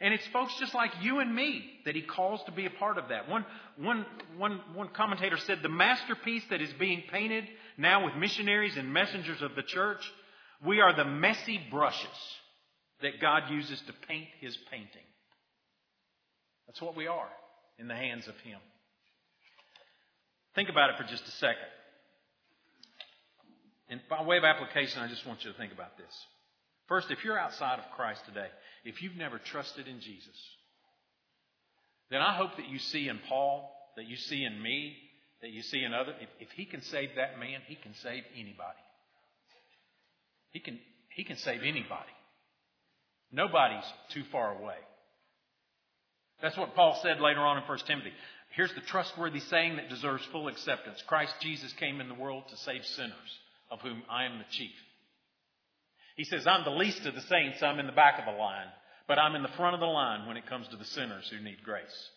And 0.00 0.14
it's 0.14 0.26
folks 0.28 0.54
just 0.60 0.74
like 0.74 0.92
you 1.00 1.18
and 1.18 1.34
me 1.34 1.64
that 1.84 1.96
he 1.96 2.02
calls 2.02 2.40
to 2.44 2.52
be 2.52 2.66
a 2.66 2.70
part 2.70 2.98
of 2.98 3.08
that. 3.08 3.28
One, 3.28 3.44
one, 3.76 4.06
one, 4.36 4.60
one 4.74 4.88
commentator 4.88 5.36
said 5.38 5.58
the 5.60 5.68
masterpiece 5.68 6.44
that 6.50 6.62
is 6.62 6.72
being 6.78 7.02
painted 7.10 7.44
now 7.76 8.04
with 8.04 8.14
missionaries 8.14 8.76
and 8.76 8.92
messengers 8.92 9.42
of 9.42 9.56
the 9.56 9.62
church, 9.62 10.00
we 10.64 10.80
are 10.80 10.94
the 10.94 11.04
messy 11.04 11.60
brushes 11.70 12.06
that 13.02 13.20
God 13.20 13.44
uses 13.50 13.80
to 13.86 13.92
paint 14.06 14.28
his 14.40 14.56
painting. 14.70 15.06
That's 16.66 16.80
what 16.80 16.96
we 16.96 17.08
are 17.08 17.28
in 17.78 17.88
the 17.88 17.94
hands 17.94 18.28
of 18.28 18.36
him. 18.36 18.60
Think 20.54 20.68
about 20.68 20.90
it 20.90 20.96
for 20.96 21.04
just 21.04 21.26
a 21.26 21.30
second. 21.32 21.56
And 23.88 24.00
by 24.08 24.22
way 24.22 24.36
of 24.36 24.44
application, 24.44 25.00
I 25.00 25.08
just 25.08 25.26
want 25.26 25.44
you 25.44 25.52
to 25.52 25.58
think 25.58 25.72
about 25.72 25.96
this. 25.96 26.12
First, 26.88 27.10
if 27.10 27.24
you're 27.24 27.38
outside 27.38 27.78
of 27.78 27.84
Christ 27.94 28.24
today, 28.24 28.48
if 28.84 29.02
you've 29.02 29.16
never 29.16 29.38
trusted 29.38 29.86
in 29.86 30.00
Jesus, 30.00 30.36
then 32.10 32.22
I 32.22 32.34
hope 32.34 32.56
that 32.56 32.68
you 32.68 32.78
see 32.78 33.08
in 33.08 33.20
Paul, 33.28 33.70
that 33.96 34.06
you 34.06 34.16
see 34.16 34.42
in 34.44 34.60
me, 34.62 34.96
that 35.42 35.50
you 35.50 35.62
see 35.62 35.84
in 35.84 35.92
others, 35.92 36.14
if, 36.20 36.28
if 36.40 36.50
he 36.52 36.64
can 36.64 36.80
save 36.82 37.10
that 37.16 37.38
man, 37.38 37.60
he 37.66 37.74
can 37.74 37.94
save 38.02 38.24
anybody. 38.34 38.78
He 40.50 40.60
can, 40.60 40.78
he 41.14 41.24
can 41.24 41.36
save 41.36 41.60
anybody. 41.60 42.10
Nobody's 43.30 43.84
too 44.10 44.24
far 44.32 44.58
away. 44.58 44.78
That's 46.40 46.56
what 46.56 46.74
Paul 46.74 46.98
said 47.02 47.20
later 47.20 47.40
on 47.40 47.58
in 47.58 47.64
1 47.64 47.78
Timothy. 47.86 48.12
Here's 48.56 48.72
the 48.74 48.80
trustworthy 48.80 49.40
saying 49.40 49.76
that 49.76 49.90
deserves 49.90 50.24
full 50.32 50.48
acceptance 50.48 51.02
Christ 51.06 51.34
Jesus 51.40 51.72
came 51.74 52.00
in 52.00 52.08
the 52.08 52.14
world 52.14 52.44
to 52.48 52.56
save 52.56 52.84
sinners, 52.86 53.38
of 53.70 53.80
whom 53.80 54.02
I 54.08 54.24
am 54.24 54.38
the 54.38 54.44
chief. 54.50 54.72
He 56.18 56.24
says, 56.24 56.48
I'm 56.48 56.64
the 56.64 56.70
least 56.70 57.06
of 57.06 57.14
the 57.14 57.20
saints, 57.22 57.62
I'm 57.62 57.78
in 57.78 57.86
the 57.86 57.92
back 57.92 58.18
of 58.18 58.24
the 58.24 58.36
line, 58.36 58.66
but 59.06 59.20
I'm 59.20 59.36
in 59.36 59.42
the 59.44 59.56
front 59.56 59.74
of 59.74 59.80
the 59.80 59.86
line 59.86 60.26
when 60.26 60.36
it 60.36 60.48
comes 60.48 60.66
to 60.68 60.76
the 60.76 60.84
sinners 60.84 61.30
who 61.30 61.40
need 61.40 61.62
grace. 61.62 62.10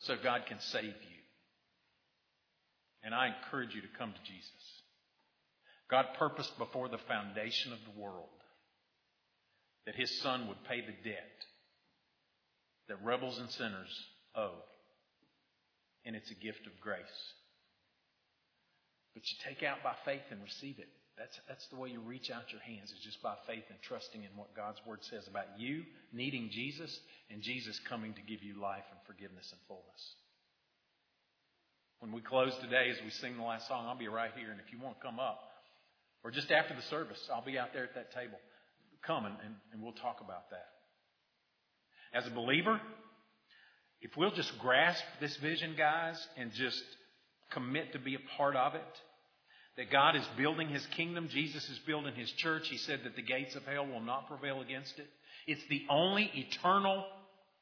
So 0.00 0.16
God 0.20 0.42
can 0.48 0.58
save 0.58 0.86
you. 0.86 1.18
And 3.04 3.14
I 3.14 3.28
encourage 3.28 3.76
you 3.76 3.80
to 3.80 3.96
come 3.96 4.12
to 4.12 4.30
Jesus. 4.32 4.82
God 5.88 6.06
purposed 6.18 6.58
before 6.58 6.88
the 6.88 6.98
foundation 7.06 7.72
of 7.72 7.78
the 7.84 8.00
world 8.00 8.26
that 9.86 9.94
his 9.94 10.20
son 10.20 10.48
would 10.48 10.64
pay 10.68 10.80
the 10.80 11.08
debt 11.08 11.44
that 12.88 13.04
rebels 13.04 13.38
and 13.38 13.48
sinners 13.50 14.04
owe. 14.34 14.64
And 16.04 16.16
it's 16.16 16.32
a 16.32 16.44
gift 16.44 16.66
of 16.66 16.80
grace. 16.80 17.06
But 19.14 19.22
you 19.26 19.36
take 19.48 19.62
out 19.62 19.84
by 19.84 19.94
faith 20.04 20.26
and 20.32 20.42
receive 20.42 20.80
it. 20.80 20.88
That's, 21.18 21.38
that's 21.48 21.66
the 21.66 21.76
way 21.76 21.90
you 21.90 22.00
reach 22.00 22.30
out 22.30 22.52
your 22.52 22.60
hands, 22.62 22.90
is 22.90 23.00
just 23.02 23.20
by 23.22 23.34
faith 23.46 23.64
and 23.68 23.78
trusting 23.82 24.22
in 24.22 24.30
what 24.36 24.54
God's 24.54 24.78
Word 24.86 25.00
says 25.02 25.26
about 25.26 25.58
you 25.58 25.82
needing 26.12 26.48
Jesus 26.50 27.00
and 27.30 27.42
Jesus 27.42 27.80
coming 27.88 28.14
to 28.14 28.22
give 28.22 28.42
you 28.42 28.60
life 28.60 28.84
and 28.90 29.00
forgiveness 29.06 29.50
and 29.50 29.60
fullness. 29.66 30.14
When 31.98 32.12
we 32.12 32.20
close 32.20 32.54
today, 32.60 32.90
as 32.90 33.02
we 33.02 33.10
sing 33.10 33.36
the 33.36 33.42
last 33.42 33.66
song, 33.66 33.86
I'll 33.86 33.98
be 33.98 34.06
right 34.06 34.30
here. 34.36 34.52
And 34.52 34.60
if 34.60 34.72
you 34.72 34.78
want 34.80 35.00
to 35.00 35.04
come 35.04 35.18
up, 35.18 35.40
or 36.22 36.30
just 36.30 36.50
after 36.50 36.74
the 36.74 36.82
service, 36.82 37.18
I'll 37.32 37.44
be 37.44 37.58
out 37.58 37.72
there 37.72 37.84
at 37.84 37.94
that 37.94 38.12
table. 38.12 38.38
Come 39.02 39.24
and, 39.24 39.34
and, 39.44 39.54
and 39.72 39.82
we'll 39.82 39.92
talk 39.92 40.20
about 40.22 40.50
that. 40.50 40.68
As 42.14 42.26
a 42.26 42.30
believer, 42.30 42.80
if 44.00 44.16
we'll 44.16 44.30
just 44.30 44.56
grasp 44.58 45.02
this 45.20 45.36
vision, 45.38 45.74
guys, 45.76 46.24
and 46.36 46.52
just 46.52 46.82
commit 47.50 47.92
to 47.92 47.98
be 47.98 48.14
a 48.14 48.36
part 48.36 48.54
of 48.54 48.74
it, 48.74 49.02
that 49.78 49.92
God 49.92 50.16
is 50.16 50.24
building 50.36 50.68
His 50.68 50.84
kingdom, 50.96 51.28
Jesus 51.30 51.66
is 51.70 51.78
building 51.86 52.12
His 52.14 52.30
church. 52.32 52.68
He 52.68 52.76
said 52.78 53.00
that 53.04 53.14
the 53.14 53.22
gates 53.22 53.54
of 53.54 53.64
hell 53.64 53.86
will 53.86 54.00
not 54.00 54.28
prevail 54.28 54.60
against 54.60 54.98
it. 54.98 55.06
It's 55.46 55.62
the 55.70 55.84
only 55.88 56.30
eternal, 56.34 57.06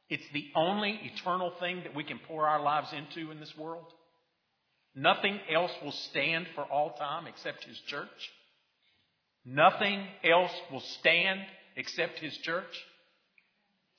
it's 0.08 0.24
the 0.32 0.46
only 0.56 0.98
eternal 1.14 1.52
thing 1.60 1.82
that 1.84 1.94
we 1.94 2.04
can 2.04 2.18
pour 2.26 2.48
our 2.48 2.62
lives 2.62 2.88
into 2.92 3.30
in 3.30 3.38
this 3.38 3.52
world. 3.56 3.84
Nothing 4.94 5.38
else 5.52 5.70
will 5.84 5.92
stand 5.92 6.46
for 6.54 6.64
all 6.64 6.94
time 6.94 7.26
except 7.26 7.64
His 7.64 7.78
church. 7.86 8.08
Nothing 9.44 10.02
else 10.24 10.52
will 10.72 10.82
stand 10.98 11.40
except 11.76 12.18
His 12.18 12.34
church. 12.38 12.64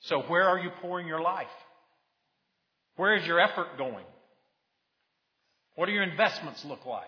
So 0.00 0.22
where 0.22 0.42
are 0.42 0.58
you 0.58 0.70
pouring 0.82 1.06
your 1.06 1.22
life? 1.22 1.46
Where 2.96 3.14
is 3.14 3.24
your 3.28 3.38
effort 3.38 3.78
going? 3.78 4.04
What 5.76 5.86
do 5.86 5.92
your 5.92 6.02
investments 6.02 6.64
look 6.64 6.84
like? 6.84 7.06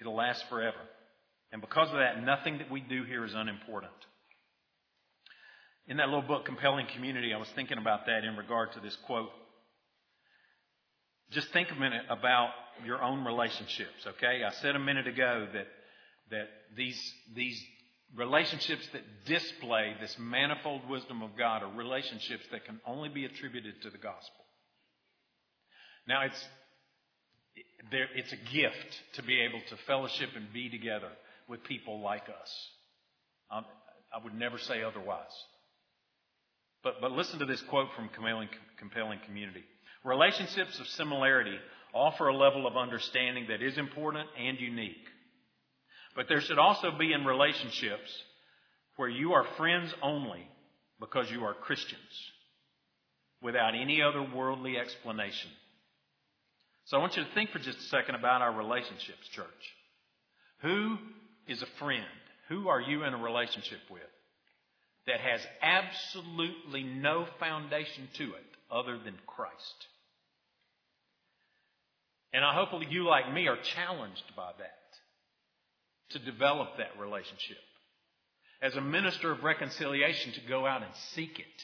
It'll 0.00 0.14
last 0.14 0.44
forever. 0.48 0.78
And 1.52 1.60
because 1.60 1.88
of 1.88 1.98
that, 1.98 2.22
nothing 2.22 2.58
that 2.58 2.70
we 2.70 2.80
do 2.80 3.04
here 3.04 3.24
is 3.24 3.34
unimportant. 3.34 3.92
In 5.86 5.96
that 5.96 6.06
little 6.06 6.22
book, 6.22 6.44
Compelling 6.44 6.86
Community, 6.94 7.34
I 7.34 7.38
was 7.38 7.48
thinking 7.54 7.78
about 7.78 8.06
that 8.06 8.24
in 8.24 8.36
regard 8.36 8.72
to 8.72 8.80
this 8.80 8.96
quote. 9.06 9.30
Just 11.30 11.52
think 11.52 11.70
a 11.70 11.74
minute 11.74 12.02
about 12.08 12.50
your 12.84 13.02
own 13.02 13.24
relationships, 13.24 14.06
okay? 14.06 14.42
I 14.44 14.52
said 14.52 14.76
a 14.76 14.78
minute 14.78 15.06
ago 15.06 15.48
that, 15.52 15.66
that 16.30 16.48
these, 16.76 17.00
these 17.34 17.60
relationships 18.16 18.88
that 18.92 19.02
display 19.26 19.94
this 20.00 20.16
manifold 20.18 20.88
wisdom 20.88 21.22
of 21.22 21.30
God 21.36 21.62
are 21.62 21.70
relationships 21.70 22.44
that 22.52 22.64
can 22.64 22.80
only 22.86 23.08
be 23.08 23.24
attributed 23.24 23.82
to 23.82 23.90
the 23.90 23.98
gospel. 23.98 24.44
Now, 26.06 26.22
it's, 26.22 26.48
it's 27.92 28.32
a 28.32 28.52
gift 28.52 29.00
to 29.14 29.22
be 29.22 29.40
able 29.40 29.60
to 29.68 29.76
fellowship 29.86 30.30
and 30.36 30.52
be 30.52 30.68
together 30.68 31.10
with 31.48 31.64
people 31.64 32.00
like 32.00 32.24
us. 32.28 32.68
Um, 33.50 33.64
I 34.12 34.22
would 34.22 34.34
never 34.34 34.58
say 34.58 34.82
otherwise. 34.82 35.32
But, 36.82 37.00
but 37.00 37.12
listen 37.12 37.38
to 37.40 37.46
this 37.46 37.62
quote 37.62 37.88
from 37.94 38.08
Compelling, 38.08 38.48
Compelling 38.78 39.20
Community. 39.26 39.64
Relationships 40.04 40.78
of 40.78 40.86
similarity 40.88 41.56
offer 41.92 42.28
a 42.28 42.36
level 42.36 42.66
of 42.66 42.76
understanding 42.76 43.46
that 43.48 43.62
is 43.62 43.76
important 43.76 44.28
and 44.38 44.58
unique. 44.58 45.06
But 46.16 46.26
there 46.28 46.40
should 46.40 46.58
also 46.58 46.90
be 46.98 47.12
in 47.12 47.24
relationships 47.24 48.10
where 48.96 49.08
you 49.08 49.32
are 49.32 49.44
friends 49.56 49.92
only 50.02 50.46
because 50.98 51.30
you 51.30 51.44
are 51.44 51.54
Christians 51.54 52.00
without 53.42 53.74
any 53.74 54.02
other 54.02 54.22
worldly 54.22 54.76
explanation. 54.76 55.50
So 56.90 56.96
I 56.96 57.00
want 57.00 57.16
you 57.16 57.22
to 57.22 57.34
think 57.34 57.50
for 57.50 57.60
just 57.60 57.78
a 57.78 57.82
second 57.82 58.16
about 58.16 58.42
our 58.42 58.52
relationships, 58.52 59.28
church. 59.32 59.46
Who 60.62 60.96
is 61.46 61.62
a 61.62 61.78
friend? 61.78 62.02
Who 62.48 62.66
are 62.66 62.80
you 62.80 63.04
in 63.04 63.14
a 63.14 63.22
relationship 63.22 63.78
with 63.88 64.02
that 65.06 65.20
has 65.20 65.40
absolutely 65.62 66.82
no 66.82 67.26
foundation 67.38 68.08
to 68.14 68.24
it 68.24 68.56
other 68.72 68.98
than 68.98 69.14
Christ? 69.24 69.86
And 72.32 72.44
I 72.44 72.54
hope 72.56 72.70
you, 72.90 73.06
like 73.06 73.32
me, 73.32 73.46
are 73.46 73.58
challenged 73.76 74.24
by 74.36 74.50
that 74.58 76.18
to 76.18 76.18
develop 76.18 76.70
that 76.78 76.98
relationship. 76.98 77.58
As 78.60 78.74
a 78.74 78.80
minister 78.80 79.30
of 79.30 79.44
reconciliation, 79.44 80.32
to 80.32 80.48
go 80.48 80.66
out 80.66 80.82
and 80.82 80.90
seek 81.14 81.38
it 81.38 81.62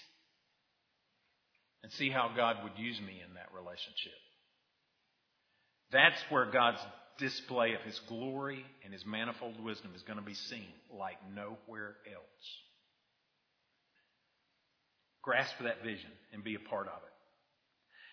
and 1.82 1.90
see 1.94 2.10
how 2.10 2.30
God 2.36 2.58
would 2.62 2.78
use 2.78 3.00
me 3.00 3.20
in 3.26 3.34
that 3.34 3.48
relationship. 3.52 4.14
That's 5.92 6.20
where 6.30 6.50
God's 6.50 6.80
display 7.18 7.74
of 7.74 7.80
His 7.82 7.98
glory 8.08 8.64
and 8.84 8.92
His 8.92 9.04
manifold 9.06 9.62
wisdom 9.62 9.92
is 9.94 10.02
going 10.02 10.18
to 10.18 10.24
be 10.24 10.34
seen 10.34 10.68
like 10.96 11.16
nowhere 11.34 11.96
else. 12.12 12.46
Grasp 15.22 15.54
that 15.62 15.82
vision 15.82 16.10
and 16.32 16.44
be 16.44 16.54
a 16.54 16.68
part 16.68 16.86
of 16.86 16.94
it. 16.94 17.12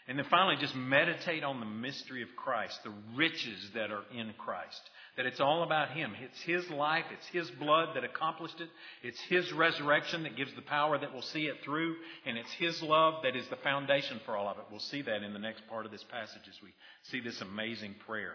And 0.08 0.18
then 0.18 0.26
finally, 0.30 0.58
just 0.60 0.76
meditate 0.76 1.44
on 1.44 1.60
the 1.60 1.66
mystery 1.66 2.24
of 2.24 2.30
Christ, 2.36 2.78
the 2.84 2.94
riches 3.16 3.70
that 3.74 3.92
are 3.92 4.04
in 4.14 4.34
Christ. 4.38 4.82
That 5.16 5.28
it's 5.28 5.40
all 5.40 5.62
about 5.64 5.92
Him. 5.92 6.14
It's 6.20 6.42
His 6.42 6.68
life, 6.72 7.06
it's 7.12 7.28
His 7.28 7.50
blood 7.60 7.90
that 7.96 8.04
accomplished 8.04 8.60
it, 8.60 8.70
it's 9.04 9.20
His 9.30 9.52
resurrection 9.54 10.24
that 10.24 10.36
gives 10.36 10.54
the 10.56 10.64
power 10.64 10.98
that 10.98 11.14
will 11.14 11.22
see 11.22 11.46
it 11.46 11.58
through, 11.64 11.96
and 12.26 12.38
it's 12.38 12.52
His 12.54 12.82
love 12.82 13.22
that 13.24 13.36
is 13.36 13.48
the 13.50 13.58
foundation 13.58 14.20
for 14.26 14.36
all 14.36 14.48
of 14.48 14.58
it. 14.58 14.66
We'll 14.72 14.80
see 14.80 15.04
that 15.04 15.22
in 15.22 15.34
the 15.34 15.40
next 15.40 15.68
part 15.70 15.86
of 15.86 15.92
this 15.92 16.04
passage 16.12 16.42
as 16.50 16.60
we 16.64 16.70
see 17.12 17.20
this 17.20 17.42
amazing 17.42 17.96
prayer, 18.08 18.34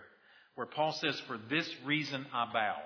where 0.54 0.66
Paul 0.66 0.92
says, 0.92 1.20
For 1.26 1.38
this 1.50 1.68
reason 1.84 2.26
I 2.32 2.52
bow. 2.52 2.76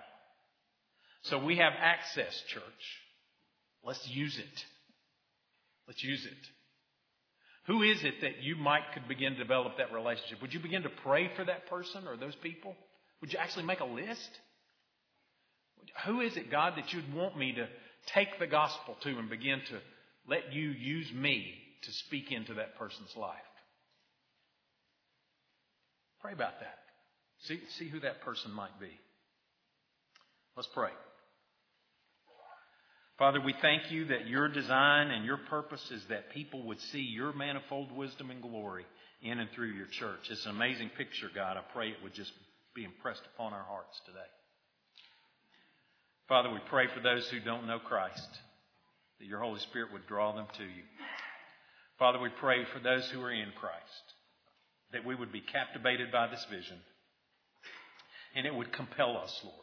So 1.24 1.44
we 1.44 1.58
have 1.58 1.74
access, 1.78 2.42
church. 2.48 2.62
Let's 3.84 4.08
use 4.08 4.38
it. 4.38 4.64
Let's 5.86 6.02
use 6.02 6.24
it. 6.24 6.48
Who 7.66 7.82
is 7.82 8.02
it 8.02 8.14
that 8.22 8.42
you 8.42 8.56
might 8.56 8.92
could 8.92 9.06
begin 9.06 9.32
to 9.34 9.38
develop 9.38 9.76
that 9.78 9.92
relationship? 9.92 10.40
Would 10.42 10.52
you 10.52 10.60
begin 10.60 10.82
to 10.82 10.88
pray 10.88 11.30
for 11.36 11.44
that 11.44 11.68
person 11.68 12.08
or 12.08 12.16
those 12.16 12.34
people? 12.36 12.74
Would 13.22 13.32
you 13.32 13.38
actually 13.38 13.64
make 13.64 13.80
a 13.80 13.84
list? 13.84 14.28
Who 16.06 16.20
is 16.20 16.36
it, 16.36 16.50
God, 16.50 16.74
that 16.76 16.92
you'd 16.92 17.14
want 17.14 17.38
me 17.38 17.52
to 17.52 17.66
take 18.14 18.38
the 18.38 18.46
gospel 18.46 18.96
to 19.02 19.18
and 19.18 19.30
begin 19.30 19.60
to 19.70 19.78
let 20.28 20.52
you 20.52 20.70
use 20.70 21.10
me 21.14 21.54
to 21.82 21.92
speak 21.92 22.30
into 22.30 22.54
that 22.54 22.76
person's 22.76 23.16
life? 23.16 23.38
Pray 26.20 26.32
about 26.32 26.60
that. 26.60 26.78
See, 27.44 27.60
see 27.78 27.88
who 27.88 28.00
that 28.00 28.22
person 28.22 28.52
might 28.52 28.78
be. 28.80 28.90
Let's 30.56 30.68
pray. 30.74 30.90
Father, 33.18 33.40
we 33.40 33.54
thank 33.60 33.90
you 33.90 34.06
that 34.06 34.26
your 34.26 34.48
design 34.48 35.10
and 35.10 35.24
your 35.24 35.36
purpose 35.36 35.90
is 35.90 36.02
that 36.08 36.30
people 36.30 36.66
would 36.66 36.80
see 36.92 37.00
your 37.00 37.32
manifold 37.32 37.92
wisdom 37.92 38.30
and 38.30 38.42
glory 38.42 38.84
in 39.22 39.38
and 39.38 39.48
through 39.54 39.72
your 39.72 39.86
church. 39.86 40.28
It's 40.30 40.44
an 40.44 40.56
amazing 40.56 40.90
picture, 40.96 41.28
God. 41.32 41.56
I 41.56 41.62
pray 41.72 41.88
it 41.88 42.02
would 42.02 42.14
just 42.14 42.32
be 42.74 42.84
impressed 42.84 43.22
upon 43.34 43.52
our 43.52 43.64
hearts 43.64 44.00
today. 44.06 44.18
Father, 46.28 46.50
we 46.50 46.60
pray 46.68 46.86
for 46.94 47.00
those 47.00 47.28
who 47.28 47.40
don't 47.40 47.66
know 47.66 47.78
Christ, 47.78 48.28
that 49.18 49.26
your 49.26 49.40
Holy 49.40 49.60
Spirit 49.60 49.92
would 49.92 50.06
draw 50.06 50.32
them 50.32 50.46
to 50.56 50.64
you. 50.64 50.84
Father, 51.98 52.18
we 52.18 52.30
pray 52.40 52.64
for 52.72 52.80
those 52.80 53.08
who 53.10 53.20
are 53.20 53.32
in 53.32 53.52
Christ, 53.60 54.14
that 54.92 55.04
we 55.04 55.14
would 55.14 55.32
be 55.32 55.40
captivated 55.40 56.10
by 56.10 56.28
this 56.28 56.46
vision, 56.50 56.78
and 58.34 58.46
it 58.46 58.54
would 58.54 58.72
compel 58.72 59.18
us, 59.18 59.40
Lord. 59.44 59.56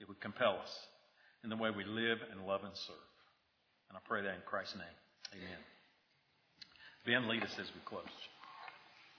It 0.00 0.08
would 0.08 0.20
compel 0.20 0.58
us 0.62 0.72
in 1.42 1.50
the 1.50 1.56
way 1.56 1.70
we 1.70 1.84
live 1.84 2.18
and 2.30 2.46
love 2.46 2.64
and 2.64 2.76
serve. 2.76 2.96
And 3.88 3.96
I 3.96 4.00
pray 4.06 4.22
that 4.22 4.34
in 4.34 4.42
Christ's 4.44 4.76
name. 4.76 4.98
Amen. 5.32 5.58
Ben, 7.06 7.28
lead 7.28 7.42
us 7.42 7.56
as 7.58 7.68
we 7.74 7.80
close. 7.84 8.04